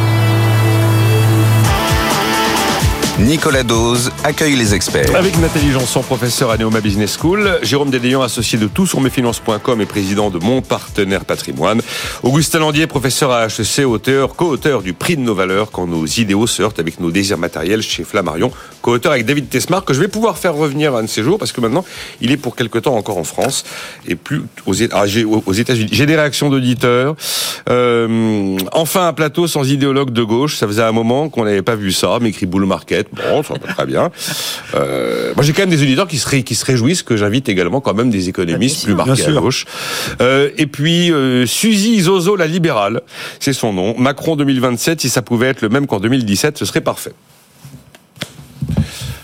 Nicolas 3.19 3.63
Dose 3.63 4.13
accueille 4.25 4.57
les 4.57 4.75
experts. 4.75 5.17
Avec 5.17 5.39
Nathalie 5.39 5.73
Janson, 5.73 6.03
professeur 6.03 6.51
à 6.51 6.59
Neoma 6.59 6.83
Business 6.83 7.17
School, 7.19 7.59
Jérôme 7.63 7.89
Dédéon, 7.89 8.21
associé 8.21 8.59
de 8.59 8.67
tout 8.67 8.87
sur 8.87 9.01
mesfinances.com 9.01 9.81
et 9.81 9.87
président 9.87 10.29
de 10.29 10.39
Mon 10.39 10.61
Partenaire 10.61 11.25
Patrimoine, 11.25 11.81
Augustin 12.23 12.59
Landier, 12.59 12.87
professeur 12.87 13.33
à 13.33 13.47
HEC, 13.47 13.87
auteur, 13.87 14.37
co-auteur 14.37 14.83
du 14.83 14.93
prix 14.93 15.17
de 15.17 15.23
nos 15.23 15.35
valeurs 15.35 15.71
quand 15.71 15.87
nos 15.87 16.05
idéaux 16.05 16.47
se 16.47 16.63
heurtent 16.63 16.79
avec 16.79 17.01
nos 17.01 17.11
désirs 17.11 17.39
matériels 17.39 17.81
chez 17.81 18.05
Flammarion, 18.05 18.53
co-auteur 18.87 19.11
avec 19.11 19.27
David 19.27 19.49
Tesmar, 19.49 19.85
que 19.85 19.93
je 19.93 19.99
vais 19.99 20.07
pouvoir 20.07 20.39
faire 20.39 20.55
revenir 20.55 20.95
un 20.95 21.03
de 21.03 21.09
ces 21.09 21.25
jours 21.25 21.39
parce 21.39 21.51
que 21.51 21.61
maintenant, 21.61 21.85
il 22.21 22.31
est 22.31 22.37
pour 22.37 22.55
quelque 22.55 22.79
temps 22.79 22.95
encore 22.95 23.19
en 23.19 23.25
France 23.25 23.65
et 24.07 24.15
plus 24.15 24.43
aux, 24.65 24.75
ah, 24.93 25.05
aux 25.45 25.53
États-Unis. 25.53 25.89
J'ai 25.91 26.07
des 26.07 26.15
réactions 26.15 26.51
d'auditeurs. 26.51 27.17
Euh, 27.69 28.57
enfin, 28.71 29.09
un 29.09 29.13
plateau 29.13 29.49
sans 29.49 29.69
idéologue 29.69 30.13
de 30.13 30.23
gauche. 30.23 30.57
Ça 30.57 30.69
faisait 30.69 30.85
un 30.85 30.93
moment 30.93 31.29
qu'on 31.29 31.45
n'avait 31.45 31.63
pas 31.63 31.75
vu 31.75 31.91
ça, 31.91 32.21
m'écrit 32.21 32.47
Boule 32.47 32.67
Market. 32.67 33.09
Bon, 33.13 33.43
ça 33.43 33.55
va 33.55 33.73
très 33.73 33.87
bien. 33.87 34.13
Euh, 34.77 35.33
moi, 35.35 35.45
j'ai 35.45 35.53
quand 35.53 35.63
même 35.63 35.71
des 35.71 35.83
auditeurs 35.83 36.07
qui 36.07 36.19
se, 36.19 36.37
qui 36.37 36.55
se 36.55 36.65
réjouissent 36.65 37.03
que 37.03 37.17
j'invite 37.17 37.49
également 37.49 37.81
quand 37.81 37.95
même 37.95 38.11
des 38.11 38.29
économistes 38.29 38.85
plus 38.85 38.95
marqués 38.95 39.27
à 39.27 39.33
gauche. 39.33 39.65
Euh, 40.21 40.51
et 40.59 40.69
puis, 40.69 41.11
euh, 41.11 41.45
Suzy 41.45 42.01
Zozo, 42.03 42.37
la 42.37 42.47
libérale, 42.47 43.01
c'est 43.41 43.53
son 43.53 43.73
nom. 43.73 43.99
Macron 43.99 44.37
2027, 44.37 45.01
si 45.01 45.09
ça 45.09 45.23
pouvait 45.23 45.49
être 45.49 45.63
le 45.63 45.71
même 45.71 45.89
qu'en 45.89 45.99
2017, 45.99 46.57
ce 46.57 46.65
serait 46.65 46.81
parfait. 46.83 47.15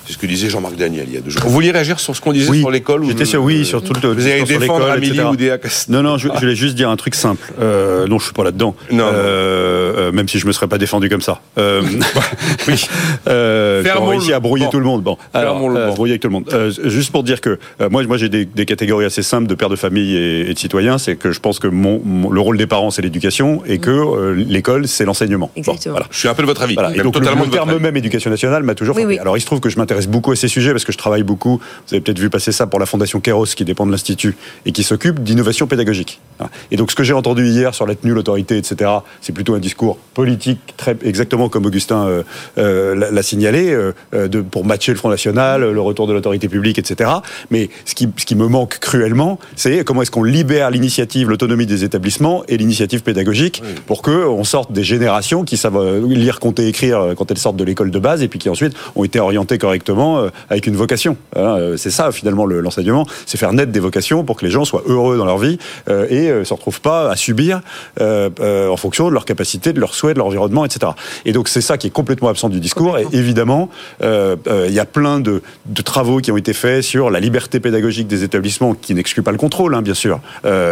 C'est 0.06 0.14
ce 0.14 0.18
que 0.18 0.26
disait 0.26 0.48
Jean-Marc 0.50 0.76
Daniel 0.76 1.04
il 1.08 1.14
y 1.14 1.16
a 1.16 1.20
deux 1.20 1.30
jours. 1.30 1.42
Vous 1.44 1.50
vouliez 1.50 1.70
réagir 1.70 2.00
sur 2.00 2.14
ce 2.16 2.20
qu'on 2.20 2.32
disait 2.32 2.50
Oui, 2.50 2.60
sur 2.60 2.70
l'école 2.70 3.04
J'étais 3.06 3.22
ou- 3.22 3.26
sûr, 3.26 3.42
oui, 3.42 3.64
sur 3.64 3.82
tout 3.82 3.92
le 4.02 4.08
Vous 4.12 4.26
allez 4.26 4.38
sur 4.38 4.46
défendre 4.58 4.80
l'école, 4.80 4.90
Amélie 4.90 5.12
etc. 5.12 5.28
Oudéa 5.30 5.58
Castéra. 5.58 6.02
Non, 6.02 6.10
non, 6.10 6.18
je, 6.18 6.28
je 6.34 6.40
voulais 6.40 6.54
juste 6.56 6.74
dire 6.74 6.90
un 6.90 6.96
truc 6.96 7.14
simple. 7.14 7.52
Euh, 7.60 8.06
non, 8.06 8.18
je 8.18 8.24
suis 8.24 8.32
pas 8.32 8.44
là-dedans. 8.44 8.74
Non. 8.90 9.04
Euh, 9.12 10.08
euh, 10.08 10.12
même 10.12 10.28
si 10.28 10.38
je 10.38 10.46
me 10.46 10.52
serais 10.52 10.66
pas 10.68 10.78
défendu 10.78 11.08
comme 11.08 11.20
ça. 11.20 11.40
Euh, 11.58 11.82
Oui. 12.68 12.84
euh, 13.28 13.82
le 13.82 14.34
à 14.34 14.40
brouiller 14.40 14.66
tout 14.70 14.78
le 14.78 14.84
monde. 14.84 15.02
Bon, 15.02 15.16
alors, 15.34 15.54
Fermons 15.54 15.68
le 15.68 15.76
euh, 15.80 15.86
banc. 15.88 15.94
brouiller 15.94 16.12
avec 16.12 16.22
tout 16.22 16.28
le 16.28 16.32
monde. 16.32 16.44
Euh, 16.52 16.70
juste 16.84 17.12
pour 17.12 17.22
dire 17.22 17.40
que 17.40 17.58
euh, 17.80 17.88
moi, 17.90 18.02
moi, 18.04 18.16
j'ai 18.16 18.28
des, 18.28 18.44
des 18.44 18.64
catégories 18.66 19.04
assez 19.04 19.22
simples 19.22 19.46
de 19.46 19.54
pères 19.54 19.68
de 19.68 19.76
famille 19.76 20.16
et, 20.16 20.50
et 20.50 20.54
de 20.54 20.58
citoyens. 20.58 20.98
C'est 20.98 21.16
que 21.16 21.32
je 21.32 21.40
pense 21.40 21.58
que 21.58 21.68
mon, 21.68 22.00
mon- 22.04 22.30
le 22.30 22.40
rôle 22.40 22.56
des 22.58 22.66
parents, 22.66 22.90
c'est 22.90 23.02
l'éducation, 23.02 23.62
et 23.66 23.78
que 23.78 23.90
euh, 23.90 24.34
l'école, 24.34 24.88
c'est 24.88 25.04
l'enseignement. 25.04 25.50
Bon, 25.54 25.60
Exactement. 25.60 25.92
voilà. 25.94 26.06
Je 26.10 26.18
suis 26.18 26.28
un 26.28 26.34
peu 26.34 26.42
de 26.42 26.46
votre 26.48 26.62
avis. 26.62 26.74
Voilà. 26.74 26.90
Et 26.90 26.96
Même 26.96 27.04
donc 27.04 27.14
le, 27.14 27.20
totalement 27.20 27.44
le 27.44 27.50
votre 27.50 27.64
terme 27.66 27.78
même 27.78 27.96
éducation 27.96 28.30
nationale 28.30 28.62
m'a 28.62 28.74
toujours 28.74 28.96
Oui, 28.96 29.04
oui. 29.04 29.18
Alors 29.18 29.36
il 29.36 29.40
se 29.40 29.46
trouve 29.46 29.60
que 29.60 29.68
je 29.68 29.76
m'intéresse 29.78 29.91
beaucoup 30.08 30.32
à 30.32 30.36
ces 30.36 30.48
sujets 30.48 30.72
parce 30.72 30.84
que 30.84 30.92
je 30.92 30.98
travaille 30.98 31.22
beaucoup. 31.22 31.60
Vous 31.88 31.94
avez 31.94 32.00
peut-être 32.00 32.18
vu 32.18 32.30
passer 32.30 32.52
ça 32.52 32.66
pour 32.66 32.80
la 32.80 32.86
fondation 32.86 33.20
Kéros 33.20 33.46
qui 33.46 33.64
dépend 33.64 33.86
de 33.86 33.92
l'institut 33.92 34.36
et 34.66 34.72
qui 34.72 34.82
s'occupe 34.82 35.22
d'innovation 35.22 35.66
pédagogique. 35.66 36.20
Et 36.70 36.76
donc 36.76 36.90
ce 36.90 36.96
que 36.96 37.04
j'ai 37.04 37.12
entendu 37.12 37.46
hier 37.46 37.74
sur 37.74 37.86
la 37.86 37.94
tenue, 37.94 38.12
l'autorité, 38.12 38.56
etc. 38.56 38.90
C'est 39.20 39.32
plutôt 39.32 39.54
un 39.54 39.58
discours 39.58 39.98
politique 40.14 40.60
très 40.76 40.96
exactement 41.04 41.48
comme 41.48 41.66
Augustin 41.66 42.06
euh, 42.06 42.22
euh, 42.58 43.10
l'a 43.10 43.22
signalé 43.22 43.72
euh, 43.72 43.92
de, 44.28 44.40
pour 44.40 44.64
matcher 44.64 44.92
le 44.92 44.98
Front 44.98 45.08
National, 45.08 45.62
le 45.62 45.80
retour 45.80 46.06
de 46.06 46.12
l'autorité 46.12 46.48
publique, 46.48 46.78
etc. 46.78 47.10
Mais 47.50 47.70
ce 47.84 47.94
qui, 47.94 48.08
ce 48.16 48.26
qui 48.26 48.34
me 48.34 48.46
manque 48.46 48.78
cruellement, 48.78 49.38
c'est 49.56 49.84
comment 49.84 50.02
est-ce 50.02 50.10
qu'on 50.10 50.24
libère 50.24 50.70
l'initiative, 50.70 51.28
l'autonomie 51.28 51.66
des 51.66 51.84
établissements 51.84 52.44
et 52.48 52.56
l'initiative 52.56 53.02
pédagogique 53.02 53.62
pour 53.86 54.02
que 54.02 54.26
on 54.26 54.44
sorte 54.44 54.72
des 54.72 54.84
générations 54.84 55.44
qui 55.44 55.56
savent 55.56 56.04
lire, 56.06 56.40
compter, 56.40 56.68
écrire 56.68 57.14
quand 57.16 57.30
elles 57.30 57.38
sortent 57.38 57.56
de 57.56 57.64
l'école 57.64 57.90
de 57.90 57.98
base 57.98 58.22
et 58.22 58.28
puis 58.28 58.38
qui 58.38 58.48
ensuite 58.48 58.74
ont 58.96 59.04
été 59.04 59.20
orientées 59.20 59.58
correctement 59.58 59.81
euh, 59.90 60.30
avec 60.50 60.66
une 60.66 60.76
vocation. 60.76 61.16
Hein, 61.36 61.40
euh, 61.40 61.76
c'est 61.76 61.90
ça 61.90 62.12
finalement 62.12 62.46
le- 62.46 62.60
l'enseignement, 62.60 63.06
c'est 63.26 63.38
faire 63.38 63.52
naître 63.52 63.72
des 63.72 63.80
vocations 63.80 64.24
pour 64.24 64.36
que 64.36 64.44
les 64.44 64.50
gens 64.50 64.64
soient 64.64 64.82
heureux 64.86 65.16
dans 65.16 65.24
leur 65.24 65.38
vie 65.38 65.58
euh, 65.88 66.06
et 66.08 66.30
euh, 66.30 66.44
se 66.44 66.54
retrouvent 66.54 66.80
pas 66.80 67.10
à 67.10 67.16
subir 67.16 67.60
en 68.00 68.76
fonction 68.76 69.08
de 69.08 69.14
leur 69.14 69.24
capacité, 69.24 69.72
de 69.72 69.80
leurs 69.80 69.94
souhaits, 69.94 70.14
de 70.14 70.18
leur 70.18 70.26
environnement, 70.26 70.64
etc. 70.64 70.92
Et 71.24 71.32
donc 71.32 71.48
c'est 71.48 71.60
ça 71.60 71.76
qui 71.78 71.86
est 71.86 71.90
complètement 71.90 72.28
absent 72.28 72.48
du 72.48 72.60
discours. 72.60 72.98
Et 72.98 73.06
évidemment, 73.12 73.68
il 74.02 74.72
y 74.72 74.78
a 74.80 74.84
plein 74.84 75.20
de, 75.20 75.42
de 75.66 75.82
travaux 75.82 76.18
qui 76.18 76.30
ont 76.32 76.36
été 76.36 76.52
faits 76.52 76.82
sur 76.82 77.10
la 77.10 77.20
liberté 77.20 77.60
pédagogique 77.60 78.06
des 78.08 78.24
établissements, 78.24 78.74
qui 78.74 78.94
n'exclut 78.94 79.22
pas 79.22 79.32
le 79.32 79.38
contrôle, 79.38 79.74
hein, 79.74 79.82
bien 79.82 79.94
sûr, 79.94 80.20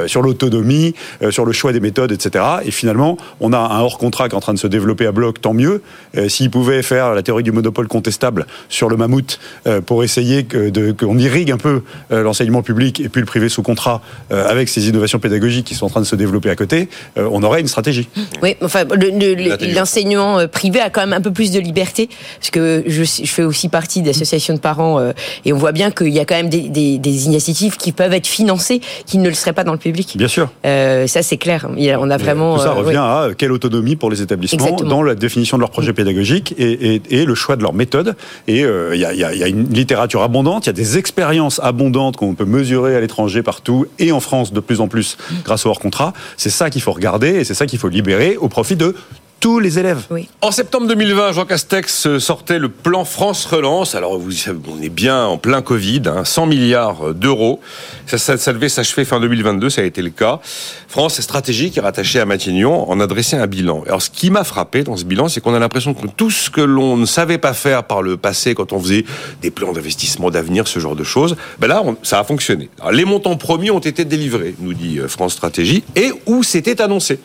sur 0.07 0.23
l'autonomie, 0.23 0.95
sur 1.31 1.45
le 1.45 1.53
choix 1.53 1.73
des 1.73 1.81
méthodes, 1.81 2.13
etc. 2.13 2.45
Et 2.65 2.71
finalement, 2.71 3.17
on 3.41 3.53
a 3.53 3.59
un 3.59 3.81
hors 3.81 3.99
contrat 3.99 4.29
qui 4.29 4.35
est 4.35 4.39
en 4.39 4.41
train 4.41 4.55
de 4.55 4.59
se 4.59 4.67
développer 4.67 5.07
à 5.07 5.13
bloc, 5.13 5.41
tant 5.41 5.55
mieux. 5.55 5.83
S'ils 6.29 6.51
pouvaient 6.51 6.83
faire 6.83 7.15
la 7.15 7.23
théorie 7.23 7.43
du 7.43 7.53
monopole 7.53 7.89
contestable 7.89 8.47
sur 8.69 8.89
le 8.89 8.97
mammouth 9.01 9.39
euh, 9.67 9.81
pour 9.81 10.05
essayer 10.05 10.45
qu'on 10.45 11.19
irrigue 11.19 11.51
un 11.51 11.57
peu 11.57 11.83
euh, 12.13 12.23
l'enseignement 12.23 12.63
public 12.63 13.01
et 13.01 13.09
puis 13.09 13.21
le 13.21 13.27
privé 13.27 13.49
sous 13.49 13.63
contrat 13.63 14.01
euh, 14.33 14.49
avec 14.49 14.69
ces 14.69 14.89
innovations 14.89 15.19
pédagogiques 15.19 15.67
qui 15.67 15.75
sont 15.75 15.87
en 15.87 15.91
train 15.91 16.01
de 16.01 16.07
se 16.07 16.17
développer 16.17 16.51
à 16.51 16.57
côté, 16.57 16.89
euh, 17.19 17.29
on 17.33 17.43
aurait 17.43 17.61
une 17.61 17.67
stratégie. 17.69 18.09
Oui, 18.43 18.57
enfin, 18.63 18.85
le- 18.85 19.11
le- 19.19 19.75
l'enseignement 19.75 20.47
privé 20.49 20.81
a 20.81 20.91
quand 20.91 21.01
même 21.01 21.13
un 21.13 21.21
peu 21.21 21.33
plus 21.33 21.51
de 21.51 21.59
liberté, 21.61 22.09
parce 22.39 22.51
que 22.51 22.85
je, 22.87 23.03
je 23.05 23.27
fais 23.31 23.43
aussi 23.43 23.69
partie 23.69 24.03
d'associations 24.03 24.55
de 24.55 24.61
parents, 24.61 24.99
euh, 25.01 25.13
et 25.45 25.53
on 25.53 25.57
voit 25.59 25.73
bien 25.73 25.91
qu'il 25.91 26.09
y 26.09 26.21
a 26.21 26.25
quand 26.25 26.37
même 26.37 26.49
des, 26.51 26.69
des- 26.69 26.99
des 26.99 27.27
initiatives 27.27 27.77
qui 27.77 27.93
peuvent 27.93 28.13
être 28.13 28.27
financées, 28.27 28.81
qui 29.07 29.19
ne 29.19 29.29
le 29.29 29.35
seraient 29.35 29.53
pas 29.53 29.65
dans 29.65 29.73
le 29.73 29.79
public. 29.79 30.15
Bien 30.17 30.29
sûr. 30.29 30.51
Euh, 30.67 31.07
ça, 31.07 31.23
c'est 31.23 31.37
clair. 31.39 31.69
On 31.77 32.11
a 32.11 32.17
vraiment. 32.17 32.57
Tout 32.57 32.63
ça 32.63 32.69
euh, 32.71 32.73
revient 32.75 32.99
ouais. 32.99 33.31
à 33.33 33.35
quelle 33.37 33.53
autonomie 33.53 33.97
pour 33.97 34.11
les 34.11 34.21
établissements 34.23 34.65
Exactement. 34.65 34.89
dans 34.91 35.03
la 35.03 35.15
définition 35.15 35.57
de 35.57 35.61
leur 35.63 35.71
projet 35.71 35.93
pédagogique 35.93 36.55
et, 36.59 36.95
et- 36.95 37.03
et 37.11 37.25
le 37.25 37.35
choix 37.35 37.57
de 37.57 37.63
leur 37.63 37.73
méthode. 37.73 38.15
Et 38.49 38.63
euh, 38.91 38.97
il 38.97 39.03
il 39.03 39.39
y 39.39 39.45
a 39.45 39.49
une 39.49 39.69
littérature 39.73 40.23
abondante, 40.23 40.67
il 40.67 40.69
y 40.69 40.71
a 40.71 40.75
des 40.75 40.99
expériences 40.99 41.61
abondantes 41.63 42.17
qu'on 42.17 42.35
peut 42.35 42.45
mesurer 42.45 42.97
à 42.97 43.01
l'étranger 43.01 43.43
partout 43.43 43.87
et 43.99 44.13
en 44.13 44.21
France 44.21 44.53
de 44.53 44.61
plus 44.61 44.81
en 44.81 44.89
plus 44.89 45.17
grâce 45.45 45.67
au 45.67 45.71
hors 45.71 45.81
contrat. 45.81 46.13
C'est 46.37 46.51
ça 46.51 46.71
qu'il 46.71 46.83
faut 46.83 46.93
regarder 46.93 47.29
et 47.29 47.45
c'est 47.45 47.55
ça 47.55 47.67
qu'il 47.67 47.79
faut 47.79 47.89
libérer 47.89 48.37
au 48.37 48.49
profit 48.49 48.77
de 48.77 48.95
tous 49.41 49.59
les 49.59 49.79
élèves. 49.79 50.03
Oui. 50.11 50.29
En 50.43 50.51
septembre 50.53 50.87
2020, 50.87 51.33
Jean 51.33 51.47
Castex 51.47 52.07
euh, 52.07 52.19
sortait 52.21 52.59
le 52.59 52.69
plan 52.69 53.07
France 53.07 53.47
Relance. 53.47 53.95
Alors, 53.95 54.19
vous, 54.19 54.31
savez, 54.33 54.59
on 54.69 54.83
est 54.83 54.91
bien 54.91 55.25
en 55.25 55.39
plein 55.39 55.63
Covid, 55.63 56.03
hein, 56.07 56.27
100 56.27 56.45
milliards 56.45 57.15
d'euros. 57.15 57.59
Ça, 58.07 58.19
ça, 58.19 58.37
ça 58.37 58.53
devait 58.53 58.69
s'achever 58.69 59.07
fin 59.07 59.19
2022, 59.19 59.71
ça 59.71 59.81
a 59.81 59.85
été 59.85 60.03
le 60.03 60.11
cas. 60.11 60.41
France 60.89 61.19
Stratégie, 61.23 61.71
qui 61.71 61.79
est 61.79 61.83
rattachée 61.83 62.21
à 62.21 62.27
Matignon, 62.27 62.91
en 62.91 63.01
adressait 63.01 63.39
un 63.39 63.47
bilan. 63.47 63.83
Alors, 63.87 64.03
ce 64.03 64.11
qui 64.11 64.31
m'a 64.31 64.45
frappé 64.45 64.85
dans 64.85 64.97
ce 64.99 65.05
bilan, 65.05 65.29
c'est 65.29 65.41
qu'on 65.41 65.55
a 65.55 65.59
l'impression 65.59 65.95
que 65.95 66.07
tout 66.07 66.31
ce 66.31 66.51
que 66.51 66.61
l'on 66.61 66.99
ne 66.99 67.07
savait 67.07 67.39
pas 67.39 67.55
faire 67.55 67.85
par 67.85 68.03
le 68.03 68.19
passé, 68.19 68.55
quand 68.55 68.75
on 68.75 68.79
faisait 68.81 69.07
des 69.41 69.51
plans 69.51 69.73
d'investissement 69.73 70.31
d'avenir, 70.31 70.69
ce 70.69 70.81
genre 70.81 70.97
de 70.97 71.05
choses, 71.05 71.37
ben 71.59 71.67
là, 71.69 71.83
on- 71.83 71.97
ça 72.03 72.19
a 72.19 72.25
fonctionné. 72.25 72.69
Alors, 72.81 72.93
les 72.93 73.07
montants 73.07 73.37
promis 73.39 73.71
ont 73.71 73.79
été 73.79 74.05
délivrés, 74.05 74.55
nous 74.61 74.75
dit 74.75 74.99
euh, 74.99 75.09
France 75.09 75.33
Stratégie, 75.33 75.83
et 75.97 76.13
où 76.27 76.43
c'était 76.43 76.83
annoncé. 76.83 77.19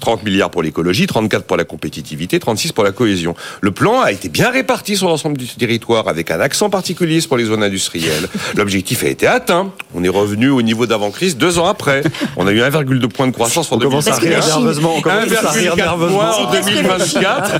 30 0.00 0.24
milliards 0.24 0.50
pour 0.50 0.62
l'écologie, 0.62 1.06
34 1.06 1.44
pour 1.44 1.56
la 1.56 1.64
compétitivité, 1.64 2.40
36 2.40 2.72
pour 2.72 2.84
la 2.84 2.92
cohésion. 2.92 3.34
Le 3.60 3.70
plan 3.70 4.00
a 4.00 4.12
été 4.12 4.28
bien 4.28 4.50
réparti 4.50 4.96
sur 4.96 5.08
l'ensemble 5.08 5.36
du 5.36 5.46
territoire 5.46 6.08
avec 6.08 6.30
un 6.30 6.40
accent 6.40 6.70
particulier 6.70 7.20
pour 7.28 7.36
les 7.36 7.44
zones 7.44 7.62
industrielles. 7.62 8.28
L'objectif 8.56 9.04
a 9.04 9.08
été 9.08 9.26
atteint. 9.26 9.72
On 9.94 10.02
est 10.02 10.08
revenu 10.08 10.48
au 10.48 10.62
niveau 10.62 10.86
d'avant-crise 10.86 11.36
deux 11.36 11.58
ans 11.58 11.66
après. 11.66 12.02
On 12.36 12.46
a 12.46 12.52
eu 12.52 12.60
1,2 12.60 13.08
point 13.08 13.26
de 13.26 13.32
croissance 13.32 13.70
en 13.70 13.76
On 13.76 13.78
commence 13.78 14.08
à 14.08 14.14
rire 14.14 14.40
nerveusement. 14.40 14.94
On 14.96 15.00
commence 15.00 15.32
à 15.32 15.50
rire 15.50 15.74
1,4 15.74 15.76
nerveusement. 15.76 16.18
points 16.18 16.30
en 16.30 16.46
Parce 16.46 17.12
que 17.12 17.18
la 17.20 17.40
2024. 17.42 17.58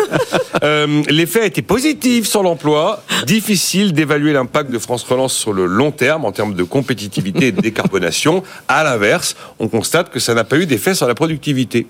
Euh, 0.62 1.03
L'effet 1.09 1.42
a 1.42 1.46
été 1.46 1.62
positif 1.62 2.26
sur 2.26 2.42
l'emploi. 2.42 3.03
Difficile 3.26 3.92
d'évaluer 3.92 4.33
l'impact 4.33 4.70
de 4.70 4.79
France 4.79 5.03
Relance 5.05 5.35
sur 5.35 5.53
le 5.53 5.66
long 5.66 5.90
terme 5.90 6.24
en 6.24 6.33
termes 6.33 6.55
de 6.55 6.62
compétitivité 6.62 7.48
et 7.48 7.53
de 7.53 7.61
décarbonation. 7.61 8.42
À 8.68 8.85
l'inverse, 8.85 9.37
on 9.59 9.68
constate 9.68 10.11
que 10.11 10.20
ça 10.20 10.35
n'a 10.35 10.44
pas 10.44 10.57
eu 10.57 10.66
d'effet 10.66 10.94
sur 10.94 11.07
la 11.07 11.14
productivité. 11.14 11.87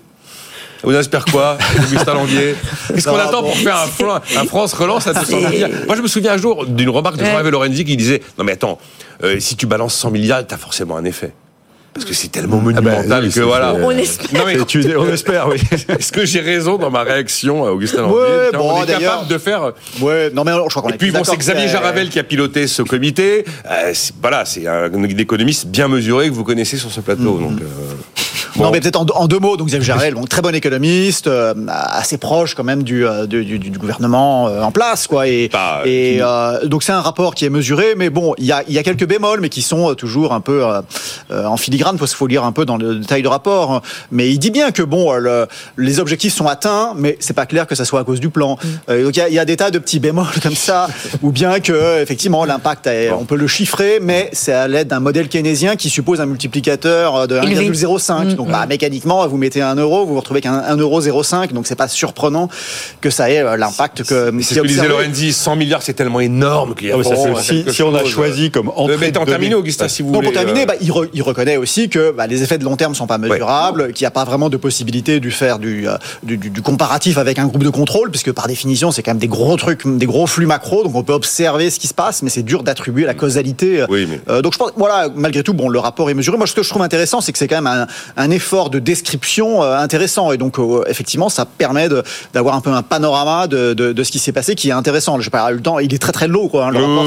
Vous 0.83 0.93
espère 0.95 1.25
quoi, 1.25 1.57
Augustin 1.77 2.13
Landier 2.15 2.55
Qu'est-ce 2.93 3.07
qu'on 3.07 3.15
attend 3.15 3.41
bon. 3.41 3.49
pour 3.49 3.57
faire 3.57 3.77
un, 3.77 3.87
plan- 3.87 4.19
un 4.37 4.45
France 4.45 4.73
Relance 4.73 5.07
à 5.07 5.13
200 5.13 5.25
C'est- 5.27 5.49
milliards 5.49 5.69
Moi, 5.87 5.95
je 5.95 6.01
me 6.01 6.07
souviens 6.07 6.33
un 6.33 6.37
jour 6.37 6.65
d'une 6.65 6.89
remarque 6.89 7.17
de. 7.17 7.25
Jean-Yves 7.25 7.49
Lorenzi 7.49 7.85
qui 7.85 7.95
disait 7.97 8.21
Non, 8.37 8.43
mais 8.43 8.53
attends, 8.53 8.79
euh, 9.23 9.39
si 9.39 9.55
tu 9.55 9.65
balances 9.67 9.95
100 9.95 10.11
milliards, 10.11 10.45
t'as 10.47 10.57
forcément 10.57 10.97
un 10.97 11.05
effet. 11.05 11.33
Parce 11.93 12.05
que 12.05 12.13
c'est 12.13 12.29
tellement 12.29 12.55
monumental 12.61 13.03
Ah 13.05 13.19
ben, 13.19 13.23
oui, 13.27 13.33
que 13.33 13.41
voilà. 13.41 13.73
On 13.75 13.91
espère. 13.91 14.39
Non, 14.39 14.45
mais 14.47 14.55
Et 14.55 14.65
tu- 14.65 14.95
on 14.95 15.09
espère, 15.11 15.49
oui. 15.49 15.57
est-ce 15.89 16.13
que 16.13 16.25
j'ai 16.25 16.39
raison 16.39 16.77
dans 16.77 16.89
ma 16.89 17.03
réaction, 17.03 17.65
euh, 17.65 17.71
Augustin 17.71 18.03
Landier 18.03 18.17
Ouais, 18.17 18.47
Tiens, 18.51 18.59
bon, 18.59 18.71
On 18.71 18.83
est 18.83 18.87
capable 18.87 19.27
de 19.27 19.37
faire. 19.37 19.73
Ouais, 19.99 20.31
non 20.33 20.45
mais 20.45 20.51
alors, 20.51 20.69
je 20.69 20.75
crois 20.75 20.83
qu'on 20.83 20.95
Et 20.95 20.97
puis 20.97 21.11
bon, 21.11 21.25
c'est 21.25 21.35
Xavier 21.35 21.67
Jaravel 21.67 22.07
qui 22.09 22.17
a 22.17 22.23
piloté 22.23 22.65
ce 22.67 22.81
comité. 22.81 23.43
Euh, 23.69 23.93
voilà, 24.21 24.45
c'est 24.45 24.65
un 24.67 24.89
économiste 25.03 25.67
bien 25.67 25.89
mesuré 25.89 26.29
que 26.29 26.33
vous 26.33 26.45
connaissez 26.45 26.77
sur 26.77 26.89
ce 26.89 27.01
plateau. 27.01 27.37
Donc, 27.37 27.59
euh, 27.59 27.65
Non, 28.57 28.71
mais 28.71 28.79
peut-être 28.79 28.99
en, 28.99 29.27
deux 29.27 29.39
mots. 29.39 29.57
Donc, 29.57 29.67
Xavier 29.67 29.85
Jarel, 29.85 30.13
bon, 30.13 30.25
très 30.25 30.41
bon 30.41 30.53
économiste, 30.53 31.27
euh, 31.27 31.53
assez 31.67 32.17
proche 32.17 32.55
quand 32.55 32.63
même 32.63 32.83
du, 32.83 33.05
euh, 33.05 33.25
du, 33.25 33.59
du, 33.59 33.77
gouvernement 33.77 34.47
euh, 34.47 34.61
en 34.61 34.71
place, 34.71 35.07
quoi. 35.07 35.27
Et, 35.27 35.49
et 35.85 36.21
donc, 36.65 36.83
c'est 36.83 36.91
un 36.91 37.01
rapport 37.01 37.35
qui 37.35 37.45
est 37.45 37.49
mesuré, 37.49 37.93
mais 37.97 38.09
bon, 38.09 38.33
il 38.37 38.45
y 38.45 38.51
a, 38.51 38.63
y 38.67 38.77
a 38.77 38.83
quelques 38.83 39.07
bémols, 39.07 39.39
mais 39.41 39.49
qui 39.49 39.61
sont 39.61 39.93
toujours 39.95 40.33
un 40.33 40.41
peu 40.41 40.63
en 41.31 41.57
filigrane, 41.57 41.97
parce 41.97 42.11
qu'il 42.11 42.17
faut 42.17 42.27
lire 42.27 42.43
un 42.43 42.51
peu 42.51 42.65
dans 42.65 42.77
le 42.77 42.95
détail 42.95 43.21
du 43.21 43.27
rapport. 43.27 43.81
Mais 44.11 44.29
il 44.29 44.39
dit 44.39 44.51
bien 44.51 44.71
que 44.71 44.83
bon, 44.83 45.13
le, 45.13 45.47
les 45.77 45.99
objectifs 45.99 46.33
sont 46.33 46.47
atteints, 46.47 46.93
mais 46.95 47.17
c'est 47.19 47.33
pas 47.33 47.45
clair 47.45 47.67
que 47.67 47.75
ça 47.75 47.85
soit 47.85 47.99
à 47.99 48.03
cause 48.03 48.19
du 48.19 48.29
plan. 48.29 48.57
Mm. 48.87 49.03
donc, 49.03 49.17
il 49.17 49.27
y, 49.29 49.33
y, 49.33 49.39
a 49.39 49.45
des 49.45 49.57
tas 49.57 49.71
de 49.71 49.79
petits 49.79 49.99
bémols 49.99 50.25
comme 50.41 50.55
ça, 50.55 50.87
ou 51.21 51.31
bien 51.31 51.59
que 51.59 52.01
effectivement 52.01 52.45
l'impact, 52.45 52.89
on 53.17 53.25
peut 53.25 53.35
le 53.35 53.47
chiffrer, 53.47 53.99
mais 54.01 54.29
c'est 54.33 54.53
à 54.53 54.67
l'aide 54.67 54.87
d'un 54.87 54.99
modèle 54.99 55.27
keynésien 55.27 55.75
qui 55.75 55.89
suppose 55.89 56.21
un 56.21 56.25
multiplicateur 56.25 57.27
de 57.27 57.35
1,05. 57.35 58.40
Donc, 58.41 58.49
bah, 58.49 58.65
mécaniquement, 58.65 59.27
vous 59.27 59.37
mettez 59.37 59.61
un 59.61 59.75
euro, 59.75 60.03
vous 60.03 60.15
vous 60.15 60.19
retrouvez 60.19 60.41
qu'un 60.41 60.61
1,05 60.61 60.79
euro, 60.79 61.47
donc 61.53 61.67
c'est 61.67 61.75
pas 61.75 61.87
surprenant 61.87 62.49
que 62.99 63.11
ça 63.11 63.29
ait 63.29 63.37
euh, 63.37 63.55
l'impact 63.55 64.03
que. 64.03 64.33
C'est 64.41 64.55
ce 64.55 64.59
que 64.61 64.67
disait 64.67 64.87
Lorenzi, 64.87 65.31
100 65.31 65.55
milliards, 65.57 65.83
c'est 65.83 65.93
tellement 65.93 66.21
énorme 66.21 66.73
qu'il 66.73 66.87
y 66.87 66.91
a. 66.91 66.95
Ah 66.97 67.41
si, 67.41 67.65
si 67.69 67.83
on 67.83 67.93
a 67.93 68.03
choisi 68.03 68.49
comme 68.49 68.69
entrée. 68.69 68.97
Mais 68.99 69.17
en 69.17 69.25
terminer, 69.25 69.53
Augustin, 69.53 69.87
si 69.87 70.01
vous 70.01 70.11
voulez. 70.11 70.23
Pour 70.23 70.33
terminer, 70.33 70.63
euh, 70.63 70.65
bah, 70.65 70.73
il, 70.81 71.21
reconnaît 71.21 71.57
aussi 71.57 71.87
que 71.87 72.11
bah, 72.11 72.25
les 72.25 72.41
effets 72.41 72.57
de 72.57 72.63
long 72.63 72.75
terme 72.77 72.95
sont 72.95 73.05
pas 73.05 73.19
mesurables, 73.19 73.93
qu'il 73.93 74.05
n'y 74.05 74.07
a 74.07 74.11
pas 74.11 74.25
vraiment 74.25 74.49
de 74.49 74.57
possibilité 74.57 75.19
de 75.19 75.29
faire 75.29 75.59
euh, 75.63 75.97
du, 76.23 76.37
du, 76.37 76.61
comparatif 76.63 77.19
avec 77.19 77.37
un 77.37 77.45
groupe 77.45 77.63
de 77.63 77.69
contrôle, 77.69 78.09
puisque 78.09 78.31
par 78.31 78.47
définition, 78.47 78.89
c'est 78.91 79.03
quand 79.03 79.11
même 79.11 79.19
des 79.19 79.27
gros 79.27 79.55
trucs, 79.55 79.85
des 79.85 80.07
gros 80.07 80.25
flux 80.25 80.47
macro, 80.47 80.83
donc 80.83 80.95
on 80.95 81.03
peut 81.03 81.13
observer 81.13 81.69
ce 81.69 81.79
qui 81.79 81.87
se 81.87 81.93
passe, 81.93 82.23
mais 82.23 82.31
c'est 82.31 82.43
dur 82.43 82.63
d'attribuer 82.63 83.05
la 83.05 83.13
causalité. 83.13 83.85
Oui, 83.87 84.07
mais... 84.09 84.41
donc 84.41 84.53
je 84.53 84.57
pense, 84.57 84.71
voilà, 84.77 85.09
malgré 85.15 85.43
tout, 85.43 85.53
bon, 85.53 85.69
le 85.69 85.77
rapport 85.77 86.09
est 86.09 86.15
mesuré. 86.15 86.37
Moi, 86.37 86.47
ce 86.47 86.55
que 86.55 86.63
je 86.63 86.69
trouve 86.69 86.81
intéressant, 86.81 87.21
c'est 87.21 87.31
que 87.31 87.37
c'est 87.37 87.47
quand 87.47 87.61
même 87.61 87.67
un, 87.67 87.87
un 88.17 88.30
effort 88.31 88.69
de 88.69 88.79
description 88.79 89.63
euh, 89.63 89.77
intéressant. 89.77 90.31
Et 90.31 90.37
donc, 90.37 90.59
euh, 90.59 90.83
effectivement, 90.87 91.29
ça 91.29 91.45
permet 91.45 91.87
d'avoir 92.33 92.55
un 92.55 92.61
peu 92.61 92.71
un 92.71 92.81
panorama 92.81 93.47
de, 93.47 93.73
de, 93.73 94.03
ce 94.03 94.11
qui 94.11 94.19
s'est 94.19 94.31
passé 94.31 94.55
qui 94.55 94.69
est 94.69 94.73
intéressant. 94.73 95.19
Je 95.19 95.27
n'ai 95.27 95.29
pas 95.29 95.51
eu 95.51 95.55
le 95.55 95.61
temps. 95.61 95.79
Il 95.79 95.93
est 95.93 95.97
très 95.97 96.11
très 96.11 96.27
lourd. 96.27 96.49
Quoi, 96.49 96.65
hein, 96.65 96.71
le 96.71 96.79
rapport, 96.79 97.05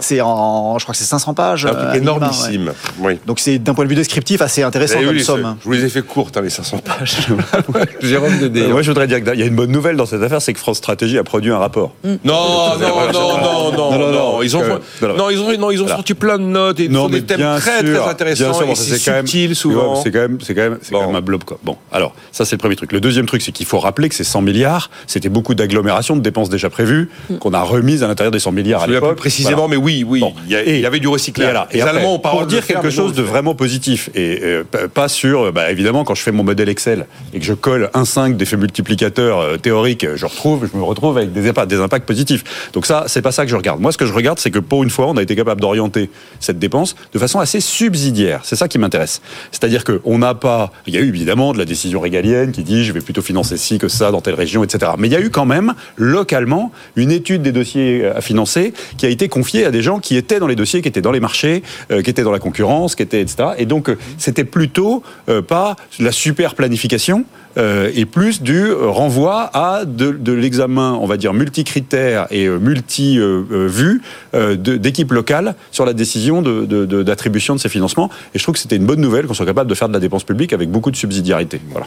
c'est 0.00 0.20
en, 0.20 0.78
je 0.78 0.84
crois 0.84 0.92
que 0.92 0.98
c'est 0.98 1.04
500 1.04 1.34
pages. 1.34 1.66
Un 1.66 1.70
truc 1.70 1.82
euh, 1.82 1.94
énormissime. 1.94 2.72
Oui. 3.00 3.18
Donc, 3.26 3.40
c'est 3.40 3.58
d'un 3.58 3.74
point 3.74 3.84
de 3.84 3.90
vue 3.90 3.96
descriptif 3.96 4.40
assez 4.40 4.62
intéressant 4.62 4.98
eh 5.00 5.04
comme 5.04 5.18
somme. 5.18 5.56
Je 5.60 5.64
vous 5.64 5.72
les 5.72 5.84
ai 5.84 5.88
fait 5.88 6.02
courtes, 6.02 6.36
hein, 6.36 6.42
les 6.42 6.50
500 6.50 6.78
pages. 6.78 7.28
Jérôme 8.00 8.38
de 8.38 8.66
Moi, 8.68 8.82
je 8.82 8.90
voudrais 8.90 9.06
dire 9.06 9.22
qu'il 9.22 9.38
y 9.38 9.42
a 9.42 9.46
une 9.46 9.56
bonne 9.56 9.72
nouvelle 9.72 9.96
dans 9.96 10.06
cette 10.06 10.22
affaire, 10.22 10.42
c'est 10.42 10.52
que 10.52 10.58
France 10.58 10.78
Stratégie 10.78 11.18
a 11.18 11.24
produit 11.24 11.50
un 11.50 11.58
rapport. 11.58 11.94
Non, 12.04 12.18
non, 12.24 13.12
non, 13.12 13.72
non, 13.72 13.72
non, 13.72 14.12
non, 14.12 14.42
Ils 14.42 14.56
ont, 14.56 14.62
non, 15.02 15.30
ils 15.30 15.40
ont, 15.40 15.58
non, 15.58 15.70
ils 15.70 15.82
ont 15.82 15.88
sorti 15.88 16.14
plein 16.14 16.38
de 16.38 16.44
notes 16.44 16.80
et 16.80 16.88
des 16.88 17.22
thèmes 17.22 17.58
très, 17.58 17.82
très 17.82 18.08
intéressants. 18.08 18.74
C'est 18.74 18.98
subtil 18.98 19.56
souvent. 19.56 20.02
C'est 20.02 20.10
quand 20.10 20.20
même, 20.20 20.38
c'est 20.40 20.54
quand 20.58 21.06
même 21.06 21.14
un 21.16 21.20
blob, 21.20 21.44
quoi. 21.44 21.58
Bon, 21.62 21.76
alors, 21.92 22.14
ça, 22.32 22.44
c'est 22.44 22.56
le 22.56 22.58
premier 22.58 22.76
truc. 22.76 22.92
Le 22.92 23.00
deuxième 23.00 23.26
truc, 23.26 23.42
c'est 23.42 23.52
qu'il 23.52 23.66
faut 23.66 23.78
rappeler 23.78 24.08
que 24.08 24.14
ces 24.14 24.24
100 24.24 24.42
milliards, 24.42 24.90
c'était 25.06 25.28
beaucoup 25.28 25.54
d'agglomérations, 25.54 26.16
de 26.16 26.20
dépenses 26.20 26.48
déjà 26.48 26.70
prévues, 26.70 27.10
mm. 27.30 27.38
qu'on 27.38 27.52
a 27.52 27.62
remises 27.62 28.02
à 28.02 28.08
l'intérieur 28.08 28.30
des 28.30 28.38
100 28.38 28.52
milliards 28.52 28.82
à 28.82 28.86
l'époque. 28.86 29.16
Précisément, 29.16 29.68
mais 29.68 29.76
oui, 29.76 30.04
oui. 30.06 30.22
Il, 30.48 30.78
y 30.78 30.86
avait 30.86 31.00
du 31.00 31.08
recyclage. 31.08 31.66
Et, 31.72 31.82
Allemands 31.82 32.18
pour 32.18 32.46
dire 32.46 32.66
quelque 32.66 32.90
chose 32.90 33.14
de 33.14 33.22
vraiment 33.22 33.54
positif, 33.54 34.10
et 34.14 34.40
euh, 34.42 34.64
pas 34.92 35.08
sur, 35.08 35.52
bah, 35.52 35.70
évidemment, 35.70 36.04
quand 36.04 36.14
je 36.14 36.22
fais 36.22 36.32
mon 36.32 36.44
modèle 36.44 36.68
Excel 36.68 37.06
et 37.32 37.38
que 37.38 37.44
je 37.44 37.54
colle 37.54 37.90
un 37.94 38.04
5 38.04 38.36
d'effet 38.36 38.56
multiplicateur 38.56 39.38
euh, 39.38 39.56
théorique, 39.56 40.06
je 40.14 40.26
retrouve, 40.26 40.68
je 40.70 40.76
me 40.76 40.82
retrouve 40.82 41.16
avec 41.16 41.32
des 41.32 41.48
impacts, 41.48 41.68
des 41.68 41.80
impacts 41.80 42.06
positifs. 42.06 42.70
Donc 42.72 42.86
ça, 42.86 43.04
c'est 43.06 43.22
pas 43.22 43.32
ça 43.32 43.44
que 43.44 43.50
je 43.50 43.56
regarde. 43.56 43.80
Moi, 43.80 43.92
ce 43.92 43.98
que 43.98 44.06
je 44.06 44.12
regarde, 44.12 44.38
c'est 44.38 44.50
que 44.50 44.58
pour 44.58 44.82
une 44.82 44.90
fois, 44.90 45.06
on 45.06 45.16
a 45.16 45.22
été 45.22 45.36
capable 45.36 45.60
d'orienter 45.60 46.10
cette 46.40 46.58
dépense 46.58 46.96
de 47.12 47.18
façon 47.18 47.38
assez 47.38 47.60
subsidiaire. 47.60 48.40
C'est 48.42 48.56
ça 48.56 48.68
qui 48.68 48.78
m'intéresse. 48.78 49.20
C'est-à-dire 49.50 49.84
qu'on 49.84 50.18
n'a 50.18 50.34
pas, 50.34 50.47
il 50.86 50.94
y 50.94 50.98
a 50.98 51.00
eu 51.00 51.08
évidemment 51.08 51.52
de 51.52 51.58
la 51.58 51.64
décision 51.64 52.00
régalienne 52.00 52.52
qui 52.52 52.62
dit 52.62 52.84
je 52.84 52.92
vais 52.92 53.00
plutôt 53.00 53.22
financer 53.22 53.56
ci 53.56 53.78
que 53.78 53.88
ça 53.88 54.10
dans 54.10 54.20
telle 54.20 54.34
région, 54.34 54.64
etc. 54.64 54.92
Mais 54.98 55.08
il 55.08 55.12
y 55.12 55.16
a 55.16 55.20
eu 55.20 55.30
quand 55.30 55.46
même 55.46 55.74
localement 55.96 56.72
une 56.96 57.10
étude 57.10 57.42
des 57.42 57.52
dossiers 57.52 58.06
à 58.06 58.20
financer 58.20 58.72
qui 58.96 59.06
a 59.06 59.08
été 59.08 59.28
confiée 59.28 59.64
à 59.64 59.70
des 59.70 59.82
gens 59.82 59.98
qui 59.98 60.16
étaient 60.16 60.38
dans 60.40 60.46
les 60.46 60.56
dossiers, 60.56 60.82
qui 60.82 60.88
étaient 60.88 61.00
dans 61.00 61.12
les 61.12 61.20
marchés, 61.20 61.62
euh, 61.90 62.02
qui 62.02 62.10
étaient 62.10 62.22
dans 62.22 62.32
la 62.32 62.38
concurrence, 62.38 62.94
qui 62.94 63.02
étaient 63.02 63.20
etc. 63.20 63.50
Et 63.58 63.66
donc 63.66 63.88
euh, 63.88 63.98
c'était 64.18 64.44
plutôt 64.44 65.02
euh, 65.28 65.42
pas 65.42 65.76
la 65.98 66.12
super 66.12 66.54
planification. 66.54 67.24
Et 67.58 68.04
plus 68.04 68.42
du 68.42 68.72
renvoi 68.72 69.50
à 69.52 69.84
de, 69.84 70.32
l'examen, 70.32 70.96
on 71.00 71.06
va 71.06 71.16
dire, 71.16 71.34
multicritère 71.34 72.26
et 72.30 72.48
multi-vue 72.48 74.02
d'équipes 74.32 75.12
locales 75.12 75.54
sur 75.70 75.84
la 75.84 75.92
décision 75.92 76.42
d'attribution 76.42 77.56
de, 77.56 77.60
ces 77.60 77.68
financements. 77.68 78.10
Et 78.34 78.38
je 78.38 78.42
trouve 78.42 78.54
que 78.54 78.60
c'était 78.60 78.76
une 78.76 78.86
bonne 78.86 79.00
nouvelle 79.00 79.26
qu'on 79.26 79.34
soit 79.34 79.46
capable 79.46 79.68
de 79.68 79.74
faire 79.74 79.88
de 79.88 79.94
la 79.94 80.00
dépense 80.00 80.24
publique 80.24 80.52
avec 80.52 80.70
beaucoup 80.70 80.90
de 80.90 80.96
subsidiarité. 80.96 81.60
Voilà. 81.70 81.86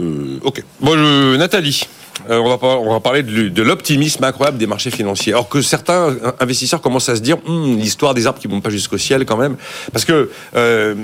Euh, 0.00 0.38
ok. 0.42 0.62
Bon, 0.80 0.96
Nathalie. 1.36 1.86
Euh, 2.30 2.38
on, 2.38 2.90
va, 2.92 3.00
parler 3.00 3.22
de, 3.22 3.62
l'optimisme 3.62 4.22
incroyable 4.22 4.56
des 4.56 4.66
marchés 4.66 4.90
financiers. 4.90 5.32
Alors 5.32 5.48
que 5.48 5.60
certains 5.60 6.16
investisseurs 6.40 6.80
commencent 6.80 7.08
à 7.08 7.16
se 7.16 7.20
dire, 7.20 7.38
hum, 7.46 7.76
l'histoire 7.76 8.14
des 8.14 8.26
arbres 8.26 8.38
qui 8.38 8.48
ne 8.48 8.54
montent 8.54 8.62
pas 8.62 8.70
jusqu'au 8.70 8.98
ciel 8.98 9.26
quand 9.26 9.36
même. 9.36 9.56
Parce 9.92 10.04
que 10.04 10.30
euh, 10.54 10.94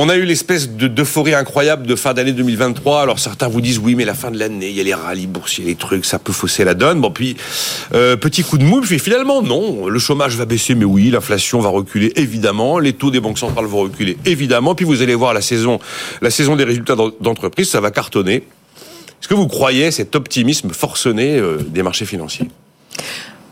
on 0.00 0.08
a 0.08 0.14
eu 0.14 0.24
l'espèce 0.24 0.70
d'euphorie 0.70 1.34
incroyable 1.34 1.84
de 1.84 1.96
fin 1.96 2.14
d'année 2.14 2.30
2023. 2.30 3.02
Alors 3.02 3.18
certains 3.18 3.48
vous 3.48 3.60
disent 3.60 3.80
oui, 3.80 3.96
mais 3.96 4.04
la 4.04 4.14
fin 4.14 4.30
de 4.30 4.38
l'année, 4.38 4.68
il 4.68 4.76
y 4.76 4.80
a 4.80 4.84
les 4.84 4.94
rallyes 4.94 5.26
boursiers, 5.26 5.64
les 5.64 5.74
trucs, 5.74 6.04
ça 6.04 6.20
peut 6.20 6.32
fausser 6.32 6.62
la 6.62 6.74
donne. 6.74 7.00
Bon, 7.00 7.10
puis 7.10 7.36
euh, 7.94 8.14
petit 8.14 8.44
coup 8.44 8.58
de 8.58 8.64
mou, 8.64 8.80
puis 8.80 9.00
finalement 9.00 9.42
non, 9.42 9.88
le 9.88 9.98
chômage 9.98 10.36
va 10.36 10.44
baisser, 10.44 10.76
mais 10.76 10.84
oui, 10.84 11.10
l'inflation 11.10 11.58
va 11.58 11.70
reculer 11.70 12.12
évidemment, 12.14 12.78
les 12.78 12.92
taux 12.92 13.10
des 13.10 13.18
banques 13.18 13.40
centrales 13.40 13.64
vont 13.64 13.80
reculer 13.80 14.16
évidemment. 14.24 14.76
Puis 14.76 14.84
vous 14.84 15.02
allez 15.02 15.16
voir 15.16 15.34
la 15.34 15.42
saison, 15.42 15.80
la 16.22 16.30
saison 16.30 16.54
des 16.54 16.64
résultats 16.64 16.94
d'entreprise, 16.94 17.68
ça 17.68 17.80
va 17.80 17.90
cartonner. 17.90 18.44
Est-ce 19.20 19.26
que 19.26 19.34
vous 19.34 19.48
croyez 19.48 19.90
cet 19.90 20.14
optimisme 20.14 20.70
forcené 20.70 21.38
euh, 21.38 21.58
des 21.58 21.82
marchés 21.82 22.06
financiers? 22.06 22.46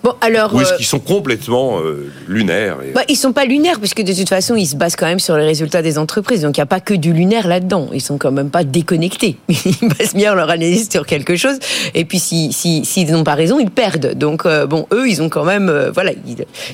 Bon, 0.02 0.14
alors. 0.20 0.54
Ou 0.54 0.60
est-ce 0.60 0.74
euh, 0.74 0.76
qu'ils 0.76 0.86
sont 0.86 0.98
complètement 0.98 1.80
euh, 1.80 2.10
lunaires 2.28 2.76
et... 2.86 2.92
bah, 2.92 3.02
Ils 3.08 3.16
sont 3.16 3.32
pas 3.32 3.44
lunaires, 3.44 3.78
puisque 3.78 4.02
de 4.02 4.12
toute 4.12 4.28
façon, 4.28 4.54
ils 4.54 4.66
se 4.66 4.76
basent 4.76 4.96
quand 4.96 5.06
même 5.06 5.18
sur 5.18 5.36
les 5.36 5.44
résultats 5.44 5.82
des 5.82 5.98
entreprises. 5.98 6.42
Donc, 6.42 6.56
il 6.56 6.60
n'y 6.60 6.64
a 6.64 6.66
pas 6.66 6.80
que 6.80 6.94
du 6.94 7.12
lunaire 7.12 7.48
là-dedans. 7.48 7.88
Ils 7.92 8.00
sont 8.00 8.18
quand 8.18 8.30
même 8.30 8.50
pas 8.50 8.64
déconnectés. 8.64 9.36
Ils 9.48 9.88
basent 9.88 10.14
bien 10.14 10.34
leur 10.34 10.50
analyse 10.50 10.90
sur 10.90 11.06
quelque 11.06 11.36
chose. 11.36 11.58
Et 11.94 12.04
puis, 12.04 12.18
s'ils 12.18 12.52
si, 12.52 12.84
si, 12.84 13.04
n'ont 13.06 13.24
pas 13.24 13.34
raison, 13.34 13.58
ils 13.58 13.70
perdent. 13.70 14.14
Donc, 14.14 14.46
euh, 14.46 14.66
bon, 14.66 14.86
eux, 14.92 15.08
ils 15.08 15.22
ont 15.22 15.28
quand 15.28 15.44
même. 15.44 15.90
voilà. 15.92 16.12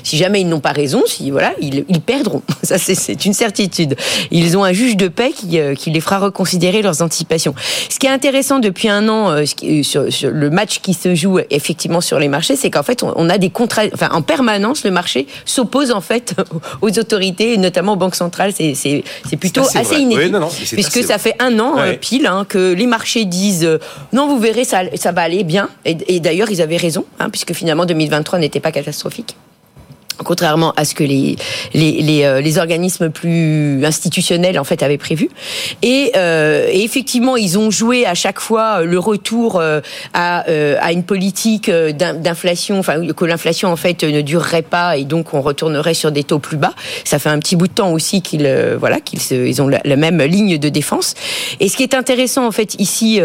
si 0.03 0.17
jamais 0.17 0.41
ils 0.41 0.47
n'ont 0.47 0.59
pas 0.59 0.71
raison, 0.71 1.03
si, 1.07 1.31
voilà, 1.31 1.53
ils, 1.61 1.85
ils 1.89 2.01
perdront. 2.01 2.41
Ça, 2.63 2.77
c'est 2.77 3.25
une 3.25 3.33
certitude. 3.33 3.95
Ils 4.31 4.57
ont 4.57 4.63
un 4.63 4.73
juge 4.73 4.97
de 4.97 5.07
paix 5.07 5.31
qui, 5.35 5.59
qui, 5.77 5.91
les 5.91 6.01
fera 6.01 6.19
reconsidérer 6.19 6.81
leurs 6.81 7.01
anticipations. 7.01 7.55
Ce 7.89 7.99
qui 7.99 8.07
est 8.07 8.11
intéressant 8.11 8.59
depuis 8.59 8.89
un 8.89 9.07
an, 9.09 9.43
sur, 9.83 10.11
sur, 10.11 10.29
le 10.29 10.49
match 10.49 10.79
qui 10.79 10.93
se 10.93 11.15
joue 11.15 11.39
effectivement 11.49 12.01
sur 12.01 12.19
les 12.19 12.27
marchés, 12.27 12.55
c'est 12.55 12.69
qu'en 12.69 12.83
fait, 12.83 13.03
on, 13.03 13.12
on 13.15 13.29
a 13.29 13.37
des 13.37 13.49
contrats, 13.49 13.83
enfin 13.93 14.09
en 14.11 14.21
permanence, 14.21 14.83
le 14.83 14.91
marché 14.91 15.27
s'oppose 15.45 15.91
en 15.91 16.01
fait 16.01 16.35
aux 16.81 16.99
autorités, 16.99 17.57
notamment 17.57 17.93
aux 17.93 17.97
banques 17.97 18.15
centrales. 18.15 18.53
C'est 18.53 19.03
plutôt 19.39 19.61
assez 19.61 19.97
inédit, 19.97 20.31
puisque 20.71 21.03
ça 21.03 21.17
fait 21.17 21.35
un 21.39 21.59
an 21.59 21.77
euh, 21.77 21.93
pile 21.93 22.27
hein, 22.27 22.45
que 22.47 22.73
les 22.73 22.87
marchés 22.87 23.25
disent 23.25 23.65
euh, 23.65 23.79
non, 24.11 24.27
vous 24.27 24.39
verrez, 24.39 24.63
ça, 24.63 24.81
ça 24.95 25.11
va 25.11 25.21
aller 25.21 25.43
bien. 25.43 25.69
Et, 25.85 26.19
d'ailleurs, 26.19 26.51
ils 26.51 26.61
avaient 26.61 26.77
raison, 26.77 27.05
hein, 27.19 27.29
puisque 27.29 27.53
finalement 27.53 27.85
2023 27.85 28.39
n'était 28.39 28.59
pas 28.59 28.71
catastrophique 28.71 29.35
contrairement 30.17 30.73
à 30.75 30.85
ce 30.85 30.95
que 30.95 31.03
les 31.03 31.35
les, 31.73 32.23
euh, 32.23 32.41
les, 32.41 32.57
organismes 32.57 33.09
plus 33.09 33.83
institutionnels 33.83 34.59
en 34.59 34.63
fait 34.63 34.83
avaient 34.83 34.97
prévu. 34.97 35.29
Et, 35.81 36.11
euh, 36.15 36.67
effectivement, 36.71 37.35
ils 37.35 37.57
ont 37.57 37.71
joué 37.71 38.05
à 38.05 38.13
chaque 38.13 38.39
fois 38.39 38.83
le 38.83 38.99
retour 38.99 39.59
euh, 39.59 39.81
à, 40.13 40.47
euh, 40.49 40.75
à 40.79 40.91
une 40.91 41.03
politique 41.03 41.69
d'inflation, 41.69 42.79
enfin 42.79 43.05
que 43.13 43.25
l'inflation 43.25 43.71
en 43.71 43.75
fait 43.75 44.03
ne 44.03 44.21
durerait 44.21 44.61
pas 44.61 44.97
et 44.97 45.03
donc 45.03 45.33
on 45.33 45.41
retournerait 45.41 45.93
sur 45.93 46.11
des 46.11 46.23
taux 46.23 46.39
plus 46.39 46.57
bas. 46.57 46.73
Ça 47.03 47.19
fait 47.19 47.29
un 47.29 47.39
petit 47.39 47.55
bout 47.55 47.67
de 47.67 47.73
temps 47.73 47.91
aussi 47.91 48.21
qu'ils 48.21 48.49
voilà 48.79 48.99
qu'ils 48.99 49.19
ils 49.31 49.61
ont 49.61 49.67
la, 49.67 49.95
même 49.95 50.21
ligne 50.21 50.57
de 50.57 50.69
défense. 50.69 51.15
Et 51.59 51.69
ce 51.69 51.77
qui 51.77 51.83
est 51.83 51.93
intéressant 51.93 52.45
en 52.45 52.51
fait 52.51 52.75
ici 52.79 53.21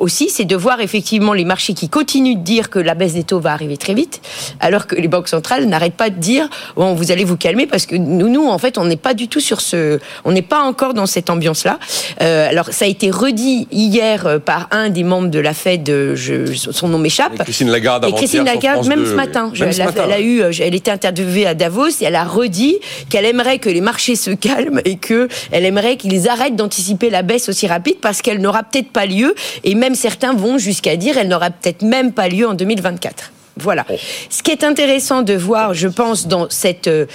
aussi, 0.00 0.28
c'est 0.30 0.44
de 0.44 0.56
voir 0.56 0.80
effectivement 0.80 1.32
les 1.32 1.44
marchés 1.44 1.74
qui 1.74 1.88
continuent 1.88 2.36
de 2.36 2.44
dire 2.44 2.70
que 2.70 2.78
la 2.78 2.94
baisse 2.94 3.14
des 3.14 3.24
taux 3.24 3.40
va 3.40 3.52
arriver 3.52 3.76
très 3.76 3.94
vite, 3.94 4.20
alors 4.60 4.86
que 4.86 4.94
les 4.94 5.08
banques 5.08 5.28
centrales 5.28 5.66
n'arrêtent 5.66 5.94
pas 5.94 6.10
dire 6.18 6.48
bon, 6.76 6.94
vous 6.94 7.10
allez 7.10 7.24
vous 7.24 7.36
calmer 7.36 7.66
parce 7.66 7.86
que 7.86 7.96
nous, 7.96 8.28
nous 8.28 8.48
en 8.48 8.58
fait, 8.58 8.78
on 8.78 8.84
n'est 8.84 8.96
pas 8.96 9.14
du 9.14 9.28
tout 9.28 9.40
sur 9.40 9.60
ce, 9.60 9.98
on 10.24 10.32
n'est 10.32 10.42
pas 10.42 10.62
encore 10.62 10.94
dans 10.94 11.06
cette 11.06 11.30
ambiance-là. 11.30 11.78
Euh, 12.20 12.48
alors, 12.48 12.66
ça 12.70 12.84
a 12.84 12.88
été 12.88 13.10
redit 13.10 13.66
hier 13.70 14.26
euh, 14.26 14.38
par 14.38 14.68
un 14.70 14.90
des 14.90 15.04
membres 15.04 15.28
de 15.28 15.38
la 15.38 15.54
Fed, 15.54 15.88
euh, 15.88 16.16
je, 16.16 16.52
son 16.54 16.88
nom 16.88 16.98
m'échappe. 16.98 17.42
Christine 17.44 17.70
Lagarde. 17.70 18.06
Et 18.06 18.12
Christine 18.12 18.44
Lagarde, 18.44 18.86
même 18.86 19.04
ce 19.06 19.14
matin, 19.14 19.52
elle, 19.54 20.12
a, 20.12 20.20
eu, 20.20 20.42
elle 20.60 20.74
était 20.74 20.90
interviewée 20.90 21.46
à 21.46 21.54
Davos 21.54 21.88
et 22.00 22.04
elle 22.04 22.16
a 22.16 22.24
redit 22.24 22.78
qu'elle 23.08 23.24
aimerait 23.24 23.58
que 23.58 23.68
les 23.68 23.80
marchés 23.80 24.16
se 24.16 24.30
calment 24.30 24.80
et 24.84 24.96
que 24.96 25.28
elle 25.50 25.64
aimerait 25.64 25.96
qu'ils 25.96 26.28
arrêtent 26.28 26.56
d'anticiper 26.56 27.10
la 27.10 27.22
baisse 27.22 27.48
aussi 27.48 27.66
rapide 27.66 27.96
parce 28.00 28.22
qu'elle 28.22 28.40
n'aura 28.40 28.62
peut-être 28.62 28.90
pas 28.90 29.06
lieu 29.06 29.34
et 29.64 29.74
même 29.74 29.94
certains 29.94 30.34
vont 30.34 30.58
jusqu'à 30.58 30.96
dire 30.96 31.18
elle 31.18 31.28
n'aura 31.28 31.50
peut-être 31.50 31.82
même 31.82 32.12
pas 32.12 32.28
lieu 32.28 32.46
en 32.46 32.54
2024. 32.54 33.32
Voilà. 33.56 33.84
Ce 34.30 34.42
qui 34.42 34.50
est 34.50 34.64
intéressant 34.64 35.22
de 35.22 35.34
voir, 35.34 35.74
je 35.74 35.88
pense, 35.88 36.26
dans 36.26 36.48
cette 36.48 36.88
euh, 36.88 37.06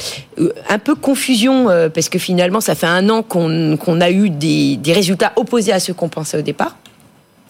un 0.69 0.79
peu 0.79 0.95
confusion, 0.95 1.69
euh, 1.69 1.89
parce 1.89 2.09
que 2.09 2.19
finalement, 2.19 2.61
ça 2.61 2.75
fait 2.75 2.87
un 2.87 3.09
an 3.09 3.23
qu'on 3.23 3.77
qu'on 3.77 4.01
a 4.01 4.11
eu 4.11 4.29
des, 4.29 4.77
des 4.77 4.93
résultats 4.93 5.33
opposés 5.35 5.71
à 5.71 5.79
ceux 5.79 5.93
qu'on 5.93 6.09
pensait 6.09 6.37
au 6.37 6.41
départ 6.41 6.75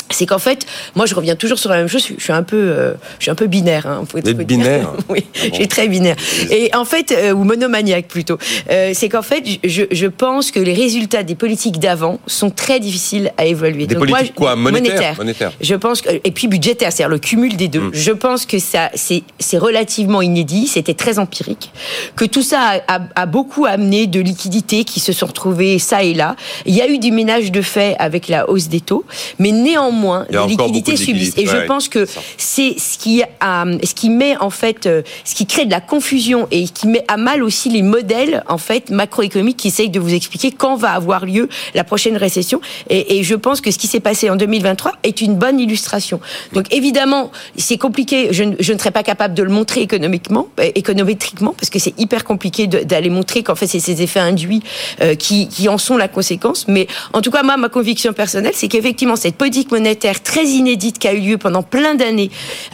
c'est 0.10 0.26
qu'en 0.26 0.40
fait, 0.40 0.66
moi, 0.96 1.06
je 1.06 1.16
reviens 1.16 1.36
toujours 1.36 1.60
sur 1.60 1.70
la 1.70 1.78
même 1.78 1.88
chose. 1.88 2.08
Je 2.18 2.24
suis 2.24 2.34
un 2.34 2.44
peu, 2.44 2.58
euh, 2.58 2.94
je 3.20 3.24
suis 3.24 3.32
un 3.32 3.36
peu 3.36 3.48
binaire. 3.48 3.88
Hein, 3.88 4.04
faut, 4.10 4.20
binaire. 4.22 4.94
oui, 5.10 5.26
ah 5.36 5.40
je 5.50 5.56
suis 5.56 5.68
très 5.68 5.88
binaire. 5.88 6.16
Et 6.50 6.74
en 6.74 6.86
fait, 6.86 7.12
euh, 7.12 7.34
ou 7.34 7.44
monomaniaque 7.44 8.08
plutôt. 8.08 8.38
Euh, 8.70 8.92
c'est 8.94 9.10
qu'en 9.10 9.22
fait, 9.22 9.44
je, 9.64 9.84
je, 9.92 10.08
pense 10.08 10.52
que 10.52 10.60
les 10.60 10.74
résultats 10.74 11.24
des 11.24 11.36
politiques 11.36 11.80
d'avant 11.80 12.20
sont 12.26 12.50
très 12.50 12.80
difficiles 12.80 13.32
à 13.38 13.46
évaluer. 13.46 13.86
Des 13.86 13.96
Donc, 13.96 14.08
politiques 14.08 14.40
moi, 14.40 14.54
quoi 14.54 14.56
monétaire, 14.56 15.16
monétaire, 15.18 15.52
Je 15.60 15.76
pense 15.76 16.02
que, 16.02 16.10
et 16.24 16.32
puis 16.32 16.48
budgétaire, 16.48 16.92
c'est-à-dire 16.92 17.10
le 17.10 17.20
cumul 17.20 17.56
des 17.58 17.68
deux. 17.68 17.82
Mm. 17.82 17.92
Je 17.94 18.12
pense 18.12 18.46
que 18.46 18.60
ça, 18.60 18.90
c'est, 18.96 19.24
c'est 19.40 19.58
relativement 19.58 20.22
inédit. 20.22 20.68
C'était 20.68 20.94
très 20.94 21.20
empirique. 21.20 21.72
Que 22.16 22.26
tout 22.26 22.42
ça 22.42 22.82
a, 22.88 22.96
a, 22.96 23.02
a, 23.16 23.26
beaucoup 23.26 23.66
amené 23.66 24.08
de 24.08 24.20
liquidités 24.20 24.84
qui 24.86 25.00
se 25.00 25.12
sont 25.12 25.26
retrouvées 25.26 25.80
ça 25.80 26.04
et 26.04 26.14
là. 26.14 26.36
Il 26.66 26.74
y 26.74 26.82
a 26.82 26.88
eu 26.88 26.98
du 26.98 27.12
ménage 27.12 27.52
de 27.52 27.62
fait 27.62 27.96
avec 28.00 28.30
la 28.30 28.50
hausse 28.50 28.70
des 28.70 28.82
taux, 28.82 29.06
mais 29.40 29.52
néanmoins 29.52 29.97
moins 29.98 30.26
les 30.30 30.46
liquidités 30.46 30.96
subissent. 30.96 31.38
Et 31.38 31.46
je 31.46 31.66
pense 31.66 31.90
que 31.90 32.06
c'est 32.38 32.76
ce 32.78 32.98
qui, 32.98 33.24
ce 33.42 33.94
qui 33.94 34.10
met 34.10 34.38
en 34.38 34.50
fait, 34.50 34.86
euh, 34.86 35.02
ce 35.26 35.36
qui 35.36 35.46
crée 35.46 35.66
de 35.66 35.72
la 35.72 35.82
confusion 35.82 36.48
et 36.52 36.66
qui 36.66 36.88
met 36.88 37.04
à 37.08 37.18
mal 37.18 37.44
aussi 37.44 37.70
les 37.70 37.82
modèles 37.82 38.44
en 38.48 38.58
fait 38.58 38.90
macroéconomiques 38.90 39.58
qui 39.58 39.68
essayent 39.68 39.90
de 39.90 40.00
vous 40.00 40.14
expliquer 40.14 40.52
quand 40.52 40.76
va 40.76 40.92
avoir 40.92 41.26
lieu 41.26 41.50
la 41.74 41.84
prochaine 41.84 42.18
récession. 42.18 42.62
Et, 42.90 43.18
et 43.18 43.24
je 43.24 43.36
pense 43.36 43.62
que 43.62 43.72
ce 43.72 43.78
qui 43.78 43.88
s'est 43.88 44.00
passé 44.00 44.30
en 44.30 44.36
2023 44.36 44.94
est 45.04 45.22
une 45.22 45.36
bonne 45.36 45.60
illustration. 45.60 46.20
Donc 46.54 46.74
évidemment, 46.74 47.32
c'est 47.58 47.78
compliqué. 47.78 48.30
Je, 48.32 48.44
je, 48.60 48.74
ne 48.74 48.78
serais 48.78 48.92
pas 48.92 49.04
capable 49.04 49.34
de 49.34 49.44
le 49.44 49.50
montrer 49.50 49.82
économiquement, 49.82 50.48
euh, 50.60 50.70
économétriquement, 50.76 51.54
parce 51.58 51.70
que 51.70 51.80
c'est 51.80 52.00
hyper 52.00 52.24
compliqué 52.24 52.68
d'aller 52.68 53.10
montrer 53.10 53.44
qu'en 53.44 53.56
fait 53.56 53.68
c'est 53.68 53.80
ces 53.80 54.02
effets 54.02 54.20
induits 54.20 54.62
euh, 55.02 55.16
qui, 55.16 55.48
qui 55.48 55.70
en 55.70 55.78
sont 55.78 55.98
la 55.98 56.08
conséquence. 56.08 56.68
Mais 56.68 56.88
en 57.14 57.22
tout 57.22 57.32
cas, 57.32 57.44
moi, 57.44 57.58
ma 57.58 57.70
conviction 57.70 58.14
personnelle, 58.14 58.54
c'est 58.56 58.68
qu'effectivement 58.68 59.16
cette 59.16 59.36
politique 59.36 59.72
monétaire 59.72 59.87
très 59.96 60.46
inédite 60.46 61.00
qui 61.00 61.08
a 61.08 61.14
eu 61.14 61.20
lieu 61.20 61.38
pendant 61.38 61.64
plein 61.64 61.96
d'années 61.96 62.30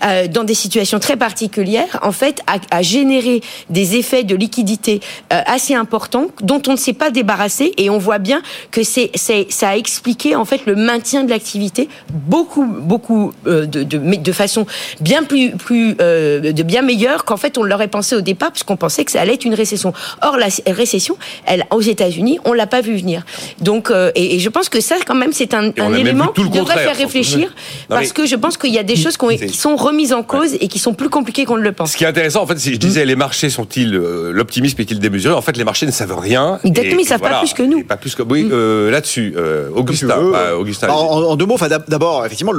euh, 0.05 0.27
dans 0.27 0.43
des 0.43 0.53
situations 0.53 0.99
très 0.99 1.17
particulières, 1.17 1.99
en 2.01 2.11
fait, 2.11 2.41
a, 2.47 2.57
a 2.71 2.81
généré 2.81 3.41
des 3.69 3.95
effets 3.95 4.23
de 4.23 4.35
liquidité 4.35 5.01
euh, 5.31 5.41
assez 5.45 5.73
importants 5.73 6.27
dont 6.41 6.61
on 6.67 6.71
ne 6.71 6.77
s'est 6.77 6.93
pas 6.93 7.11
débarrassé 7.11 7.73
et 7.77 7.89
on 7.89 7.97
voit 7.97 8.19
bien 8.19 8.41
que 8.71 8.83
c'est, 8.83 9.11
c'est, 9.15 9.47
ça 9.49 9.69
a 9.69 9.77
expliqué 9.77 10.35
en 10.35 10.45
fait 10.45 10.65
le 10.65 10.75
maintien 10.75 11.23
de 11.23 11.29
l'activité 11.29 11.89
beaucoup, 12.09 12.65
beaucoup 12.65 13.33
euh, 13.47 13.65
de, 13.65 13.83
de, 13.83 13.97
de, 13.97 14.31
façon 14.31 14.65
bien 14.99 15.23
plus, 15.23 15.51
plus 15.51 15.93
de 15.95 16.63
bien 16.63 16.81
meilleure 16.81 17.25
qu'en 17.25 17.37
fait 17.37 17.57
on 17.57 17.63
l'aurait 17.63 17.87
pensé 17.87 18.15
au 18.15 18.21
départ 18.21 18.51
parce 18.51 18.63
qu'on 18.63 18.77
pensait 18.77 19.05
que 19.05 19.11
ça 19.11 19.21
allait 19.21 19.33
être 19.33 19.45
une 19.45 19.53
récession. 19.53 19.93
Or 20.21 20.37
la 20.37 20.47
récession, 20.67 21.17
elle, 21.45 21.65
aux 21.71 21.81
États-Unis, 21.81 22.39
on 22.45 22.53
l'a 22.53 22.67
pas 22.67 22.81
vu 22.81 22.95
venir. 22.95 23.23
Donc 23.61 23.91
et, 24.15 24.35
et, 24.35 24.39
je 24.39 24.49
pense 24.49 24.69
que 24.69 24.81
ça 24.81 24.95
quand 25.05 25.15
même 25.15 25.33
c'est 25.33 25.53
un, 25.53 25.71
un 25.77 25.93
élément 25.93 26.27
qui 26.27 26.49
devrait 26.49 26.77
faire 26.77 26.99
réfléchir 27.03 27.53
parce 27.89 28.13
que 28.13 28.25
je 28.25 28.35
pense 28.35 28.57
qu'il 28.57 28.73
y 28.73 28.79
a 28.79 28.83
des 28.83 28.95
choses 28.95 29.17
qui, 29.17 29.49
sont 29.49 29.75
remises 29.75 30.13
en 30.13 30.23
cause 30.23 30.55
et 30.59 30.67
qui 30.67 30.79
sont 30.79 30.93
plus 30.93 31.09
compliquées 31.09 31.45
qu'on 31.45 31.57
ne 31.57 31.63
le 31.63 31.71
pense. 31.71 31.93
Ce 31.93 31.97
qui 31.97 32.03
est 32.03 32.07
intéressant, 32.07 32.43
en 32.43 32.47
fait, 32.47 32.59
si 32.59 32.73
je 32.73 32.79
disais 32.79 33.05
les 33.05 33.15
marchés 33.15 33.49
sont-ils 33.49 33.95
euh, 33.95 34.31
l'optimisme 34.31 34.79
est-il 34.81 34.99
démesuré? 34.99 35.33
En 35.33 35.41
fait, 35.41 35.57
les 35.57 35.63
marchés 35.63 35.85
ne 35.85 35.91
savent 35.91 36.17
rien. 36.17 36.59
Exactement, 36.63 36.99
ils 36.99 37.03
ne 37.03 37.07
savent 37.07 37.21
pas 37.21 37.39
plus 37.39 37.53
que 37.53 37.63
nous. 37.63 37.83
Pas 37.83 37.97
plus 37.97 38.15
que 38.15 38.23
oui. 38.23 38.43
Mm. 38.43 38.49
Euh, 38.51 38.91
Là-dessus, 38.91 39.33
euh, 39.37 39.69
Augustin. 39.75 40.07
Bah, 40.07 40.57
Augustin 40.57 40.89
en, 40.89 41.23
en, 41.23 41.35
deux 41.35 41.45
mots, 41.45 41.57
d'abord, 41.87 42.25
effectivement, 42.25 42.53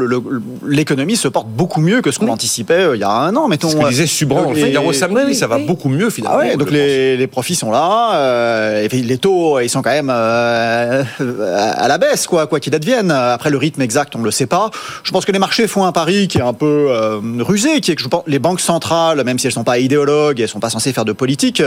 l'économie 0.66 1.16
se 1.16 1.28
porte 1.28 1.49
beaucoup 1.49 1.80
mieux 1.80 2.01
que 2.01 2.11
ce 2.11 2.18
qu'on 2.18 2.26
oui. 2.26 2.32
anticipait 2.32 2.88
il 2.95 3.01
y 3.01 3.05
a 3.05 3.11
un 3.11 3.34
an, 3.36 3.49
mettons. 3.49 3.68
Ce 3.68 3.76
que 3.76 3.88
disait 3.88 4.07
Subran, 4.07 4.53
samedi, 4.92 5.20
oui, 5.26 5.34
ça 5.34 5.47
va 5.47 5.59
beaucoup 5.59 5.88
mieux 5.88 6.11
finalement. 6.11 6.38
Ah 6.40 6.45
ouais, 6.45 6.57
donc 6.57 6.70
les, 6.70 7.16
les, 7.16 7.26
profits 7.26 7.55
sont 7.55 7.70
là, 7.70 8.80
et 8.82 8.88
les 8.88 9.18
taux, 9.18 9.61
ils 9.61 9.68
sont 9.68 9.82
quand 9.82 9.90
même 9.90 10.11
à 10.11 11.88
la 11.88 11.99
baisse, 11.99 12.26
quoi, 12.26 12.47
quoi 12.47 12.61
qu'il 12.61 12.74
advienne. 12.74 13.11
Après, 13.11 13.51
le 13.51 13.59
rythme 13.59 13.82
exact, 13.82 14.14
on 14.16 14.22
le 14.22 14.30
sait 14.35 14.47
pas. 14.47 14.70
Je 15.03 15.11
pense 15.11 15.24
que 15.24 15.32
les 15.32 15.39
marchés 15.39 15.66
font 15.66 15.85
un 15.85 15.93
pari 15.93 16.28
qui 16.28 16.39
est 16.39 16.43
un 16.43 16.53
peu 16.53 16.87
euh, 16.91 17.20
rusé, 17.41 17.80
qui 17.80 17.91
est 17.91 17.95
que 17.95 18.03
je 18.03 18.09
pense 18.09 18.24
les 18.26 18.39
banques 18.39 18.61
centrales, 18.61 19.22
même 19.24 19.39
si 19.39 19.47
elles 19.47 19.53
sont 19.53 19.64
pas 19.64 19.78
idéologues, 19.78 20.41
elles 20.41 20.49
sont 20.49 20.61
pas 20.61 20.70
censées 20.70 20.93
faire 20.93 21.05
de 21.05 21.12
politique, 21.12 21.62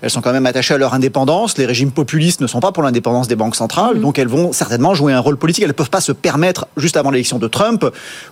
elles 0.00 0.10
sont 0.10 0.20
quand 0.20 0.32
même 0.32 0.46
attachées 0.46 0.74
à 0.74 0.78
leur 0.78 0.94
indépendance. 0.94 1.58
Les 1.58 1.66
régimes 1.66 1.92
populistes 1.92 2.40
ne 2.40 2.46
sont 2.46 2.60
pas 2.60 2.72
pour 2.72 2.82
l'indépendance 2.82 3.28
des 3.28 3.36
banques 3.36 3.56
centrales, 3.56 3.96
mmh. 3.96 4.00
donc 4.00 4.18
elles 4.18 4.28
vont 4.28 4.52
certainement 4.52 4.94
jouer 4.94 5.12
un 5.12 5.20
rôle 5.20 5.36
politique. 5.36 5.62
Elles 5.62 5.68
ne 5.68 5.74
peuvent 5.74 5.90
pas 5.90 6.00
se 6.00 6.12
permettre, 6.12 6.66
juste 6.76 6.96
avant 6.96 7.10
l'élection 7.10 7.38
de 7.38 7.48
Trump, 7.48 7.84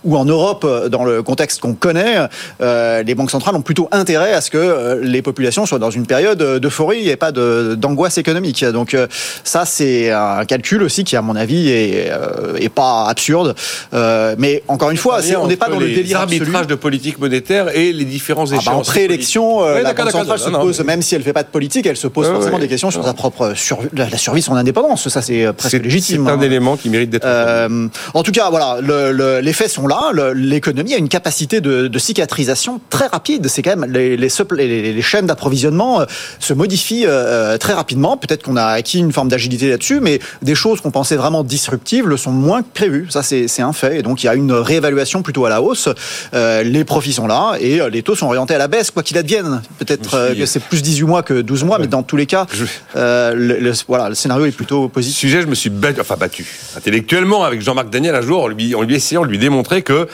ou 0.04 0.16
en 0.16 0.24
Europe, 0.24 0.66
dans 0.88 1.04
le 1.04 1.22
contexte 1.22 1.60
qu'on 1.60 1.74
connaît, 1.74 2.28
euh, 2.60 3.02
les 3.02 3.14
banques 3.14 3.30
centrales 3.30 3.54
ont 3.54 3.62
plutôt 3.62 3.88
intérêt 3.92 4.32
à 4.32 4.40
ce 4.40 4.50
que 4.50 4.58
euh, 4.58 5.00
les 5.02 5.22
populations 5.22 5.66
soient 5.66 5.78
dans 5.78 5.90
une 5.90 6.06
période 6.06 6.42
d'euphorie 6.58 7.08
et 7.08 7.16
pas 7.16 7.32
d'angoisse 7.32 8.18
économique. 8.18 8.64
Donc 8.64 8.94
euh, 8.94 9.06
ça, 9.44 9.64
c'est 9.64 10.10
un 10.10 10.44
calcul 10.44 10.82
aussi 10.82 11.04
qui, 11.04 11.16
à 11.16 11.22
mon 11.22 11.36
avis, 11.36 11.70
est, 11.70 12.10
euh, 12.10 12.56
est 12.56 12.68
pas 12.68 13.06
absurde. 13.06 13.54
Mais 13.92 14.62
encore 14.68 14.90
une 14.90 14.96
fois, 14.96 15.20
on 15.38 15.46
n'est 15.46 15.56
pas 15.56 15.68
dans 15.68 15.78
le 15.78 15.88
délire 15.88 16.20
arbitrage 16.20 16.66
de 16.66 16.74
politique 16.74 17.18
monétaire 17.18 17.74
et 17.76 17.92
les 17.92 18.04
différents 18.04 18.46
échéances. 18.46 18.64
Ah 18.66 18.70
bah 18.70 18.76
en 18.76 18.82
préélection, 18.82 19.64
euh, 19.64 19.82
la 19.82 19.94
Banque 19.94 20.10
centrale 20.10 20.38
se 20.38 20.50
pose, 20.50 20.80
même 20.80 21.02
si 21.02 21.14
elle 21.14 21.22
fait 21.22 21.32
pas 21.32 21.42
de 21.42 21.48
politique, 21.48 21.86
elle 21.86 21.96
se 21.96 22.06
pose 22.08 22.26
forcément 22.26 22.56
ouais, 22.56 22.62
des 22.62 22.68
questions 22.68 22.90
sur 22.90 23.04
sa 23.04 23.14
propre 23.14 23.54
survie, 23.56 23.88
la 23.92 24.16
survie 24.16 24.40
de 24.40 24.46
son 24.46 24.56
indépendance. 24.56 25.08
Ça, 25.08 25.22
c'est 25.22 25.44
euh, 25.44 25.52
presque 25.52 25.82
légitime. 25.82 26.24
C'est 26.26 26.32
un 26.32 26.38
hein. 26.38 26.42
élément 26.42 26.76
qui 26.76 26.88
mérite 26.90 27.10
d'être. 27.10 27.24
Euh, 27.24 27.88
en 28.14 28.22
tout 28.22 28.32
cas, 28.32 28.50
voilà, 28.50 28.78
le, 28.80 29.12
le, 29.12 29.40
les 29.40 29.52
faits 29.52 29.70
sont 29.70 29.86
là. 29.86 30.12
L'économie 30.34 30.94
a 30.94 30.98
une 30.98 31.08
capacité 31.08 31.60
de, 31.60 31.88
de 31.88 31.98
cicatrisation 31.98 32.80
très 32.90 33.06
rapide. 33.06 33.48
C'est 33.48 33.62
quand 33.62 33.76
même 33.76 33.90
les, 33.90 34.16
les, 34.16 34.28
les, 34.56 34.92
les 34.92 35.02
chaînes 35.02 35.26
d'approvisionnement 35.26 36.00
euh, 36.00 36.04
se 36.38 36.52
modifient 36.54 37.06
euh, 37.06 37.58
très 37.58 37.72
rapidement. 37.72 38.16
Peut-être 38.16 38.42
qu'on 38.42 38.56
a 38.56 38.64
acquis 38.64 38.98
une 38.98 39.12
forme 39.12 39.28
d'agilité 39.28 39.68
là-dessus, 39.68 40.00
mais 40.00 40.20
des 40.42 40.54
choses 40.54 40.80
qu'on 40.80 40.90
pensait 40.90 41.16
vraiment 41.16 41.44
disruptives 41.44 42.06
le 42.06 42.16
sont 42.16 42.32
moins 42.32 42.62
que 42.62 42.68
prévues. 42.72 43.06
Ça, 43.10 43.22
c'est 43.22 43.59
un 43.60 43.72
fait. 43.72 43.98
Et 43.98 44.02
donc, 44.02 44.22
il 44.22 44.26
y 44.26 44.28
a 44.28 44.34
une 44.34 44.52
réévaluation 44.52 45.22
plutôt 45.22 45.44
à 45.44 45.50
la 45.50 45.62
hausse. 45.62 45.88
Euh, 46.34 46.62
les 46.62 46.84
profits 46.84 47.12
sont 47.12 47.26
là 47.26 47.54
et 47.60 47.80
les 47.90 48.02
taux 48.02 48.14
sont 48.14 48.26
orientés 48.26 48.54
à 48.54 48.58
la 48.58 48.68
baisse, 48.68 48.90
quoi 48.90 49.02
qu'il 49.02 49.18
advienne. 49.18 49.62
Peut-être 49.78 50.14
euh, 50.14 50.34
que 50.34 50.46
c'est 50.46 50.60
plus 50.60 50.82
18 50.82 51.04
mois 51.04 51.22
que 51.22 51.40
12 51.40 51.64
mois, 51.64 51.76
ouais. 51.76 51.82
mais 51.82 51.88
dans 51.88 52.02
tous 52.02 52.16
les 52.16 52.26
cas, 52.26 52.46
je... 52.52 52.64
euh, 52.96 53.34
le, 53.34 53.58
le, 53.58 53.72
voilà, 53.88 54.08
le 54.08 54.14
scénario 54.14 54.46
est 54.46 54.52
plutôt 54.52 54.88
positif. 54.88 55.18
Sujet, 55.18 55.42
je 55.42 55.46
me 55.46 55.54
suis 55.54 55.70
battu, 55.70 56.00
enfin 56.00 56.16
battu 56.16 56.46
intellectuellement 56.76 57.44
avec 57.44 57.60
Jean-Marc 57.62 57.90
Daniel 57.90 58.14
un 58.14 58.22
jour, 58.22 58.44
en 58.44 58.48
lui, 58.48 58.74
en 58.74 58.82
lui 58.82 58.94
essayant 58.94 59.22
de 59.22 59.28
lui 59.28 59.38
démontrer 59.38 59.82
que 59.82 60.08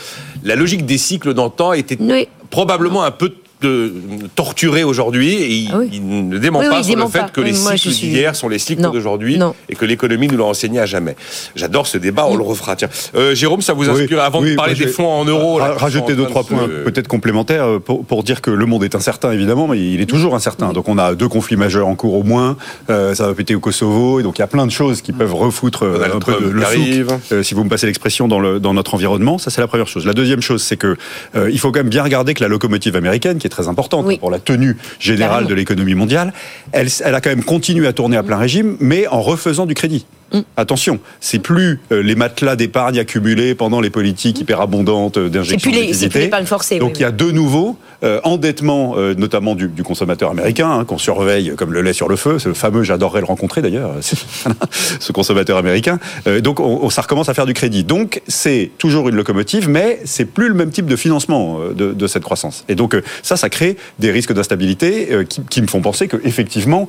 la 0.45 0.57
logique 0.57 0.87
des 0.87 0.99
cycles 0.99 1.35
d'antan 1.35 1.73
était 1.73 1.97
oui. 2.01 2.29
probablement 2.51 3.05
un 3.05 3.11
peu 3.11 3.33
de 3.63 3.93
torturer 4.35 4.85
aujourd'hui 4.85 5.33
et 5.35 5.49
il, 5.49 5.71
ah 5.73 5.79
oui. 5.79 5.89
il, 5.93 6.29
ne 6.29 6.39
dément 6.39 6.59
oui, 6.59 6.69
pas 6.69 6.79
oui, 6.79 6.85
sur 6.85 6.97
le 6.97 7.07
fait 7.07 7.19
pas. 7.21 7.29
que 7.29 7.41
les 7.41 7.55
cycles 7.55 7.89
d'hier 7.89 8.37
sont 8.37 8.49
les 8.49 8.59
cycles 8.59 8.83
d'aujourd'hui 8.83 9.39
et 9.69 9.75
que 9.75 9.85
l'économie 9.85 10.29
nous 10.29 10.37
l'a 10.37 10.45
enseigné 10.45 10.79
à 10.81 10.87
jamais. 10.87 11.17
J'adore 11.55 11.87
ce 11.87 11.99
débat, 11.99 12.27
on 12.29 12.37
le 12.37 12.43
refera. 12.43 12.77
Tiens, 12.77 12.89
euh, 13.15 13.35
Jérôme, 13.35 13.63
ça 13.63 13.73
vous 13.73 13.89
inspire 13.89 14.21
avant 14.21 14.43
de 14.43 14.55
parler 14.55 14.75
des 14.75 14.89
fonds 14.89 15.09
en 15.09 15.25
euros 15.25 15.59
là, 15.59 15.75
Rajouter 15.77 16.15
deux 16.15 16.27
trois 16.27 16.45
points 16.45 16.69
peut-être 16.85 17.09
complémentaires 17.09 17.65
euh, 17.65 17.79
pour, 17.79 18.05
pour, 18.05 18.23
dire 18.23 18.41
que 18.41 18.51
le 18.51 18.67
monde 18.67 18.85
est 18.85 18.95
incertain 18.95 19.33
évidemment, 19.33 19.69
mais 19.69 19.79
il 19.79 20.01
est 20.01 20.07
toujours 20.07 20.35
incertain. 20.35 20.73
Donc 20.73 20.89
on 20.89 20.99
a 20.99 21.15
deux 21.15 21.29
conflits 21.29 21.57
majeurs 21.57 21.87
en 21.87 21.95
cours 21.95 22.15
au 22.15 22.23
moins. 22.23 22.57
Euh, 22.91 23.15
ça 23.15 23.27
va 23.27 23.35
péter 23.35 23.55
au 23.55 23.61
Kosovo 23.61 24.21
et 24.21 24.23
donc 24.23 24.39
il 24.39 24.41
y 24.41 24.45
a 24.45 24.49
plein 24.49 24.67
de 24.67 24.73
choses 24.73 25.01
qui 25.01 25.13
peuvent 25.13 25.35
refoutre 25.35 25.85
euh, 25.85 26.09
un 26.15 26.19
peu 26.19 26.33
de, 26.41 26.49
le 26.49 26.63
souk, 26.65 27.45
si 27.45 27.55
vous 27.55 27.65
me 27.65 27.69
passez 27.69 27.87
l'expression 27.87 28.29
dans, 28.29 28.41
le, 28.41 28.61
dans 28.61 28.75
notre 28.75 28.95
environnement. 28.95 29.39
Ça 29.39 29.51
c'est 29.51 29.61
la 29.61 29.67
première 29.67 29.89
chose. 29.89 30.07
La 30.07 30.15
deuxième 30.15 30.43
chose, 30.43 30.63
c'est 30.63 30.77
que 30.77 30.97
il 31.35 31.59
faut 31.59 31.71
quand 31.71 31.81
même 31.81 31.89
bien 31.89 32.03
regarder 32.03 32.35
que 32.35 32.43
la 32.43 32.49
locomotive 32.49 32.97
américaine 32.97 33.39
qui 33.47 33.53
est 33.53 33.63
très 33.63 33.69
importante 33.69 34.05
oui. 34.07 34.19
pour 34.19 34.31
la 34.31 34.39
tenue 34.39 34.77
générale 34.99 35.31
Carrément. 35.31 35.51
de 35.51 35.55
l'économie 35.55 35.95
mondiale, 35.95 36.33
elle, 36.73 36.89
elle, 37.05 37.15
a 37.15 37.21
quand 37.21 37.31
même 37.31 37.45
continué 37.45 37.87
à 37.87 37.93
tourner 37.93 38.17
à 38.17 38.23
plein 38.23 38.37
régime, 38.37 38.77
mais 38.81 39.07
en 39.07 39.23
refaisant 39.23 39.67
du 39.67 39.75
crédit. 39.75 40.07
Mm. 40.33 40.41
Attention, 40.57 40.99
c'est 41.21 41.39
plus 41.39 41.81
euh, 41.93 42.03
les 42.03 42.17
matelas 42.17 42.57
d'épargne 42.57 42.99
accumulés 42.99 43.55
pendant 43.55 43.81
les 43.81 43.91
politiques 43.91 44.41
hyper 44.41 44.61
abondantes 44.61 45.19
d'injection 45.19 45.71
de 45.71 45.77
liquidité. 45.77 46.31
Forcées, 46.45 46.79
Donc 46.79 46.91
oui, 46.91 46.97
il 46.99 47.03
y 47.03 47.05
a 47.05 47.13
de 47.13 47.31
nouveau 47.31 47.79
euh, 48.03 48.21
endettement, 48.25 48.95
euh, 48.97 49.15
notamment 49.15 49.55
du, 49.55 49.69
consommateur 49.83 50.31
américain, 50.31 50.71
hein, 50.71 50.85
qu'on 50.85 50.99
surveille 50.99 51.53
comme 51.57 51.73
le 51.73 51.83
lait 51.83 51.93
sur 51.93 52.09
le 52.09 52.17
feu. 52.17 52.39
C'est 52.39 52.49
le 52.49 52.55
fameux, 52.55 52.83
j'adorerais 52.83 53.21
le 53.21 53.27
rencontrer 53.27 53.63
d'ailleurs, 53.63 53.93
ce 54.01 55.13
consommateur 55.13 55.57
américain. 55.57 55.99
Euh, 56.27 56.41
donc 56.41 56.61
on, 56.61 56.81
on, 56.83 56.91
ça 56.91 57.03
recommence 57.03 57.29
à 57.29 57.35
faire 57.35 57.47
du 57.47 57.55
crédit. 57.55 57.85
Donc 57.85 58.23
c'est 58.27 58.71
toujours 58.79 59.09
une 59.09 59.17
locomotive, 59.17 59.69
mais 59.69 60.01
c'est 60.05 60.25
plus 60.25 60.49
le 60.49 60.55
même 60.55 60.71
type 60.71 60.87
de 60.87 60.97
financement 60.97 61.61
de, 61.75 62.07
cette 62.07 62.23
croissance. 62.23 62.65
Et 62.69 62.75
donc 62.75 62.97
ça, 63.23 63.37
ça 63.37 63.49
crée 63.49 63.77
des 63.99 64.11
risques 64.11 64.33
d'instabilité 64.33 65.09
qui, 65.51 65.61
me 65.61 65.67
font 65.67 65.81
penser 65.81 66.07
que 66.07 66.17
effectivement, 66.25 66.89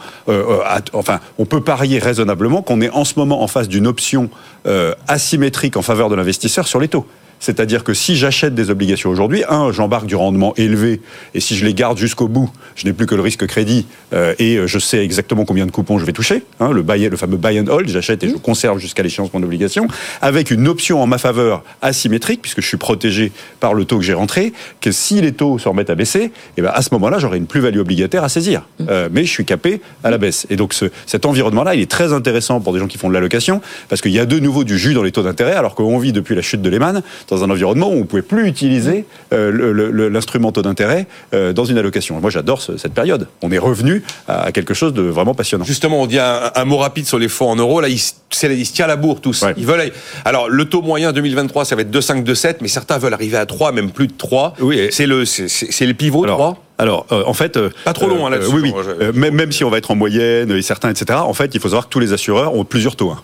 enfin, 0.93 1.19
on 1.39 1.45
peut 1.45 1.61
parier 1.61 1.99
raisonnablement 1.99 2.61
qu'on 2.61 2.81
est 2.81 2.89
en 2.91 3.03
ce 3.03 3.13
moment 3.17 3.41
en 3.41 3.47
face 3.47 3.67
d'une 3.67 3.87
option 3.87 4.29
euh, 4.67 4.93
asymétrique 5.07 5.77
en 5.77 5.81
faveur 5.81 6.09
de 6.09 6.15
l'investisseur 6.15 6.67
sur 6.67 6.79
les 6.79 6.89
taux. 6.89 7.05
C'est-à-dire 7.39 7.83
que 7.83 7.93
si 7.93 8.15
j'achète 8.15 8.55
des 8.55 8.69
obligations 8.69 9.09
aujourd'hui, 9.09 9.43
un, 9.49 9.71
j'embarque 9.71 10.05
du 10.05 10.15
rendement 10.15 10.53
élevé, 10.55 11.01
et 11.33 11.39
si 11.39 11.55
je 11.55 11.65
les 11.65 11.73
garde 11.73 11.97
jusqu'au 11.97 12.27
bout, 12.27 12.49
je 12.75 12.85
n'ai 12.85 12.93
plus 12.93 13.05
que 13.05 13.15
le 13.15 13.21
risque 13.21 13.45
crédit, 13.47 13.85
euh, 14.13 14.33
et 14.39 14.59
je 14.65 14.79
sais 14.79 15.03
exactement 15.03 15.45
combien 15.45 15.65
de 15.65 15.71
coupons 15.71 15.99
je 15.99 16.05
vais 16.05 16.13
toucher. 16.13 16.43
Hein, 16.59 16.71
le, 16.71 16.81
buy, 16.81 17.07
le 17.09 17.17
fameux 17.17 17.37
buy 17.37 17.59
and 17.59 17.67
hold, 17.67 17.87
j'achète 17.89 18.23
et 18.23 18.29
je 18.29 18.35
conserve 18.35 18.79
jusqu'à 18.79 19.03
l'échéance 19.03 19.33
mon 19.33 19.43
obligation, 19.43 19.87
avec 20.21 20.51
une 20.51 20.67
option 20.67 21.01
en 21.01 21.07
ma 21.07 21.17
faveur 21.17 21.63
asymétrique, 21.81 22.41
puisque 22.41 22.61
je 22.61 22.67
suis 22.67 22.77
protégé 22.77 23.31
par 23.59 23.73
le 23.73 23.85
taux 23.85 23.97
que 23.97 24.03
j'ai 24.03 24.13
rentré, 24.13 24.53
que 24.81 24.91
si 24.91 25.21
les 25.21 25.31
taux 25.31 25.59
se 25.59 25.67
remettent 25.67 25.89
à 25.89 25.95
baisser, 25.95 26.23
et 26.23 26.31
eh 26.57 26.61
ben 26.61 26.71
à 26.73 26.81
ce 26.81 26.89
moment-là, 26.93 27.19
j'aurai 27.19 27.37
une 27.37 27.47
plus-value 27.47 27.79
obligataire 27.79 28.23
à 28.23 28.29
saisir. 28.29 28.63
Mmh. 28.79 28.85
Euh, 28.89 29.09
mais 29.11 29.23
je 29.23 29.31
suis 29.31 29.45
capé 29.45 29.81
à 30.03 30.09
la 30.09 30.17
baisse. 30.17 30.47
Et 30.49 30.55
donc 30.55 30.73
ce, 30.73 30.85
cet 31.05 31.25
environnement-là, 31.25 31.75
il 31.75 31.81
est 31.81 31.91
très 31.91 32.13
intéressant 32.13 32.59
pour 32.59 32.73
des 32.73 32.79
gens 32.79 32.87
qui 32.87 32.97
font 32.97 33.09
de 33.09 33.13
l'allocation, 33.13 33.61
parce 33.89 34.01
qu'il 34.01 34.11
y 34.11 34.19
a 34.19 34.25
de 34.25 34.39
nouveau 34.39 34.63
du 34.63 34.77
jus 34.77 34.93
dans 34.93 35.03
les 35.03 35.11
taux 35.11 35.23
d'intérêt, 35.23 35.53
alors 35.53 35.75
qu'on 35.75 35.97
vit 35.97 36.13
depuis 36.13 36.35
la 36.35 36.41
chute 36.41 36.61
de 36.61 36.69
Lehman 36.69 37.01
dans 37.29 37.43
un 37.43 37.49
environnement 37.49 37.89
où 37.89 37.93
on 37.93 37.99
ne 37.99 38.03
pouvait 38.03 38.21
plus 38.21 38.47
utiliser 38.47 39.05
euh, 39.33 40.09
l'instrument 40.09 40.51
taux 40.51 40.61
d'intérêt 40.61 41.07
euh, 41.33 41.53
dans 41.53 41.65
une 41.65 41.77
allocation. 41.77 42.19
Moi, 42.19 42.29
j'adore 42.29 42.61
cette 42.61 42.93
période. 42.93 43.27
On 43.41 43.51
est 43.51 43.57
revenu 43.57 44.03
à, 44.27 44.51
quelque 44.51 44.73
chose 44.73 44.93
de 44.93 45.01
vraiment 45.01 45.33
passionnant. 45.33 45.65
Justement, 45.65 46.01
on 46.01 46.07
dit 46.07 46.19
un, 46.19 46.65
mot 46.65 46.77
rapide 46.77 47.05
sur 47.05 47.19
les 47.19 47.27
fonds 47.27 47.49
en 47.49 47.55
euros. 47.55 47.81
Là, 47.81 47.89
ils, 47.89 47.95
ils 47.95 48.65
se 48.65 48.73
tirent 48.73 48.87
la 48.87 48.95
bourre 48.95 49.21
tous. 49.21 49.43
Ils 49.57 49.65
veulent. 49.65 49.91
Alors, 50.25 50.49
le 50.49 50.65
taux 50.65 50.81
moyen 50.81 51.11
2023, 51.11 51.65
ça 51.65 51.75
va 51.75 51.81
être 51.81 51.91
2,5, 51.91 52.23
2,7, 52.23 52.55
mais 52.61 52.67
certains 52.67 52.97
veulent 52.97 53.13
arriver 53.13 53.37
à 53.37 53.45
3, 53.45 53.71
même 53.71 53.91
plus 53.91 54.07
de 54.07 54.13
3. 54.17 54.55
Oui, 54.59 54.87
c'est 54.91 55.05
le, 55.05 55.23
pivot 55.93 56.23
alors, 56.23 56.37
3 56.37 56.63
alors, 56.79 57.07
euh, 57.11 57.23
en 57.25 57.33
fait, 57.33 57.59
pas 57.83 57.93
trop 57.93 58.07
long 58.07 58.29
là-dessus. 58.29 58.51
Oui, 58.53 58.71
oui. 58.71 59.31
même, 59.31 59.51
si 59.51 59.63
on 59.63 59.69
va 59.71 59.79
être 59.79 59.89
en 59.89 59.95
moyenne 59.95 60.51
et 60.51 60.61
certains, 60.61 60.91
etc. 60.91 61.19
En 61.23 61.33
fait, 61.33 61.55
il 61.55 61.59
faut 61.59 61.69
savoir 61.69 61.85
que 61.85 61.89
tous 61.89 61.99
les 61.99 62.13
assureurs 62.13 62.53
ont 62.53 62.65
plusieurs 62.65 62.95
taux 62.95 63.09
hein 63.09 63.21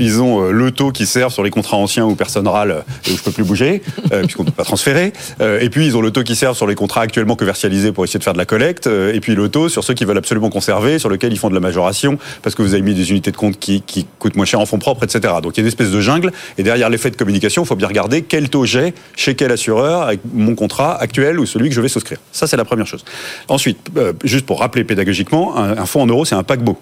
ils 0.00 0.20
ont 0.20 0.44
euh, 0.44 0.50
le 0.50 0.70
taux 0.70 0.90
qui 0.90 1.06
sert 1.06 1.30
sur 1.30 1.42
les 1.42 1.50
contrats 1.50 1.76
anciens 1.76 2.04
ou 2.04 2.14
personne 2.14 2.48
râle 2.48 2.84
et 3.06 3.12
où 3.12 3.16
je 3.16 3.22
peux 3.22 3.30
plus 3.30 3.44
bouger, 3.44 3.82
euh, 4.12 4.22
puisqu'on 4.24 4.44
ne 4.44 4.48
peut 4.48 4.54
pas 4.54 4.64
transférer. 4.64 5.12
et 5.40 5.70
puis 5.70 5.86
ils 5.86 5.96
ont 5.96 6.00
le 6.00 6.10
taux 6.10 6.22
qui 6.22 6.36
sert 6.36 6.54
sur 6.54 6.66
les 6.66 6.74
contrats 6.74 7.02
actuellement 7.02 7.36
commercialisés 7.36 7.92
pour 7.92 8.04
essayer 8.04 8.18
de 8.18 8.24
faire 8.24 8.32
de 8.32 8.38
la 8.38 8.44
collecte. 8.44 8.86
et 8.86 9.20
puis 9.20 9.34
le 9.34 9.48
taux 9.48 9.68
sur 9.68 9.84
ceux 9.84 9.94
qui 9.94 10.04
veulent 10.04 10.18
absolument 10.18 10.50
conserver, 10.50 10.98
sur 10.98 11.10
lesquels 11.10 11.32
ils 11.32 11.38
font 11.38 11.48
de 11.48 11.54
la 11.54 11.60
majoration 11.60 12.18
parce 12.42 12.54
que 12.54 12.62
vous 12.62 12.74
avez 12.74 12.82
mis 12.82 12.94
des 12.94 13.10
unités 13.10 13.30
de 13.30 13.36
compte 13.36 13.58
qui, 13.58 13.82
qui 13.82 14.06
coûtent 14.18 14.36
moins 14.36 14.46
cher 14.46 14.60
en 14.60 14.66
fonds 14.66 14.78
propres, 14.78 15.04
etc. 15.04 15.34
Donc 15.42 15.56
il 15.56 15.58
y 15.58 15.60
a 15.60 15.62
une 15.62 15.68
espèce 15.68 15.90
de 15.90 16.00
jungle. 16.00 16.32
Et 16.56 16.62
derrière 16.62 16.88
l'effet 16.90 17.10
de 17.10 17.16
communication, 17.16 17.62
il 17.62 17.66
faut 17.66 17.76
bien 17.76 17.88
regarder 17.88 18.22
quel 18.22 18.48
taux 18.48 18.64
j'ai 18.64 18.94
chez 19.16 19.34
quel 19.34 19.52
assureur 19.52 20.02
avec 20.02 20.20
mon 20.32 20.54
contrat 20.54 21.00
actuel 21.00 21.38
ou 21.38 21.46
celui 21.46 21.68
que 21.68 21.74
je 21.74 21.80
vais 21.80 21.88
souscrire. 21.88 22.18
Ça 22.32 22.46
c'est 22.46 22.56
la 22.56 22.64
première 22.64 22.86
chose. 22.86 23.04
Ensuite, 23.48 23.78
juste 24.24 24.46
pour 24.46 24.60
rappeler 24.60 24.84
pédagogiquement, 24.84 25.56
un, 25.56 25.78
un 25.78 25.86
fonds 25.86 26.02
en 26.02 26.06
euros 26.06 26.24
c'est 26.24 26.34
un 26.34 26.42
paquebot. 26.42 26.78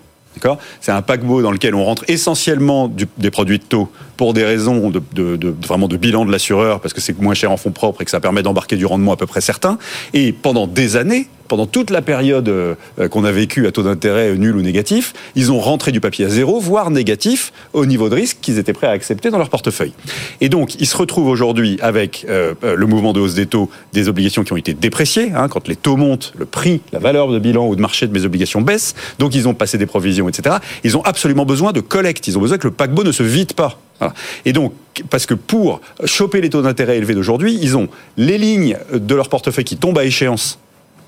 C'est 0.81 0.93
un 0.93 1.03
paquebot 1.03 1.43
dans 1.43 1.51
lequel 1.51 1.75
on 1.75 1.85
rentre 1.85 2.05
essentiellement 2.09 2.93
des 3.19 3.31
produits 3.31 3.59
de 3.59 3.65
taux 3.65 3.91
pour 4.17 4.35
des 4.35 4.45
raisons 4.45 4.91
de, 4.91 5.57
vraiment 5.67 5.89
de 5.89 5.97
bilan 5.97 6.25
de 6.25 6.33
l'assureur, 6.33 6.81
parce 6.81 6.95
que 6.95 7.01
c'est 7.01 7.19
moins 7.21 7.35
cher 7.35 7.51
en 7.51 7.57
fonds 7.57 7.73
propres 7.73 8.03
et 8.03 8.05
que 8.05 8.11
ça 8.11 8.21
permet 8.21 8.43
d'embarquer 8.43 8.77
du 8.77 8.87
rendement 8.87 9.13
à 9.13 9.17
peu 9.17 9.27
près 9.27 9.41
certain. 9.41 9.79
Et 10.15 10.33
pendant 10.33 10.67
des 10.67 10.97
années, 10.97 11.29
pendant 11.49 11.67
toute 11.67 11.91
la 11.91 12.03
période 12.03 12.49
euh, 12.49 12.75
qu'on 13.11 13.25
a 13.25 13.33
vécue 13.33 13.67
à 13.67 13.73
taux 13.73 13.83
d'intérêt 13.83 14.35
nul 14.35 14.57
ou 14.57 14.63
négatif, 14.63 15.15
ils 15.35 15.53
ont 15.53 15.61
rentré 15.61 15.93
du 15.93 16.01
papier 16.01 16.27
à 16.27 16.29
zéro, 16.29 16.61
voire 16.61 16.91
négatif, 16.91 17.53
au 17.73 17.87
niveau 17.87 18.09
de 18.09 18.15
risque 18.15 18.39
qu'ils 18.41 18.59
étaient 18.59 18.73
prêts 18.73 18.87
à 18.87 18.91
accepter 18.91 19.31
dans 19.31 19.39
leur 19.39 19.51
portefeuille. 19.51 19.93
Et 20.41 20.49
donc, 20.49 20.75
ils 20.81 20.87
se 20.87 20.97
retrouvent 20.97 21.29
aujourd'hui 21.29 21.79
avec 21.81 22.27
euh, 22.29 22.55
euh, 22.65 22.77
le 22.77 22.87
mouvement 22.87 23.13
de 23.13 23.21
hausse 23.21 23.35
des 23.35 23.47
taux, 23.47 23.71
des 23.93 24.09
obligations 24.09 24.45
qui 24.45 24.53
ont 24.53 24.57
été 24.57 24.75
dépréciées. 24.75 25.33
Hein, 25.35 25.49
quand 25.49 25.69
les 25.69 25.77
taux 25.77 25.97
montent, 25.97 26.33
le 26.39 26.47
prix, 26.47 26.81
la 26.93 26.99
valeur 26.99 27.29
de 27.29 27.39
bilan 27.39 27.67
ou 27.67 27.77
de 27.77 27.81
marché 27.81 28.07
de 28.07 28.13
mes 28.13 28.25
obligations 28.25 28.61
baisse. 28.61 28.95
Donc, 29.19 29.35
ils 29.35 29.49
ont 29.49 29.55
passé 29.55 29.79
des 29.79 29.87
provisions, 29.87 30.29
etc. 30.29 30.57
Ils 30.85 30.97
ont 30.97 31.03
absolument 31.03 31.45
besoin 31.45 31.73
de 31.73 31.81
collecte. 31.81 32.27
Ils 32.29 32.37
ont 32.39 32.41
besoin 32.41 32.59
que 32.59 32.67
le 32.67 32.73
paquebot 32.73 33.05
ne 33.05 33.13
se 33.13 33.23
vide 33.23 33.53
pas. 33.53 33.79
Et 34.45 34.53
donc, 34.53 34.75
parce 35.09 35.27
que 35.27 35.35
pour 35.35 35.81
choper 36.05 36.41
les 36.41 36.51
taux 36.51 36.63
d'intérêt 36.63 36.99
élevés 36.99 37.15
d'aujourd'hui, 37.15 37.59
ils 37.61 37.77
ont 37.77 37.89
les 38.17 38.37
lignes 38.37 38.77
de 38.93 39.15
leur 39.15 39.29
portefeuille 39.29 39.65
qui 39.65 39.77
tombent 39.77 39.99
à 39.99 40.05
échéance 40.05 40.59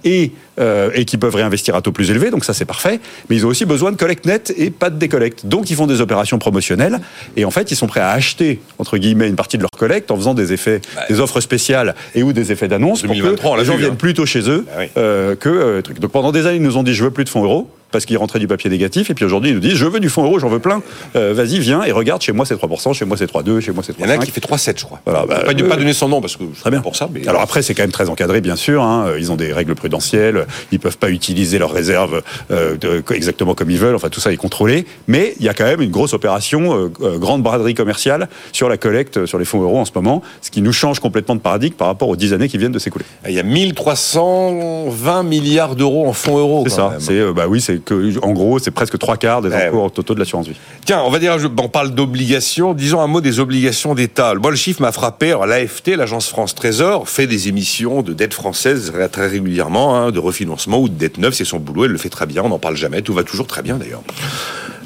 et, 0.04 0.32
euh, 0.58 0.90
et 0.94 1.04
qui 1.04 1.16
peuvent 1.16 1.34
réinvestir 1.34 1.74
à 1.74 1.82
taux 1.82 1.92
plus 1.92 2.10
élevé, 2.10 2.30
donc 2.30 2.44
ça 2.44 2.54
c'est 2.54 2.64
parfait, 2.64 3.00
mais 3.28 3.36
ils 3.36 3.46
ont 3.46 3.48
aussi 3.48 3.64
besoin 3.64 3.92
de 3.92 3.96
collecte 3.96 4.26
nette 4.26 4.52
et 4.56 4.70
pas 4.70 4.90
de 4.90 4.98
décollecte. 4.98 5.46
Donc 5.46 5.70
ils 5.70 5.76
font 5.76 5.86
des 5.86 6.00
opérations 6.00 6.38
promotionnelles 6.38 7.00
et 7.36 7.44
en 7.44 7.50
fait 7.50 7.70
ils 7.70 7.76
sont 7.76 7.86
prêts 7.86 8.00
à 8.00 8.10
acheter, 8.10 8.60
entre 8.78 8.98
guillemets, 8.98 9.28
une 9.28 9.36
partie 9.36 9.56
de 9.56 9.62
leur 9.62 9.70
collecte 9.70 10.10
en 10.10 10.16
faisant 10.16 10.34
des 10.34 10.52
effets, 10.52 10.80
des 11.08 11.20
offres 11.20 11.40
spéciales 11.40 11.94
et 12.14 12.22
ou 12.22 12.32
des 12.32 12.52
effets 12.52 12.68
d'annonce 12.68 13.02
pour 13.02 13.14
que 13.14 13.58
les 13.58 13.64
gens 13.64 13.76
viennent 13.76 13.92
hein. 13.92 13.96
plutôt 13.96 14.26
chez 14.26 14.48
eux 14.48 14.66
bah 14.66 14.84
euh, 14.96 15.36
que 15.36 15.48
euh, 15.48 15.82
truc. 15.82 16.00
Donc 16.00 16.10
pendant 16.10 16.32
des 16.32 16.46
années 16.46 16.56
ils 16.56 16.62
nous 16.62 16.76
ont 16.76 16.82
dit 16.82 16.94
je 16.94 17.04
veux 17.04 17.10
plus 17.10 17.24
de 17.24 17.28
fonds 17.28 17.42
euros 17.42 17.70
parce 17.90 18.04
qu'ils 18.04 18.18
rentraient 18.18 18.38
du 18.38 18.46
papier 18.46 18.70
négatif. 18.70 19.10
Et 19.10 19.14
puis 19.14 19.24
aujourd'hui, 19.24 19.50
ils 19.50 19.54
nous 19.54 19.60
disent 19.60 19.74
Je 19.74 19.86
veux 19.86 20.00
du 20.00 20.08
fonds 20.08 20.24
euro, 20.24 20.38
j'en 20.38 20.48
veux 20.48 20.58
plein. 20.58 20.82
Euh, 21.16 21.32
vas-y, 21.34 21.58
viens 21.58 21.82
et 21.84 21.92
regarde, 21.92 22.22
chez 22.22 22.32
moi 22.32 22.44
c'est 22.44 22.54
3%, 22.54 22.94
chez 22.94 23.04
moi 23.04 23.16
c'est 23.16 23.30
3,2, 23.30 23.60
chez 23.60 23.72
moi 23.72 23.82
c'est 23.84 23.92
3,5. 23.92 23.96
Il 24.00 24.06
y 24.06 24.12
en 24.12 24.14
a 24.14 24.18
qui 24.18 24.30
fait 24.30 24.40
3,7, 24.40 24.78
je 24.78 24.84
crois. 24.84 25.00
Voilà, 25.04 25.26
bah, 25.26 25.42
pas, 25.44 25.54
pas, 25.54 25.76
donner 25.76 25.92
son 25.92 26.08
nom 26.08 26.20
parce 26.20 26.36
que 26.36 26.44
très 26.60 26.70
bien 26.70 26.80
pour 26.80 26.96
ça. 26.96 27.08
Mais... 27.12 27.26
Alors 27.26 27.42
après, 27.42 27.62
c'est 27.62 27.74
quand 27.74 27.82
même 27.82 27.92
très 27.92 28.08
encadré, 28.08 28.40
bien 28.40 28.56
sûr. 28.56 28.82
Hein. 28.82 29.12
Ils 29.18 29.32
ont 29.32 29.36
des 29.36 29.52
règles 29.52 29.74
prudentielles. 29.74 30.46
Ils 30.72 30.80
peuvent 30.80 30.98
pas 30.98 31.10
utiliser 31.10 31.58
leurs 31.58 31.72
réserves 31.72 32.22
euh, 32.50 32.76
exactement 33.10 33.54
comme 33.54 33.70
ils 33.70 33.78
veulent. 33.78 33.94
Enfin, 33.94 34.08
tout 34.08 34.20
ça 34.20 34.32
est 34.32 34.36
contrôlé. 34.36 34.86
Mais 35.06 35.34
il 35.38 35.46
y 35.46 35.48
a 35.48 35.54
quand 35.54 35.64
même 35.64 35.80
une 35.80 35.90
grosse 35.90 36.14
opération, 36.14 36.74
euh, 36.74 36.92
euh, 37.02 37.18
grande 37.18 37.42
braderie 37.42 37.74
commerciale 37.74 38.28
sur 38.52 38.68
la 38.68 38.76
collecte 38.76 39.26
sur 39.26 39.38
les 39.38 39.44
fonds 39.44 39.62
euros 39.62 39.78
en 39.78 39.84
ce 39.84 39.92
moment, 39.94 40.22
ce 40.42 40.50
qui 40.50 40.62
nous 40.62 40.72
change 40.72 41.00
complètement 41.00 41.34
de 41.34 41.40
paradigme 41.40 41.74
par 41.74 41.88
rapport 41.88 42.08
aux 42.08 42.16
10 42.16 42.32
années 42.32 42.48
qui 42.48 42.58
viennent 42.58 42.72
de 42.72 42.78
s'écouler. 42.78 43.04
Il 43.26 43.34
y 43.34 43.38
a 43.38 43.42
1320 43.42 45.22
milliards 45.22 45.76
d'euros 45.76 46.08
en 46.08 46.12
fonds 46.12 46.38
euros. 46.38 46.64
C'est 46.66 46.74
ça. 46.74 46.94
C'est 46.98 47.32
bah 47.32 47.46
oui, 47.48 47.60
c'est 47.60 47.82
que 47.84 48.18
en 48.24 48.32
gros 48.32 48.58
c'est 48.58 48.70
presque 48.70 48.98
trois 48.98 49.16
quarts 49.16 49.42
des 49.42 49.50
eh 49.52 49.68
encours 49.68 49.92
totaux 49.92 50.14
de 50.14 50.18
l'assurance 50.18 50.48
vie. 50.48 50.56
Tiens, 50.84 51.02
on 51.04 51.10
va 51.10 51.18
dire, 51.18 51.36
on 51.58 51.68
parle 51.68 51.90
d'obligations. 51.90 52.74
Disons 52.74 53.00
un 53.00 53.06
mot 53.06 53.20
des 53.20 53.40
obligations 53.40 53.94
d'État. 53.94 54.34
Moi, 54.34 54.50
le 54.50 54.56
chiffre 54.56 54.80
m'a 54.80 54.92
frappé. 54.92 55.36
L'AFT, 55.46 55.96
l'agence 55.96 56.28
France 56.28 56.54
Trésor, 56.54 57.08
fait 57.08 57.26
des 57.26 57.48
émissions 57.48 58.02
de 58.02 58.12
dettes 58.12 58.34
françaises 58.34 58.92
très 59.12 59.26
régulièrement, 59.26 59.96
hein, 59.96 60.10
de 60.10 60.18
refinancement 60.18 60.37
ou 60.46 60.88
de 60.88 60.94
dettes 60.94 61.18
neuves. 61.18 61.34
C'est 61.34 61.44
son 61.44 61.58
boulot. 61.58 61.84
Elle 61.84 61.92
le 61.92 61.98
fait 61.98 62.08
très 62.08 62.26
bien. 62.26 62.42
On 62.42 62.48
n'en 62.48 62.58
parle 62.58 62.76
jamais. 62.76 63.02
Tout 63.02 63.14
va 63.14 63.24
toujours 63.24 63.46
très 63.46 63.62
bien 63.62 63.76
d'ailleurs. 63.76 64.02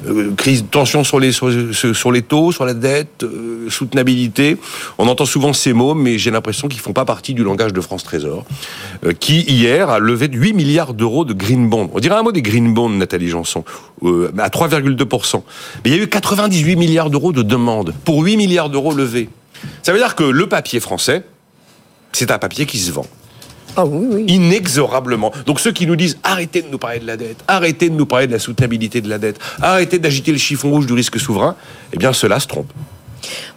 Euh, 0.07 0.33
crise, 0.35 0.65
tension 0.69 1.03
sur 1.03 1.19
les, 1.19 1.31
sur, 1.31 2.11
les 2.11 2.21
taux, 2.21 2.51
sur 2.51 2.65
la 2.65 2.73
dette, 2.73 3.23
euh, 3.23 3.69
soutenabilité. 3.69 4.57
On 4.97 5.07
entend 5.07 5.25
souvent 5.25 5.53
ces 5.53 5.73
mots, 5.73 5.93
mais 5.93 6.17
j'ai 6.17 6.31
l'impression 6.31 6.67
qu'ils 6.67 6.81
font 6.81 6.93
pas 6.93 7.05
partie 7.05 7.33
du 7.33 7.43
langage 7.43 7.73
de 7.73 7.81
France 7.81 8.03
Trésor, 8.03 8.45
euh, 9.05 9.13
qui 9.13 9.41
hier 9.41 9.89
a 9.89 9.99
levé 9.99 10.29
8 10.31 10.53
milliards 10.53 10.93
d'euros 10.93 11.25
de 11.25 11.33
green 11.33 11.69
bond. 11.69 11.89
On 11.93 11.99
dirait 11.99 12.15
un 12.15 12.23
mot 12.23 12.31
des 12.31 12.41
green 12.41 12.73
bonds, 12.73 12.89
Nathalie 12.89 13.29
Janson, 13.29 13.63
à 14.03 14.49
3,2%. 14.49 15.43
Mais 15.83 15.91
il 15.91 15.95
y 15.95 15.99
a 15.99 16.03
eu 16.03 16.07
98 16.07 16.75
milliards 16.75 17.09
d'euros 17.09 17.31
de 17.31 17.43
demandes 17.43 17.93
pour 18.03 18.23
8 18.23 18.37
milliards 18.37 18.69
d'euros 18.69 18.93
levés. 18.93 19.29
Ça 19.81 19.93
veut 19.93 19.99
dire 19.99 20.15
que 20.15 20.23
le 20.23 20.47
papier 20.47 20.79
français, 20.79 21.23
c'est 22.11 22.31
un 22.31 22.39
papier 22.39 22.65
qui 22.65 22.77
se 22.77 22.91
vend. 22.91 23.07
Ah 23.75 23.85
oui, 23.85 24.07
oui. 24.11 24.25
Inexorablement. 24.27 25.31
Donc 25.45 25.59
ceux 25.59 25.71
qui 25.71 25.87
nous 25.87 25.95
disent 25.95 26.17
arrêtez 26.23 26.61
de 26.61 26.67
nous 26.67 26.77
parler 26.77 26.99
de 26.99 27.07
la 27.07 27.17
dette, 27.17 27.43
arrêtez 27.47 27.89
de 27.89 27.95
nous 27.95 28.05
parler 28.05 28.27
de 28.27 28.31
la 28.31 28.39
soutenabilité 28.39 29.01
de 29.01 29.09
la 29.09 29.17
dette, 29.17 29.39
arrêtez 29.61 29.99
d'agiter 29.99 30.31
le 30.31 30.37
chiffon 30.37 30.69
rouge 30.69 30.85
du 30.85 30.93
risque 30.93 31.19
souverain, 31.19 31.55
eh 31.91 31.97
bien 31.97 32.13
cela 32.13 32.39
se 32.39 32.47
trompe. 32.47 32.71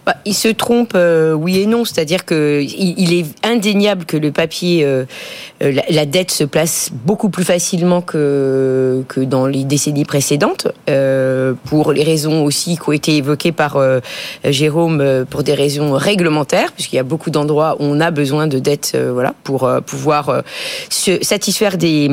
Bah, 0.05 0.15
il 0.23 0.33
se 0.33 0.47
trompe, 0.47 0.93
euh, 0.95 1.33
oui 1.33 1.59
et 1.59 1.65
non. 1.65 1.83
C'est-à-dire 1.83 2.23
que 2.25 2.61
il, 2.61 3.13
est 3.13 3.25
indéniable 3.45 4.05
que 4.05 4.15
le 4.15 4.31
papier, 4.31 4.85
euh, 4.85 5.03
euh, 5.61 5.73
la, 5.89 6.05
dette 6.05 6.31
se 6.31 6.45
place 6.45 6.91
beaucoup 6.93 7.29
plus 7.29 7.43
facilement 7.43 8.01
que 8.01 9.03
que 9.09 9.19
dans 9.19 9.47
les 9.47 9.65
décennies 9.65 10.05
précédentes, 10.05 10.67
pour 11.65 11.91
les 11.91 12.03
raisons 12.03 12.45
aussi 12.45 12.77
qui 12.77 12.89
ont 12.89 12.93
été 12.93 13.17
évoquées 13.17 13.51
par 13.51 13.77
Jérôme, 14.45 15.25
pour 15.29 15.43
des 15.43 15.53
raisons 15.53 15.91
réglementaires, 15.93 16.71
puisqu'il 16.71 16.95
y 16.95 16.99
a 16.99 17.03
beaucoup 17.03 17.29
d'endroits 17.29 17.75
où 17.79 17.83
on 17.83 17.99
a 17.99 18.11
besoin 18.11 18.47
de 18.47 18.59
dette, 18.59 18.97
voilà, 19.11 19.33
pour 19.43 19.69
pouvoir 19.85 20.43
se 20.89 21.21
satisfaire 21.23 21.77
des, 21.77 22.07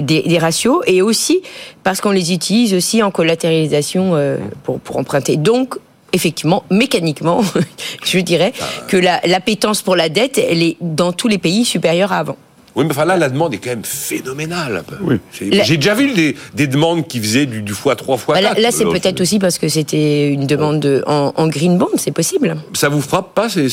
des, 0.00 0.22
des 0.22 0.38
ratios, 0.38 0.82
et 0.86 1.02
aussi 1.02 1.42
parce 1.84 2.00
qu'on 2.00 2.10
les 2.10 2.32
utilise 2.32 2.74
aussi 2.74 3.02
en 3.02 3.10
collatéralisation 3.10 4.16
pour, 4.64 4.80
pour 4.80 4.96
emprunter. 4.98 5.36
Donc 5.36 5.78
effectivement, 6.16 6.64
mécaniquement, 6.70 7.42
je 8.04 8.18
dirais 8.18 8.52
que 8.88 8.96
l'appétence 8.96 9.82
pour 9.82 9.94
la 9.94 10.08
dette, 10.08 10.38
elle 10.38 10.62
est 10.62 10.76
dans 10.80 11.12
tous 11.12 11.28
les 11.28 11.38
pays 11.38 11.64
supérieure 11.64 12.12
à 12.12 12.18
avant. 12.18 12.36
Oui, 12.76 12.84
mais 12.84 12.90
enfin 12.90 13.06
là, 13.06 13.16
la 13.16 13.30
demande 13.30 13.54
est 13.54 13.56
quand 13.56 13.70
même 13.70 13.84
phénoménale. 13.84 14.84
Oui. 15.00 15.16
J'ai 15.32 15.78
déjà 15.78 15.94
vu 15.94 16.12
des, 16.12 16.36
des, 16.52 16.66
demandes 16.66 17.08
qui 17.08 17.20
faisaient 17.20 17.46
du, 17.46 17.62
du 17.62 17.72
fois 17.72 17.96
3 17.96 18.18
fois 18.18 18.38
4. 18.38 18.54
Bah, 18.54 18.60
là, 18.60 18.70
c'est 18.70 18.84
peut-être 18.84 19.22
aussi 19.22 19.38
parce 19.38 19.58
que 19.58 19.66
c'était 19.68 20.28
une 20.28 20.46
demande 20.46 20.80
de, 20.80 21.02
en, 21.06 21.48
green 21.48 21.78
bond, 21.78 21.88
c'est 21.96 22.10
possible. 22.10 22.54
Ça 22.74 22.90
vous 22.90 23.00
frappe 23.00 23.32
pas 23.32 23.48
c'est, 23.48 23.68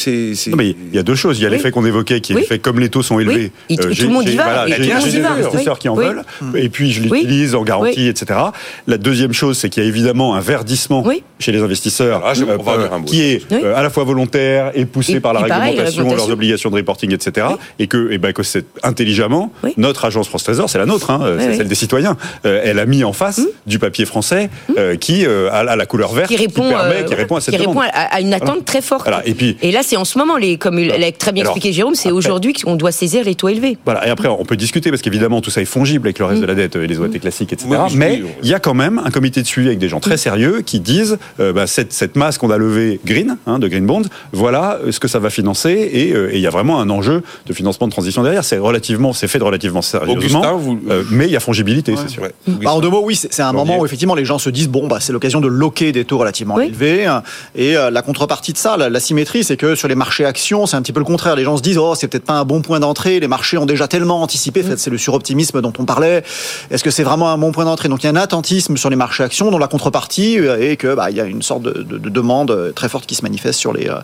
Non, 0.47 0.55
mais 0.55 0.69
il 0.69 0.95
y 0.95 0.99
a 0.99 1.03
deux 1.03 1.15
choses. 1.15 1.37
Il 1.37 1.43
y 1.43 1.45
a 1.45 1.49
l'effet 1.49 1.71
qu'on 1.71 1.85
évoquait, 1.85 2.21
qui 2.21 2.31
est 2.31 2.37
l'effet 2.37 2.59
comme 2.59 2.79
les 2.79 2.87
taux 2.87 3.03
sont 3.03 3.19
élevés. 3.19 3.51
Euh, 3.71 3.75
tout 3.75 4.03
le 4.03 4.13
monde 4.13 4.29
y 4.29 4.35
va. 4.35 4.67
j'ai 4.67 4.77
des 4.77 5.25
investisseurs 5.25 5.79
qui 5.79 5.89
en 5.89 5.95
veulent, 5.95 6.23
et 6.55 6.69
puis 6.69 6.91
je 6.93 7.01
l'utilise 7.01 7.55
en 7.55 7.63
garantie, 7.63 8.07
etc. 8.07 8.39
La 8.87 8.97
deuxième 8.97 9.33
chose, 9.33 9.57
c'est 9.57 9.69
qu'il 9.69 9.83
y 9.83 9.85
a 9.85 9.89
évidemment 9.89 10.35
un 10.35 10.39
verdissement 10.39 11.03
chez 11.39 11.51
les 11.51 11.61
investisseurs 11.61 12.21
ah, 12.23 12.33
euh, 12.39 13.01
qui 13.05 13.21
est 13.21 13.51
euh, 13.51 13.75
à 13.75 13.83
la 13.83 13.89
fois 13.89 14.05
volontaire 14.05 14.71
et 14.75 14.85
poussé 14.85 15.19
par 15.19 15.33
la 15.33 15.41
réglementation, 15.41 16.09
leurs 16.09 16.29
obligations 16.29 16.69
de 16.69 16.75
reporting, 16.75 17.13
etc. 17.13 17.47
Et 17.79 17.87
que, 17.87 18.15
ben, 18.17 18.31
que 18.31 18.43
c'est 18.43 18.65
intelligemment, 18.97 19.51
Oui. 19.63 19.73
notre 19.77 20.05
agence 20.05 20.27
France 20.27 20.43
Trésor, 20.43 20.69
c'est 20.69 20.77
la 20.77 20.85
nôtre, 20.85 21.09
hein, 21.11 21.19
c'est 21.39 21.47
oui. 21.49 21.57
celle 21.57 21.67
des 21.67 21.75
citoyens. 21.75 22.15
Euh, 22.45 22.61
elle 22.63 22.79
a 22.79 22.85
mis 22.85 23.03
en 23.03 23.11
face 23.13 23.41
du 23.67 23.79
papier 23.79 24.05
français 24.05 24.49
euh, 24.77 24.95
qui 24.95 25.25
euh, 25.25 25.49
a, 25.51 25.59
a 25.71 25.75
la 25.75 25.85
couleur 25.85 26.13
verte, 26.13 26.29
qui 26.29 26.35
répond, 26.37 26.69
permet, 26.69 27.01
euh, 27.01 27.03
qui 27.03 27.15
répond 27.15 27.35
à 27.37 27.41
cette 27.41 27.53
qui 27.53 27.59
répond 27.59 27.71
demande. 27.73 27.85
à, 27.93 28.15
à 28.15 28.21
une 28.21 28.33
attente 28.33 28.65
très 28.65 28.81
forte. 28.81 29.03
Voilà. 29.03 29.21
Et 29.25 29.33
puis- 29.33 29.57
là, 29.71 29.81
c'est 29.83 29.97
en 29.97 30.05
ce 30.05 30.17
moment, 30.17 30.37
les, 30.37 30.57
comme 30.57 30.77
l'a 30.79 31.11
très 31.11 31.31
bien 31.31 31.43
Alors, 31.43 31.55
expliqué 31.55 31.73
Jérôme, 31.73 31.95
c'est 31.95 32.11
aujourd'hui 32.11 32.53
qu'on 32.53 32.75
doit 32.75 32.91
saisir 32.91 33.23
les 33.25 33.35
taux 33.35 33.49
élevés. 33.49 33.77
Voilà, 33.85 34.07
et 34.07 34.09
après, 34.11 34.27
on 34.27 34.45
peut 34.45 34.55
discuter 34.57 34.89
parce 34.91 35.01
qu'évidemment, 35.01 35.41
tout 35.41 35.49
ça 35.49 35.61
est 35.61 35.65
fongible 35.65 36.07
avec 36.07 36.19
le 36.19 36.25
reste 36.25 36.41
de 36.41 36.45
la 36.45 36.55
dette, 36.55 36.75
euh, 36.75 36.85
les 36.85 36.99
OAT 36.99 37.09
classiques, 37.19 37.51
etc. 37.53 37.69
Mais 37.95 38.21
oui. 38.23 38.29
il 38.43 38.49
y 38.49 38.53
a 38.53 38.59
quand 38.59 38.73
même 38.75 39.01
un 39.03 39.09
comité 39.09 39.41
de 39.41 39.47
suivi 39.47 39.67
avec 39.67 39.79
des 39.79 39.89
gens 39.89 39.99
très 39.99 40.17
sérieux 40.17 40.61
qui 40.65 40.79
disent 40.79 41.17
euh, 41.39 41.51
bah, 41.53 41.65
cette, 41.67 41.91
cette 41.93 42.15
masse 42.15 42.37
qu'on 42.37 42.51
a 42.51 42.57
levée 42.57 42.99
green, 43.05 43.37
hein, 43.47 43.57
de 43.59 43.67
green 43.67 43.85
bonds, 43.85 44.03
voilà 44.31 44.79
ce 44.91 44.99
que 44.99 45.07
ça 45.07 45.19
va 45.19 45.29
financer. 45.29 45.71
Et 45.71 46.03
et 46.13 46.35
il 46.35 46.41
y 46.41 46.47
a 46.47 46.49
vraiment 46.49 46.79
un 46.81 46.89
enjeu 46.89 47.23
de 47.47 47.53
financement 47.53 47.87
de 47.87 47.91
transition 47.91 48.23
derrière. 48.23 48.43
C'est 48.43 48.57
relativement, 48.57 48.82
c'est 49.13 49.27
fait 49.27 49.39
de 49.39 49.43
relativement 49.43 49.81
sérieusement. 49.81 50.13
Augustin, 50.15 50.51
vous- 50.53 50.79
euh, 50.89 51.03
mais 51.11 51.25
il 51.25 51.31
y 51.31 51.35
a 51.35 51.39
fongibilité, 51.39 51.95
c'est 51.97 52.09
sûr. 52.09 52.23
Ouais. 52.23 52.31
Bah, 52.47 52.71
en 52.73 52.79
deux 52.79 52.89
mots, 52.89 53.01
oui, 53.03 53.15
c'est 53.15 53.27
un 53.41 53.51
Janvier. 53.51 53.57
moment 53.57 53.79
où 53.79 53.85
effectivement 53.85 54.15
les 54.15 54.25
gens 54.25 54.37
se 54.39 54.49
disent 54.49 54.69
bon, 54.69 54.87
bah, 54.87 54.97
c'est 54.99 55.13
l'occasion 55.13 55.41
de 55.41 55.47
loquer 55.47 55.91
des 55.91 56.05
taux 56.05 56.17
relativement 56.17 56.55
Oui. 56.55 56.65
élevés. 56.65 57.07
Et 57.55 57.77
euh, 57.77 57.89
la 57.89 58.01
contrepartie 58.01 58.53
de 58.53 58.57
ça, 58.57 58.77
la, 58.77 58.89
la 58.89 58.99
symétrie, 58.99 59.43
c'est 59.43 59.57
que 59.57 59.75
sur 59.75 59.87
les 59.87 59.95
marchés 59.95 60.25
actions, 60.25 60.65
c'est 60.65 60.75
un 60.77 60.81
petit 60.81 60.93
peu 60.93 60.99
le 60.99 61.05
contraire. 61.05 61.35
Les 61.35 61.43
gens 61.43 61.57
se 61.57 61.61
disent 61.61 61.77
oh, 61.77 61.93
c'est 61.95 62.07
peut-être 62.07 62.25
pas 62.25 62.33
un 62.33 62.45
bon 62.45 62.61
point 62.61 62.79
d'entrée. 62.79 63.19
Les 63.19 63.27
marchés 63.27 63.57
ont 63.57 63.65
déjà 63.65 63.87
tellement 63.87 64.21
anticipé. 64.21 64.61
En 64.63 64.67
fait, 64.67 64.79
c'est 64.79 64.89
le 64.89 64.97
suroptimisme 64.97 65.61
dont 65.61 65.73
on 65.79 65.85
parlait. 65.85 66.23
Est-ce 66.71 66.83
que 66.83 66.91
c'est 66.91 67.03
vraiment 67.03 67.29
un 67.31 67.37
bon 67.37 67.51
point 67.51 67.65
d'entrée? 67.65 67.89
Donc 67.89 68.03
il 68.03 68.05
y 68.05 68.09
a 68.09 68.11
un 68.11 68.15
attentisme 68.15 68.77
sur 68.77 68.89
les 68.89 68.95
marchés 68.95 69.23
actions, 69.23 69.51
dont 69.51 69.57
la 69.57 69.67
contrepartie 69.67 70.39
euh, 70.39 70.59
est 70.71 70.77
que 70.77 70.93
bah, 70.95 71.09
il 71.09 71.17
y 71.17 71.21
a 71.21 71.25
une 71.25 71.41
sorte 71.41 71.63
de, 71.63 71.71
de- 71.83 71.97
de 71.97 72.09
demande 72.09 72.73
très 72.75 72.89
forte 72.89 73.05
qui 73.05 73.15
se 73.15 73.21
manifeste 73.23 73.59
sur 73.59 73.73
les 73.73 73.87
euh, 73.89 73.95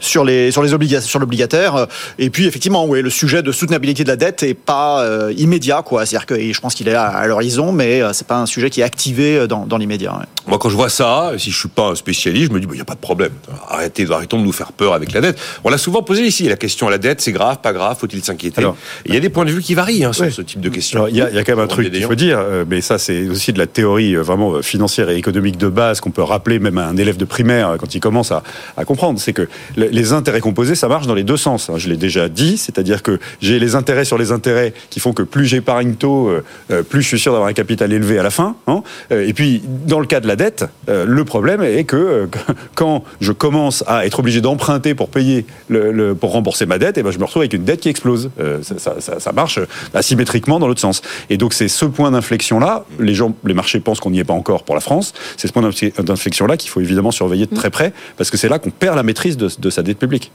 sur 0.00 0.24
les 0.24 0.50
sur 0.50 0.62
les 0.62 0.72
obligations 0.74 1.08
sur 1.08 1.18
l'obligataire. 1.18 1.86
Et 2.18 2.30
puis 2.30 2.46
effectivement, 2.46 2.84
oui, 2.86 3.02
le 3.02 3.10
sujet 3.10 3.42
de 3.42 3.52
soutenabilité 3.52 4.04
de 4.04 4.08
la 4.10 4.16
dette 4.16 4.42
est 4.42 4.54
pas 4.54 5.02
euh, 5.02 5.32
immédiat, 5.36 5.82
quoi. 5.84 6.04
C'est-à-dire 6.04 6.26
que 6.26 6.52
je 6.52 6.60
pense 6.60 6.74
qu'il 6.74 6.88
est 6.88 6.94
à, 6.94 7.06
à 7.06 7.26
l'horizon, 7.28 7.70
mais 7.72 8.02
euh, 8.02 8.12
c'est 8.12 8.26
pas 8.26 8.38
un 8.38 8.46
sujet 8.46 8.68
qui 8.70 8.80
est 8.80 8.84
activé 8.84 9.36
euh, 9.38 9.46
dans, 9.46 9.66
dans 9.66 9.76
l'immédiat. 9.78 10.12
ouais. 10.12 10.24
Moi, 10.48 10.58
quand 10.58 10.68
je 10.68 10.74
vois 10.76 10.88
ça, 10.88 11.32
si 11.38 11.50
je 11.52 11.58
suis 11.58 11.68
pas 11.68 11.90
un 11.90 11.94
spécialiste, 11.94 12.48
je 12.48 12.54
me 12.54 12.58
dis, 12.60 12.66
il 12.68 12.74
n'y 12.74 12.80
a 12.80 12.84
pas 12.84 12.94
de 12.94 13.00
problème. 13.00 13.30
Arrêtez, 13.68 14.06
arrêtons 14.10 14.38
de 14.40 14.44
nous 14.44 14.52
faire 14.52 14.72
peur 14.72 14.94
avec 14.94 15.12
la 15.12 15.20
dette. 15.20 15.38
On 15.62 15.70
l'a 15.70 15.78
souvent 15.78 16.02
posé 16.02 16.24
ici, 16.26 16.48
la 16.48 16.56
question 16.56 16.88
à 16.88 16.90
la 16.90 16.98
dette, 16.98 17.20
c'est 17.20 17.30
grave, 17.30 17.58
pas 17.62 17.72
grave, 17.72 17.96
faut-il 18.00 18.24
s'inquiéter 18.24 18.62
Il 19.06 19.14
y 19.14 19.16
a 19.16 19.20
des 19.20 19.28
points 19.28 19.44
de 19.44 19.50
vue 19.52 19.60
qui 19.62 19.74
varient 19.74 20.04
hein, 20.04 20.12
sur 20.12 20.24
Ouais. 20.24 20.30
ce 20.32 20.42
type 20.42 20.60
de 20.60 20.68
questions. 20.68 21.06
Il 21.06 21.16
y, 21.16 21.22
a, 21.22 21.30
il 21.30 21.36
y 21.36 21.38
a 21.38 21.44
quand 21.44 21.54
même 21.54 21.64
un 21.64 21.68
truc 21.68 21.92
qu'il 21.92 22.02
faut 22.02 22.14
dire, 22.16 22.38
euh, 22.40 22.64
mais 22.68 22.80
ça 22.80 22.98
c'est 22.98 23.28
aussi 23.28 23.52
de 23.52 23.58
la 23.58 23.66
théorie 23.68 24.16
vraiment 24.16 24.60
financière 24.62 25.08
et 25.10 25.16
économique 25.16 25.56
de 25.56 25.68
base 25.68 26.00
qu'on 26.00 26.10
peut 26.10 26.22
rappeler 26.22 26.58
même 26.58 26.78
à 26.78 26.86
un 26.88 26.96
élève 26.96 27.16
de 27.16 27.24
primaire 27.24 27.76
quand 27.78 27.94
il 27.94 28.00
commence 28.00 28.32
à, 28.32 28.42
à 28.76 28.84
comprendre. 28.84 29.20
C'est 29.20 29.32
que 29.32 29.46
le- 29.76 29.86
les 29.86 30.12
intérêts 30.12 30.40
composés, 30.40 30.74
ça 30.74 30.88
marche 30.88 31.06
dans 31.06 31.14
les 31.14 31.22
deux 31.24 31.36
sens. 31.36 31.70
hein. 31.70 31.74
Je 31.76 31.88
l'ai 31.88 31.96
déjà 31.96 32.28
dit, 32.28 32.56
c'est-à-dire 32.56 33.02
que 33.04 33.20
j'ai 33.40 33.58
les 33.60 33.74
intérêts 33.76 33.99
sur 34.04 34.18
les 34.18 34.32
intérêts 34.32 34.72
qui 34.90 35.00
font 35.00 35.12
que 35.12 35.22
plus 35.22 35.46
j'épargne 35.46 35.94
tôt, 35.94 36.28
euh, 36.28 36.44
euh, 36.70 36.82
plus 36.82 37.02
je 37.02 37.08
suis 37.08 37.18
sûr 37.18 37.32
d'avoir 37.32 37.48
un 37.48 37.52
capital 37.54 37.92
élevé 37.92 38.18
à 38.18 38.22
la 38.22 38.30
fin. 38.30 38.56
hein. 38.66 38.82
Euh, 39.12 39.26
Et 39.26 39.32
puis, 39.32 39.62
dans 39.86 40.00
le 40.00 40.06
cas 40.06 40.20
de 40.20 40.26
la 40.28 40.36
dette, 40.36 40.64
euh, 40.88 41.04
le 41.06 41.24
problème 41.24 41.62
est 41.62 41.84
que 41.84 41.96
euh, 41.96 42.26
quand 42.74 43.04
je 43.20 43.32
commence 43.32 43.84
à 43.86 44.06
être 44.06 44.18
obligé 44.20 44.40
d'emprunter 44.40 44.94
pour 44.94 45.08
payer, 45.08 45.46
le, 45.68 45.92
le- 45.92 46.14
pour 46.14 46.32
rembourser 46.32 46.66
ma 46.66 46.78
dette, 46.78 46.98
et 46.98 47.02
ben 47.02 47.10
je 47.10 47.18
me 47.18 47.24
retrouve 47.24 47.42
avec 47.42 47.52
une 47.52 47.64
dette 47.64 47.80
qui 47.80 47.88
explose. 47.88 48.30
Ça, 48.62 48.78
ça- 48.78 49.00
ça- 49.00 49.20
ça 49.20 49.32
marche 49.32 49.58
asymétriquement 49.94 50.58
dans 50.58 50.66
l'autre 50.68 50.80
sens. 50.80 51.02
Et 51.30 51.36
donc 51.36 51.52
c'est 51.54 51.68
ce 51.68 51.84
point 51.84 52.10
d'inflexion-là, 52.10 52.84
les 52.98 53.14
gens, 53.14 53.34
les 53.44 53.54
marchés 53.54 53.80
pensent 53.80 54.00
qu'on 54.00 54.10
n'y 54.10 54.18
est 54.20 54.24
pas 54.24 54.34
encore 54.34 54.64
pour 54.64 54.74
la 54.74 54.80
France, 54.80 55.12
c'est 55.36 55.48
ce 55.48 55.52
point 55.52 55.62
d'infle- 55.62 56.02
d'inflexion-là 56.02 56.56
qu'il 56.56 56.70
faut 56.70 56.80
évidemment 56.80 57.10
surveiller 57.10 57.46
de 57.46 57.54
très 57.54 57.70
près, 57.70 57.92
parce 58.16 58.30
que 58.30 58.36
c'est 58.36 58.48
là 58.48 58.58
qu'on 58.58 58.70
perd 58.70 58.96
la 58.96 59.02
maîtrise 59.02 59.36
de, 59.36 59.48
de 59.58 59.70
sa 59.70 59.82
dette 59.82 59.98
publique. 59.98 60.30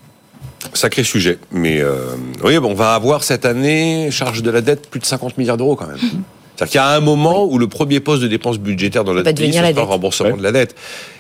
Sacré 0.74 1.04
sujet. 1.04 1.38
Mais 1.52 1.82
euh, 1.82 1.96
oui, 2.44 2.58
bon, 2.60 2.72
on 2.72 2.74
va 2.76 2.94
avoir 2.96 3.24
cette 3.24 3.46
année, 3.46 4.10
charge 4.12 4.42
de 4.44 4.52
la 4.52 4.62
dette, 4.62 4.90
plus 4.90 5.00
de 5.00 5.06
50 5.06 5.38
milliards 5.38 5.58
d'euros 5.58 5.76
quand 5.76 5.88
même. 5.88 5.98
C'est-à-dire 6.00 6.72
qu'il 6.72 6.78
y 6.80 6.84
a 6.84 6.90
un 6.90 7.02
moment 7.02 7.46
où 7.46 7.58
le 7.58 7.68
premier 7.68 8.00
poste 8.00 8.22
de 8.22 8.28
dépenses 8.28 8.60
budgétaires 8.60 9.04
dans 9.04 9.14
notre 9.14 9.30
pays, 9.34 9.52
c'est 9.54 9.62
la 9.62 9.70
le 9.70 9.74
dette. 9.76 9.84
remboursement 9.84 10.30
Ouais. 10.30 10.38
de 10.38 10.44
la 10.44 10.52
dette. 10.52 10.76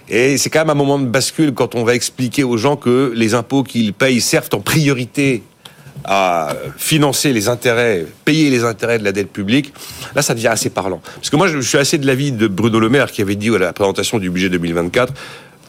Et 0.07 0.37
c'est 0.37 0.49
quand 0.49 0.59
même 0.59 0.69
un 0.69 0.75
moment 0.75 0.97
de 0.99 1.05
bascule 1.07 1.53
quand 1.53 1.75
on 1.75 1.83
va 1.83 1.93
expliquer 1.95 2.43
aux 2.43 2.57
gens 2.57 2.75
que 2.77 3.11
les 3.15 3.33
impôts 3.33 3.63
qu'ils 3.63 3.93
payent 3.93 4.21
servent 4.21 4.49
en 4.53 4.59
priorité 4.61 5.43
à 6.07 6.53
financer 6.77 7.33
les 7.33 7.47
intérêts, 7.49 8.05
payer 8.25 8.49
les 8.51 8.63
intérêts 8.63 8.99
de 8.99 9.03
la 9.03 9.11
dette 9.11 9.31
publique, 9.31 9.73
là 10.15 10.21
ça 10.21 10.35
devient 10.35 10.47
assez 10.49 10.69
parlant. 10.69 11.01
Parce 11.15 11.29
que 11.31 11.35
moi 11.35 11.47
je 11.47 11.59
je 11.59 11.67
suis 11.67 11.77
assez 11.79 11.97
de 11.97 12.05
l'avis 12.05 12.31
de 12.31 12.47
Bruno 12.47 12.79
Le 12.79 12.89
Maire 12.89 13.11
qui 13.11 13.21
avait 13.23 13.35
dit 13.35 13.49
à 13.53 13.57
la 13.57 13.73
présentation 13.73 14.19
du 14.19 14.29
budget 14.29 14.49
2024, 14.49 15.13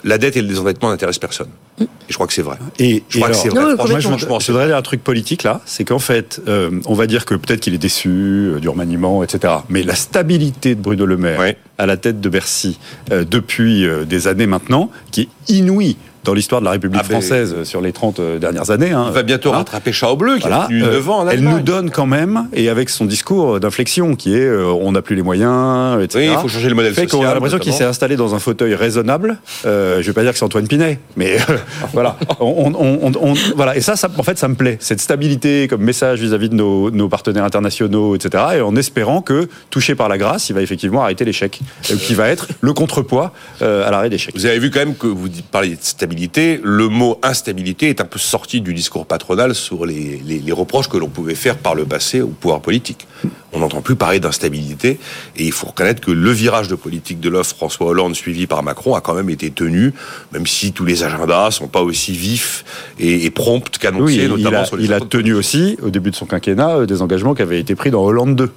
la 0.07 0.19
dette 0.19 0.37
et 0.37 0.43
le 0.43 0.49
désendettement 0.49 0.89
n'intéressent 0.89 1.19
personne. 1.19 1.49
Et 1.81 1.87
je 2.09 2.15
crois 2.15 2.27
que 2.27 2.33
c'est 2.33 2.43
vrai. 2.43 2.57
Et, 2.79 3.03
Je 3.09 3.19
crois 3.19 3.31
que 3.31 3.37
c'est 3.37 3.49
vrai. 3.49 3.61
Non, 3.61 3.77
Franchement, 3.77 4.11
moi, 4.29 4.39
je, 4.39 4.47
voudrais 4.53 4.67
dire 4.69 4.77
un 4.77 4.83
truc 4.83 5.03
politique 5.03 5.43
là, 5.43 5.61
c'est 5.67 5.85
qu'en 5.85 5.99
fait, 5.99 6.41
euh, 6.49 6.81
on 6.87 6.95
va 6.95 7.07
dire 7.07 7.25
que 7.25 7.35
peut-être 7.35 7.61
qu'il 7.61 7.75
est 7.75 7.79
déçu 7.79 8.09
euh, 8.09 8.61
du 8.61 8.69
remaniement, 8.69 9.23
etc. 9.25 9.53
Mais 9.69 9.83
la 9.83 9.97
stabilité 9.97 10.75
de 10.77 10.81
Bruno 10.81 11.05
Le 11.05 11.17
Maire 11.17 11.41
Ouais. 11.41 11.59
à 11.77 11.87
la 11.87 11.97
tête 11.97 12.21
de 12.21 12.29
Bercy 12.29 12.79
euh, 13.11 13.25
depuis 13.29 13.85
euh, 13.85 14.05
des 14.05 14.29
années 14.29 14.47
maintenant, 14.47 14.91
qui 15.11 15.23
est 15.23 15.53
inouïe 15.53 15.97
dans 16.27 16.35
l'histoire 16.35 16.61
de 16.61 16.67
la 16.67 16.73
République 16.73 17.01
Ah 17.03 17.07
ben, 17.09 17.21
française 17.21 17.63
sur 17.65 17.81
les 17.81 17.93
30 17.93 18.19
euh, 18.21 18.39
dernières 18.39 18.71
années. 18.71 18.91
hein. 18.93 19.11
Va 19.13 19.23
bientôt 19.23 19.53
Hein 19.53 19.59
rattraper 19.59 19.93
Chao 19.93 20.17
Bleu, 20.17 20.35
qui 20.37 20.41
Voilà, 20.43 20.65
a 20.65 20.67
tenu 20.67 20.83
euh, 20.83 20.93
9 20.93 21.09
ans 21.11 21.19
en 21.21 21.29
elle 21.29 21.41
nous 21.41 21.61
donne 21.61 21.91
quand 21.91 22.07
même, 22.07 22.49
et 22.53 22.69
avec 22.69 22.91
son 22.91 23.05
discours 23.07 23.61
d'inflexion 23.61 24.15
qui 24.17 24.35
est 24.35 24.41
euh, 24.47 24.67
on 24.67 24.93
n'a 24.93 25.03
plus 25.03 25.15
les 25.17 25.23
moyens, 25.23 26.03
etc. 26.03 26.27
Oui, 26.29 26.35
il 26.37 26.41
faut 26.43 26.49
changer 26.49 26.69
le 26.69 26.75
modèle 26.75 26.93
fait 26.95 27.03
social. 27.03 27.21
qu'on 27.23 27.27
a 27.31 27.35
l'impression 27.35 27.59
qu'il 27.59 27.73
s'est 27.73 27.85
installé 27.85 28.17
dans 28.17 28.35
un 28.35 28.39
fauteuil 28.39 28.75
raisonnable. 28.75 29.39
Euh, 29.65 30.03
je 30.03 30.07
vais 30.07 30.13
pas 30.13 30.23
dire 30.23 30.33
que 30.33 30.39
c'est 30.39 30.45
Antoine 30.45 30.67
Pinet, 30.67 30.99
mais 31.17 31.37
euh, 31.49 31.57
voilà. 31.93 32.17
On, 32.41 32.73
on- 32.75 32.99
on- 33.03 33.13
on- 33.31 33.35
voilà. 33.55 33.77
Et 33.77 33.81
ça, 33.81 33.95
ça, 33.97 34.09
en 34.19 34.23
fait, 34.23 34.37
ça 34.39 34.49
me 34.49 34.55
plaît. 34.57 34.77
Cette 34.81 35.01
stabilité 35.01 35.69
comme 35.69 35.83
message 35.83 36.21
vis-à-vis 36.21 36.49
de 36.49 36.55
nos, 36.55 36.91
nos 36.91 37.09
partenaires 37.09 37.45
internationaux, 37.45 38.17
etc. 38.17 38.43
Et 38.57 38.61
en 38.61 38.75
espérant 38.77 39.23
que, 39.23 39.49
touché 39.71 39.95
par 39.95 40.09
la 40.09 40.19
grâce, 40.19 40.51
il 40.51 40.55
va 40.55 40.63
effectivement 40.63 41.03
arrêter 41.03 41.25
l'échec, 41.25 41.61
qui 41.83 42.15
va 42.15 42.29
être 42.29 42.49
le 42.61 42.73
contrepoids 42.73 43.33
à 43.61 43.91
l'arrêt 43.91 44.11
d'échec. 44.11 44.35
Vous 44.35 44.47
avez 44.47 44.59
vu 44.59 44.71
quand 44.71 44.81
même 44.81 44.95
que 44.97 45.07
vous 45.07 45.29
parliez 45.53 45.77
de 45.77 45.81
stabilité. 45.83 46.16
Le 46.63 46.89
mot 46.89 47.19
instabilité 47.23 47.89
est 47.91 48.01
un 48.01 48.05
peu 48.05 48.19
sorti 48.19 48.61
du 48.61 48.73
discours 48.75 49.07
patronal 49.07 49.55
sur 49.55 49.85
les, 49.87 50.21
les- 50.25 50.39
les 50.39 50.53
reproches 50.53 50.89
que 50.89 50.97
l'on 50.97 51.09
pouvait 51.09 51.35
faire 51.35 51.57
par 51.59 51.75
le 51.75 51.85
passé 51.85 52.21
au 52.23 52.29
pouvoir 52.29 52.61
politique. 52.61 53.07
On 53.53 53.61
n'entend 53.61 53.81
plus 53.83 53.97
parler 53.97 54.19
d'instabilité 54.21 54.99
et 55.37 55.45
il 55.45 55.53
faut 55.53 55.67
reconnaître 55.69 56.01
que 56.01 56.11
le 56.11 56.31
virage 56.31 56.69
de 56.69 56.75
politique 56.75 57.21
de 57.21 57.29
l'offre 57.29 57.55
François 57.57 57.87
Hollande 57.89 58.15
suivi 58.15 58.47
par 58.47 58.63
Macron 58.63 58.95
a 58.95 59.01
quand 59.01 59.15
même 59.15 59.31
été 59.31 59.51
tenu, 59.51 59.93
même 60.33 60.47
si 60.47 60.73
tous 60.73 60.85
les 60.85 61.05
agendas 61.05 61.51
sont 61.53 61.69
pas 61.69 61.83
aussi 61.83 62.13
vifs 62.13 62.65
et, 62.99 63.25
et 63.25 63.31
prompts 63.31 63.79
qu'annoncés, 63.79 64.27
Oui, 64.27 64.41
il 64.41 64.47
a, 64.55 64.65
sur 64.65 64.77
les 64.77 64.85
il 64.85 64.93
a 64.93 64.97
impôts 64.97 65.05
de 65.07 65.11
tenu 65.11 65.35
aussi, 65.35 65.77
au 65.83 65.91
début 65.91 66.11
de 66.11 66.17
son 66.17 66.27
quinquennat, 66.27 66.77
euh, 66.79 66.87
des 66.87 67.03
engagements 67.03 67.35
qui 67.35 67.43
avaient 67.43 67.61
été 67.61 67.75
pris 67.75 67.91
dans 67.91 68.03
Hollande 68.03 68.37
2. 68.37 68.51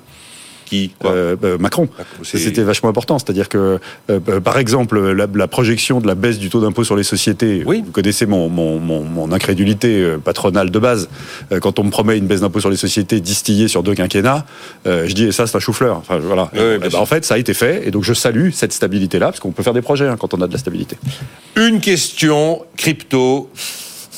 Qui. 0.69 0.91
Euh, 1.05 1.35
euh, 1.43 1.57
Macron. 1.57 1.89
c'est- 2.23 2.37
C'était 2.37 2.63
vachement 2.63 2.89
important. 2.89 3.17
C'est-à-dire 3.19 3.49
que, 3.49 3.79
euh, 4.09 4.19
par 4.39 4.57
exemple, 4.57 4.99
la, 5.13 5.27
la 5.33 5.47
projection 5.47 5.99
de 5.99 6.07
la 6.07 6.15
baisse 6.15 6.37
du 6.39 6.49
taux 6.49 6.61
d'impôt 6.61 6.83
sur 6.83 6.95
les 6.95 7.03
sociétés, 7.03 7.63
Oui. 7.65 7.83
vous 7.85 7.91
connaissez 7.91 8.25
mon, 8.25 8.49
mon, 8.49 8.79
mon, 8.79 9.03
mon 9.03 9.31
incrédulité 9.31 10.15
patronale 10.23 10.69
de 10.71 10.79
base. 10.79 11.09
Quand 11.61 11.79
on 11.79 11.83
me 11.83 11.89
promet 11.91 12.17
une 12.17 12.27
baisse 12.27 12.41
d'impôt 12.41 12.59
sur 12.59 12.69
les 12.69 12.77
sociétés 12.77 13.19
distillée 13.19 13.67
sur 13.67 13.83
deux 13.83 13.95
quinquennats, 13.95 14.45
je 14.85 15.11
dis, 15.13 15.25
et 15.25 15.31
ça, 15.31 15.47
c'est 15.47 15.57
un 15.57 15.59
chou-fleur. 15.59 15.97
Enfin, 15.97 16.17
voilà. 16.19 16.49
Oui, 16.53 16.59
oui, 16.61 16.73
Eh 16.85 16.89
ben, 16.89 16.95
en 16.99 17.05
fait, 17.05 17.25
ça 17.25 17.33
a 17.35 17.37
été 17.37 17.53
fait. 17.53 17.87
Et 17.87 17.91
donc, 17.91 18.03
je 18.03 18.13
salue 18.13 18.49
cette 18.51 18.73
stabilité-là, 18.73 19.27
parce 19.27 19.39
qu'on 19.39 19.51
peut 19.51 19.63
faire 19.63 19.73
des 19.73 19.81
projets 19.81 20.07
hein, 20.07 20.17
quand 20.19 20.33
on 20.33 20.41
a 20.41 20.47
de 20.47 20.53
la 20.53 20.59
stabilité. 20.59 20.97
Une 21.55 21.79
question 21.79 22.61
crypto 22.77 23.49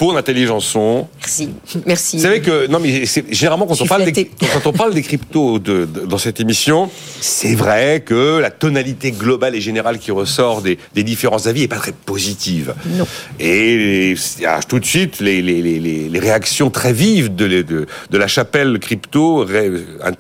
pour 0.02 0.14
Nathalie 0.14 0.48
Janson. 0.48 1.08
Merci. 1.20 1.50
Merci. 1.86 2.18
Vous 2.18 2.24
savez 2.24 2.42
que 2.42 2.66
non 2.66 2.80
mais 2.80 3.06
c'est- 3.06 3.32
généralement 3.32 3.68
quand 3.68 3.80
on 3.80 3.86
parle 3.86 4.04
des, 4.12 4.32
quand 4.52 4.66
on 4.66 4.74
parle 4.74 4.96
des 4.96 5.04
cryptos 5.04 5.60
de- 5.60 5.86
de- 5.86 6.08
dans 6.08 6.18
cette 6.18 6.40
émission, 6.40 6.90
c'est 7.20 7.54
vrai 7.54 8.02
que 8.04 8.40
la 8.40 8.50
tonalité 8.50 9.12
globale 9.12 9.54
et 9.54 9.62
générale 9.62 10.00
qui 10.00 10.10
ressort 10.10 10.64
des, 10.64 10.80
des 10.96 11.04
différents 11.04 11.46
avis 11.46 11.62
est 11.62 11.68
pas 11.68 11.76
très 11.76 11.92
positive. 11.92 12.74
Non. 12.88 13.06
Et 13.40 14.10
il 14.14 14.42
y 14.42 14.46
a 14.48 14.60
tout 14.64 14.80
de 14.80 14.86
suite 14.86 15.20
les, 15.20 15.44
les, 15.44 15.62
les, 15.62 15.78
les- 16.10 16.20
réactions 16.20 16.72
très 16.72 16.94
vives 16.94 17.36
de, 17.36 17.48
de, 17.62 17.86
de 18.10 18.18
la 18.18 18.28
chapelle 18.28 18.80
crypto 18.80 19.46
ré- 19.46 19.70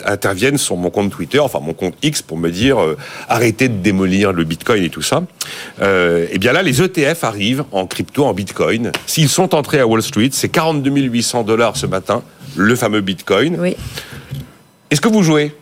interviennent 0.05 0.59
sur 0.59 0.77
mon 0.77 0.91
compte 0.91 1.09
Twitter, 1.09 1.39
enfin 1.39 1.59
mon 1.59 1.73
compte 1.73 1.95
X, 2.03 2.21
pour 2.21 2.38
me 2.38 2.51
dire 2.51 2.79
euh, 2.79 2.95
arrêtez 3.29 3.67
de 3.67 3.77
démolir 3.82 4.32
le 4.32 4.43
Bitcoin 4.43 4.84
et 4.84 4.89
tout 4.89 5.01
ça. 5.01 5.23
Euh, 5.82 6.27
et 6.32 6.38
bien 6.38 6.51
là, 6.53 6.61
les 6.61 6.84
ETF 6.84 7.23
arrivent 7.23 7.63
en 7.71 7.88
crypto, 7.88 8.25
en 8.25 8.34
Bitcoin. 8.36 8.91
S'ils 9.07 9.27
sont 9.29 9.55
à 9.80 9.88
Wall 9.88 10.01
Street, 10.01 10.30
c'est 10.32 10.49
42 10.49 10.89
800 10.91 11.43
dollars 11.43 11.78
ce 11.78 11.86
matin, 11.86 12.22
le 12.55 12.76
fameux 12.76 13.01
Bitcoin. 13.01 13.57
Oui. 13.59 13.76
Est-ce 14.89 15.01
que 15.01 15.07
vous 15.07 15.24
jouez? 15.24 15.53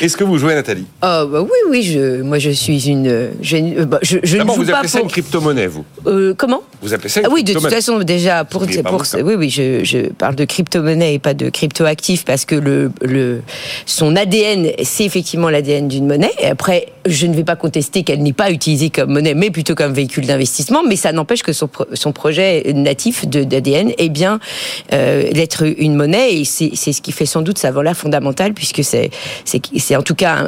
Est-ce 0.00 0.16
que 0.16 0.22
vous 0.22 0.38
jouez, 0.38 0.54
Nathalie? 0.54 0.86
Ah, 1.02 1.24
bah 1.30 1.40
oui, 1.42 1.48
oui, 1.68 1.82
je, 1.82 2.22
moi 2.22 2.38
je 2.38 2.50
suis 2.50 2.88
une. 2.88 3.30
Je, 3.42 3.56
euh, 3.56 3.84
bah, 3.84 3.98
je, 4.02 4.18
je 4.22 4.36
ne 4.36 4.42
joue 4.42 4.52
vous 4.52 4.64
pas 4.64 4.76
appelez 4.76 4.88
ça 4.88 5.00
une 5.00 5.08
crypto-monnaie, 5.08 5.66
vous? 5.66 5.84
Euh, 6.06 6.32
comment? 6.36 6.62
Vous 6.80 6.94
appelez 6.94 7.08
ça 7.08 7.20
une 7.20 7.26
Ah 7.26 7.30
oui, 7.32 7.42
de 7.42 7.54
toute 7.54 7.68
façon, 7.68 7.98
déjà, 7.98 8.44
pour, 8.44 8.64
pour 8.84 9.02
oui, 9.24 9.34
oui, 9.34 9.50
je, 9.50 9.82
je 9.82 10.10
parle 10.10 10.36
de 10.36 10.44
crypto-monnaie 10.44 11.14
et 11.14 11.18
pas 11.18 11.34
de 11.34 11.50
crypto-actif 11.50 12.24
parce 12.24 12.44
que 12.44 12.54
le, 12.54 12.92
le, 13.02 13.40
son 13.84 14.14
ADN, 14.14 14.70
c'est 14.84 15.04
effectivement 15.04 15.50
l'ADN 15.50 15.88
d'une 15.88 16.06
monnaie. 16.06 16.32
Et 16.38 16.46
après, 16.46 16.86
je 17.08 17.26
ne 17.26 17.34
vais 17.34 17.44
pas 17.44 17.56
contester 17.56 18.02
qu'elle 18.02 18.22
n'est 18.22 18.32
pas 18.32 18.50
utilisée 18.50 18.90
comme 18.90 19.12
monnaie, 19.12 19.34
mais 19.34 19.50
plutôt 19.50 19.74
comme 19.74 19.92
véhicule 19.92 20.26
d'investissement. 20.26 20.82
Mais 20.86 20.96
ça 20.96 21.12
n'empêche 21.12 21.42
que 21.42 21.52
son, 21.52 21.68
projet 22.12 22.72
natif 22.74 23.26
d'ADN 23.26 23.92
est 23.98 24.08
bien 24.08 24.40
euh, 24.92 25.30
d'être 25.32 25.64
une 25.78 25.94
monnaie, 25.94 26.40
et 26.40 26.44
c'est 26.44 26.74
ce 26.74 27.02
qui 27.02 27.12
fait 27.12 27.26
sans 27.26 27.42
doute 27.42 27.58
sa 27.58 27.70
valeur 27.70 27.94
fondamentale, 27.94 28.54
puisque 28.54 28.82
c'est 28.84 29.96
en 29.96 30.02
tout 30.02 30.14
cas 30.14 30.46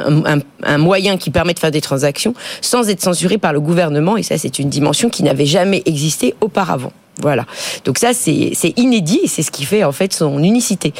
un 0.63 0.77
moyen 0.77 1.17
qui 1.17 1.29
permet 1.29 1.53
de 1.53 1.59
faire 1.59 1.71
des 1.71 1.81
transactions 1.81 2.33
sans 2.61 2.89
être 2.89 3.01
censuré 3.01 3.37
par 3.37 3.53
le 3.53 3.59
gouvernement. 3.59 4.17
Et 4.17 4.23
ça, 4.23 4.37
c'est 4.37 4.59
une 4.59 4.69
dimension 4.69 5.09
qui 5.09 5.23
n'avait 5.23 5.45
jamais 5.45 5.81
existé 5.85 6.35
auparavant. 6.41 6.91
Voilà. 7.19 7.45
Donc 7.85 7.97
ça, 7.97 8.13
c'est 8.13 8.53
inédit 8.77 9.19
et 9.23 9.27
c'est 9.27 9.43
ce 9.43 9.51
qui 9.51 9.65
fait 9.65 9.83
en 9.83 9.91
fait 9.91 10.13
son 10.13 10.41
unicité. 10.41 10.93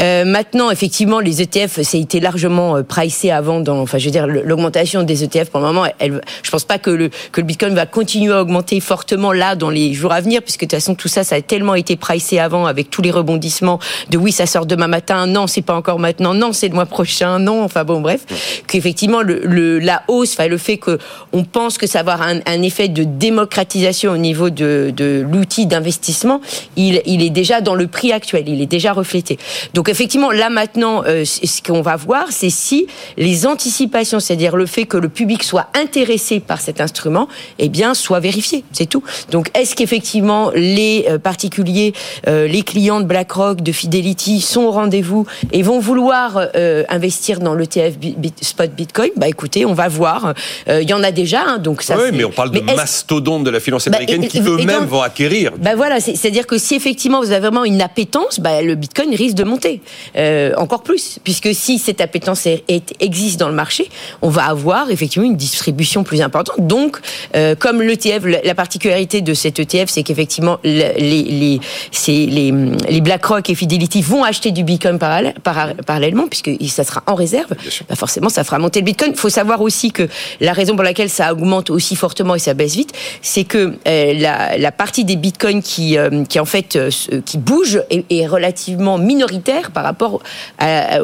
Euh, 0.00 0.24
maintenant, 0.24 0.70
effectivement, 0.70 1.18
les 1.18 1.42
ETF, 1.42 1.82
ça 1.82 1.98
été 1.98 2.20
largement 2.20 2.76
euh, 2.76 2.82
pricé 2.82 3.30
avant. 3.30 3.60
Dans, 3.60 3.80
enfin, 3.80 3.98
je 3.98 4.04
veux 4.04 4.10
dire, 4.10 4.26
l'augmentation 4.26 5.02
des 5.02 5.24
ETF 5.24 5.50
pour 5.50 5.60
le 5.60 5.66
moment, 5.66 5.84
elle, 5.98 6.20
je 6.42 6.50
pense 6.50 6.64
pas 6.64 6.78
que 6.78 6.90
le 6.90 7.10
que 7.32 7.40
le 7.40 7.46
Bitcoin 7.46 7.74
va 7.74 7.84
continuer 7.84 8.32
à 8.32 8.42
augmenter 8.42 8.78
fortement 8.80 9.32
là 9.32 9.56
dans 9.56 9.70
les 9.70 9.92
jours 9.92 10.12
à 10.12 10.20
venir, 10.20 10.40
puisque 10.40 10.60
de 10.60 10.66
toute 10.66 10.78
façon 10.78 10.94
tout 10.94 11.08
ça, 11.08 11.24
ça 11.24 11.34
a 11.34 11.40
tellement 11.40 11.74
été 11.74 11.96
pricé 11.96 12.38
avant 12.38 12.66
avec 12.66 12.88
tous 12.88 13.02
les 13.02 13.10
rebondissements 13.10 13.80
de 14.10 14.18
oui, 14.18 14.32
ça 14.32 14.46
sort 14.46 14.66
demain 14.66 14.88
matin, 14.88 15.26
non, 15.26 15.46
c'est 15.46 15.62
pas 15.62 15.74
encore 15.74 15.98
maintenant, 15.98 16.32
non, 16.32 16.52
c'est 16.52 16.68
le 16.68 16.74
mois 16.74 16.86
prochain, 16.86 17.38
non. 17.38 17.64
Enfin 17.64 17.84
bon, 17.84 18.00
bref, 18.00 18.20
qu'effectivement 18.68 19.22
le, 19.22 19.40
le, 19.44 19.78
la 19.80 20.02
hausse, 20.08 20.32
enfin 20.32 20.48
le 20.48 20.58
fait 20.58 20.78
que 20.78 20.98
on 21.32 21.44
pense 21.44 21.76
que 21.76 21.86
ça 21.86 22.02
va 22.02 22.12
avoir 22.12 22.28
un, 22.28 22.40
un 22.46 22.62
effet 22.62 22.88
de 22.88 23.02
démocratisation 23.02 24.12
au 24.12 24.16
niveau 24.16 24.48
de, 24.48 24.92
de 24.94 25.26
l'outil 25.28 25.55
d'investissement, 25.64 26.42
il, 26.76 27.00
il, 27.06 27.22
est 27.22 27.30
déjà 27.30 27.62
dans 27.62 27.74
le 27.74 27.86
prix 27.86 28.12
actuel, 28.12 28.46
il 28.46 28.60
est 28.60 28.66
déjà 28.66 28.92
reflété. 28.92 29.38
Donc 29.72 29.88
effectivement, 29.88 30.30
là 30.30 30.50
maintenant, 30.50 31.02
euh, 31.06 31.24
ce 31.24 31.62
qu'on 31.62 31.80
va 31.80 31.96
voir, 31.96 32.26
c'est 32.30 32.50
si 32.50 32.86
les 33.16 33.46
anticipations, 33.46 34.20
c'est-à-dire 34.20 34.56
le 34.56 34.66
fait 34.66 34.84
que 34.84 34.98
le 34.98 35.08
public 35.08 35.42
soit 35.42 35.68
intéressé 35.72 36.40
par 36.40 36.60
cet 36.60 36.82
instrument, 36.82 37.28
eh 37.58 37.70
bien, 37.70 37.94
soit 37.94 38.20
vérifié, 38.20 38.64
c'est 38.72 38.86
tout. 38.86 39.02
Donc 39.30 39.50
est-ce 39.54 39.74
qu'effectivement 39.74 40.50
les 40.54 41.06
euh, 41.08 41.18
particuliers, 41.18 41.92
euh, 42.26 42.46
les 42.46 42.62
clients 42.62 43.00
de 43.00 43.06
BlackRock, 43.06 43.62
de 43.62 43.72
Fidelity 43.72 44.40
sont 44.40 44.62
au 44.62 44.70
rendez-vous 44.70 45.26
et 45.52 45.62
vont 45.62 45.78
vouloir 45.78 46.48
euh, 46.56 46.84
investir 46.88 47.40
dans 47.40 47.54
l'ETF 47.54 47.94
spot 48.40 48.70
Bitcoin? 48.70 49.10
Bah 49.16 49.28
écoutez, 49.28 49.64
on 49.64 49.74
va 49.74 49.88
voir. 49.88 50.34
Il 50.68 50.88
y 50.88 50.92
en 50.92 51.02
a 51.02 51.10
déjà, 51.10 51.42
hein, 51.46 51.58
donc 51.58 51.82
ça. 51.82 51.96
Oui, 51.96 52.10
mais 52.12 52.24
on 52.24 52.30
parle 52.30 52.50
de 52.50 52.60
mastodontes 52.60 53.44
de 53.44 53.50
la 53.50 53.60
finance 53.60 53.88
bah, 53.88 53.96
américaine 53.96 54.26
qui 54.26 54.40
eux-mêmes 54.40 54.84
vont 54.84 55.02
acquérir 55.02 55.45
ben 55.58 55.74
voilà, 55.76 56.00
c'est-à-dire 56.00 56.46
que 56.46 56.58
si 56.58 56.74
effectivement 56.74 57.20
vous 57.20 57.30
avez 57.30 57.40
vraiment 57.40 57.64
une 57.64 57.82
appétence, 57.82 58.40
ben 58.40 58.64
le 58.64 58.74
Bitcoin 58.74 59.14
risque 59.14 59.36
de 59.36 59.44
monter 59.44 59.80
euh, 60.16 60.52
encore 60.56 60.82
plus, 60.82 61.18
puisque 61.22 61.54
si 61.54 61.78
cette 61.78 62.00
appétence 62.00 62.46
est, 62.46 62.64
existe 63.00 63.38
dans 63.38 63.48
le 63.48 63.54
marché, 63.54 63.88
on 64.22 64.28
va 64.28 64.44
avoir 64.44 64.90
effectivement 64.90 65.26
une 65.28 65.36
distribution 65.36 66.04
plus 66.04 66.20
importante. 66.20 66.66
Donc, 66.66 66.98
euh, 67.34 67.54
comme 67.54 67.82
l'ETF, 67.82 68.24
la 68.24 68.54
particularité 68.54 69.20
de 69.20 69.34
cet 69.34 69.58
ETF, 69.58 69.90
c'est 69.90 70.02
qu'effectivement 70.02 70.58
les 70.64 70.92
les, 70.94 71.60
les, 72.08 72.52
les 72.88 73.00
BlackRock 73.00 73.48
et 73.50 73.54
Fidelity 73.54 74.02
vont 74.02 74.24
acheter 74.24 74.50
du 74.50 74.64
Bitcoin 74.64 74.98
parallèlement, 74.98 76.28
puisque 76.28 76.50
ça 76.68 76.84
sera 76.84 77.02
en 77.06 77.14
réserve. 77.14 77.52
Ben 77.88 77.96
forcément, 77.96 78.28
ça 78.28 78.44
fera 78.44 78.58
monter 78.58 78.80
le 78.80 78.84
Bitcoin. 78.84 79.12
Il 79.12 79.18
faut 79.18 79.28
savoir 79.28 79.60
aussi 79.60 79.92
que 79.92 80.08
la 80.40 80.52
raison 80.52 80.74
pour 80.74 80.84
laquelle 80.84 81.10
ça 81.10 81.32
augmente 81.32 81.70
aussi 81.70 81.96
fortement 81.96 82.34
et 82.34 82.38
ça 82.38 82.54
baisse 82.54 82.74
vite, 82.74 82.92
c'est 83.22 83.44
que 83.44 83.74
euh, 83.86 84.14
la, 84.14 84.58
la 84.58 84.72
partie 84.72 85.04
des 85.04 85.16
Bitcoins 85.16 85.35
qui, 85.36 85.98
euh, 85.98 86.24
qui 86.24 86.40
en 86.40 86.44
fait 86.44 86.76
euh, 86.76 86.90
qui 87.24 87.38
bouge 87.38 87.82
est, 87.90 88.26
relativement 88.26 88.98
minoritaire 88.98 89.70
par 89.70 89.84
rapport 89.84 90.20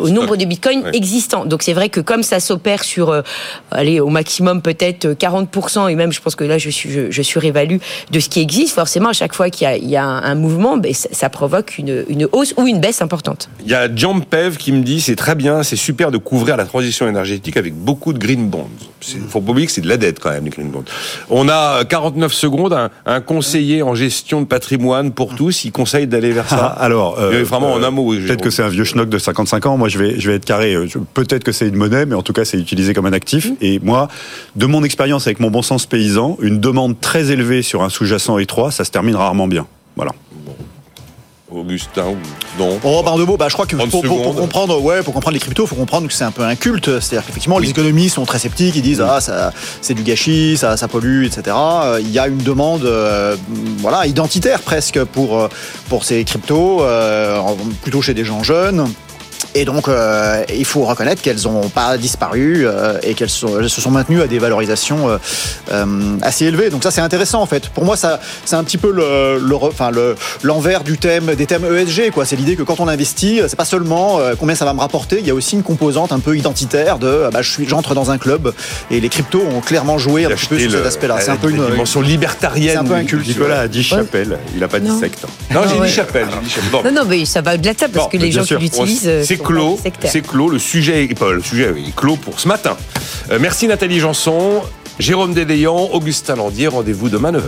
au 0.01 0.09
nombre 0.09 0.37
de 0.37 0.45
bitcoins 0.45 0.85
existants. 0.93 1.45
Donc 1.45 1.63
c'est 1.63 1.73
vrai 1.73 1.89
que 1.89 2.01
comme 2.01 2.23
ça 2.23 2.41
s'opère 2.41 2.85
sur, 2.85 3.11
euh, 3.11 3.23
allez, 3.71 4.01
au 4.01 4.09
maximum 4.09 4.63
peut-être 4.63 5.09
40%, 5.09 5.91
et 5.91 5.95
même 5.95 6.13
je 6.13 6.21
pense 6.21 6.35
que 6.35 6.45
là 6.45 6.59
je 6.59 6.71
suis, 6.71 6.91
je, 6.91 7.11
je 7.11 7.23
surévalue 7.23 7.79
de 8.11 8.21
ce 8.21 8.29
qui 8.29 8.41
existe, 8.41 8.75
forcément 8.75 9.11
à 9.11 9.13
chaque 9.13 9.35
fois 9.35 9.51
qu'il 9.51 9.69
y, 9.85 9.91
y 9.91 9.97
a, 9.97 10.05
un 10.05 10.35
mouvement, 10.35 10.77
ben, 10.77 10.93
ça, 10.93 11.29
provoque 11.29 11.79
une, 11.79 12.05
une, 12.09 12.29
hausse 12.33 12.55
ou 12.57 12.67
une 12.67 12.81
baisse 12.81 13.03
importante. 13.03 13.49
Il 13.65 13.71
y 13.71 13.75
a 13.75 13.89
John 13.95 14.25
Pev 14.25 14.57
qui 14.57 14.73
me 14.73 14.83
dit 14.83 15.01
c'est 15.01 15.17
très 15.17 15.35
bien, 15.35 15.63
c'est 15.63 15.77
super 15.77 16.11
de 16.11 16.19
couvrir 16.19 16.57
la 16.57 16.65
transition 16.65 17.09
énergétique 17.09 17.57
avec 17.57 17.75
beaucoup 17.75 18.13
de 18.13 18.19
green 18.19 18.49
bonds. 18.49 18.69
Il 19.15 19.21
faut 19.23 19.41
pas 19.41 19.51
oublier 19.51 19.67
que 19.67 19.73
c'est 19.73 19.81
de 19.81 19.89
la 19.89 19.97
dette 19.97 20.21
quand 20.21 20.31
même, 20.31 20.45
les 20.45 20.51
green 20.51 20.71
bonds. 20.71 20.85
On 21.29 21.49
a 21.49 21.85
49 21.85 22.33
secondes, 22.33 22.73
un, 22.73 22.91
un 23.07 23.21
conseiller 23.21 23.83
en 23.83 23.95
gestion 23.95 24.22
de 24.31 24.45
patrimoine 24.45 25.13
pour 25.13 25.35
tous, 25.35 25.65
il 25.65 25.73
conseille 25.73 26.07
d'aller 26.07 26.33
vers 26.33 26.49
ça 26.49 26.67
Alors, 26.67 27.19
euh, 27.19 27.45
vraiment 27.45 27.73
en 27.73 27.83
un 27.83 27.91
mot. 27.91 28.13
Peut-être 28.13 28.41
que 28.41 28.51
c'est 28.51 28.63
un 28.63 28.69
vieux 28.69 28.85
schnock 28.85 29.09
de 29.09 29.19
55 29.19 29.67
ans. 29.67 29.77
Moi, 29.77 29.89
je 29.89 29.99
vais, 29.99 30.19
je 30.19 30.31
vais 30.31 30.37
être 30.37 30.45
carré. 30.45 30.75
Euh, 30.75 30.87
peut-être 31.15 31.45
que 31.45 31.53
c'est 31.53 31.69
une 31.69 31.77
monnaie, 31.77 32.07
mais 32.07 32.15
en 32.15 32.23
tout 32.23 32.33
cas, 32.33 32.45
c'est 32.45 32.59
utilisé 32.59 32.95
comme 32.95 33.07
un 33.07 33.13
actif. 33.13 33.51
Mmh. 33.51 33.57
Et 33.61 33.81
moi, 33.81 34.09
de 34.57 34.67
mon 34.67 34.85
expérience 34.85 35.27
avec 35.27 35.41
mon 35.41 35.51
bon 35.51 35.63
sens 35.63 35.87
paysan, 35.87 36.39
une 36.41 36.61
demande 36.61 37.01
très 37.01 37.31
élevée 37.31 37.63
sur 37.63 37.83
un 37.83 37.89
sous-jacent 37.89 38.39
étroit, 38.39 38.71
ça 38.71 38.85
se 38.85 38.91
termine 38.91 39.17
rarement 39.17 39.49
bien. 39.49 39.67
Voilà. 39.97 40.13
Augustin 41.57 42.07
ou 42.07 42.17
non 42.59 42.79
Oh, 42.85 43.03
par 43.03 43.17
deux 43.17 43.25
mots, 43.25 43.37
bah, 43.37 43.49
je 43.49 43.55
crois 43.55 43.67
que 43.67 43.77
pour, 43.77 44.35
comprendre, 44.35 44.81
ouais, 44.81 45.03
pour 45.03 45.15
comprendre 45.15 45.35
les 45.35 45.41
cryptos, 45.41 45.65
il 45.65 45.69
faut 45.69 45.77
comprendre 45.77 46.07
que 46.07 46.13
c'est 46.13 46.25
un 46.25 46.31
peu 46.31 46.43
un 46.43 46.57
culte. 46.57 47.01
C'est-à-dire 47.01 47.27
qu'effectivement, 47.27 47.59
les 47.59 47.71
économistes 47.71 48.17
sont 48.17 48.25
très 48.25 48.39
sceptiques, 48.39 48.77
ils 48.77 48.83
disent 48.83 49.01
ah 49.01 49.21
ça 49.21 49.53
c'est 49.81 49.95
du 49.95 50.03
gâchis, 50.03 50.57
ça, 50.57 50.77
ça 50.77 50.89
pollue, 50.89 51.25
etc. 51.25 51.57
Euh, 51.57 51.99
il 52.01 52.11
y 52.11 52.19
a 52.19 52.29
une 52.29 52.39
demande, 52.39 52.85
euh, 52.85 53.37
voilà, 53.79 54.07
identitaire 54.07 54.61
presque 54.61 55.03
pour 55.05 55.41
euh, 55.41 55.49
pour 55.89 56.05
ces 56.05 56.25
cryptos, 56.25 56.83
plutôt 57.83 58.03
chez 58.03 58.15
des 58.15 58.25
gens 58.25 58.43
jeunes. 58.43 58.87
Et 59.55 59.65
donc, 59.65 59.89
euh, 59.89 60.45
il 60.55 60.65
faut 60.65 60.85
reconnaître 60.85 61.21
qu'elles 61.21 61.43
n'ont 61.45 61.69
pas 61.69 61.99
disparu 61.99 62.67
euh, 62.67 62.99
et 63.03 63.15
qu'elles 63.15 63.31
se 63.31 63.69
sont 63.69 63.91
maintenues 63.91 64.23
à 64.23 64.27
des 64.27 64.39
valorisations 64.39 65.09
euh, 65.09 65.19
euh, 65.73 66.17
assez 66.23 66.47
élevées. 66.47 66.71
Donc 66.71 66.83
ça, 66.83 66.91
c'est 66.91 67.01
intéressant 67.01 67.43
en 67.43 67.47
fait. 67.47 67.69
Pour 67.69 67.85
moi, 67.85 67.97
ça, 67.97 68.21
c'est 68.45 68.57
un 68.57 68.65
petit 68.65 68.79
peu 68.79 68.91
le, 68.91 69.39
le, 69.39 69.57
enfin, 69.57 69.91
le, 69.91 70.17
l'envers 70.43 70.85
du 70.85 70.99
thème 70.99 71.35
des 71.35 71.47
thèmes 71.47 71.65
ESG. 71.65 72.11
Quoi. 72.11 72.25
C'est 72.25 72.37
l'idée 72.37 72.57
que 72.57 72.63
quand 72.63 72.81
on 72.81 72.89
investit, 72.89 73.41
c'est 73.47 73.57
pas 73.57 73.65
seulement 73.65 74.19
combien 74.39 74.55
ça 74.55 74.65
va 74.65 74.73
me 74.73 74.81
rapporter. 74.81 75.19
Il 75.21 75.27
y 75.27 75.31
a 75.31 75.35
aussi 75.35 75.57
une 75.57 75.63
composante 75.63 76.13
un 76.13 76.21
peu 76.21 76.37
identitaire 76.37 76.99
de, 76.99 77.29
bah, 77.33 77.43
je 77.43 77.51
suis, 77.51 77.69
j'entre 77.69 77.95
dans 77.95 78.11
un 78.11 78.19
club 78.19 78.55
et 78.91 79.01
les 79.01 79.09
cryptos 79.09 79.43
ont 79.43 79.61
clairement 79.61 79.99
joué 79.99 80.25
un 80.25 80.31
petit 80.31 80.47
peu 80.47 80.59
sur 80.59 80.71
cet 80.71 80.87
aspect-là. 80.87 81.19
C'est 81.21 81.31
un 81.31 81.37
peu 81.37 81.51
une 81.51 81.65
dimension 81.67 82.01
libertarienne. 82.01 82.73
C'est 82.73 82.79
un 82.79 82.85
peu 82.85 82.95
un 82.95 83.05
culte. 83.05 83.27
Nicolas 83.27 83.61
a 83.61 83.69
dit 83.69 83.83
chapelle. 83.83 84.39
Il 84.55 84.61
n'a 84.61 84.69
pas 84.69 84.81
dit 84.81 84.91
secte. 84.99 85.25
Non, 85.51 85.63
j'ai 85.69 85.81
dit 85.81 85.93
chapelle. 85.93 86.29
Non, 86.73 86.93
non, 86.93 87.03
mais 87.07 87.25
ça 87.25 87.43
va 87.43 87.55
au-delà 87.55 87.75
de 87.75 87.81
ça 87.81 87.89
parce 87.89 88.09
que 88.09 88.17
les 88.17 88.33
gens 88.33 88.45
qui 88.45 88.57
l'utilisent 88.57 89.11
clos, 89.43 89.79
c'est 90.05 90.27
clos. 90.27 90.49
Le 90.49 90.59
sujet, 90.59 91.05
est, 91.05 91.21
le 91.21 91.43
sujet 91.43 91.75
est 91.77 91.95
clos 91.95 92.17
pour 92.17 92.41
ce 92.41 92.49
matin. 92.49 92.77
Euh, 93.31 93.39
merci 93.41 93.67
Nathalie 93.67 94.01
Janson, 94.01 94.63
Jérôme 94.99 95.35
Dédéan, 95.35 95.89
Augustin 95.93 96.37
Landier. 96.37 96.69
Rendez-vous 96.69 97.09
demain 97.09 97.33
9h. 97.33 97.41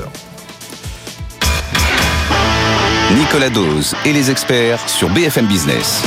Nicolas 3.16 3.51
Dose 3.51 3.95
et 4.05 4.12
les 4.12 4.30
experts 4.30 4.88
sur 4.88 5.09
BFM 5.11 5.47
Business. 5.47 6.03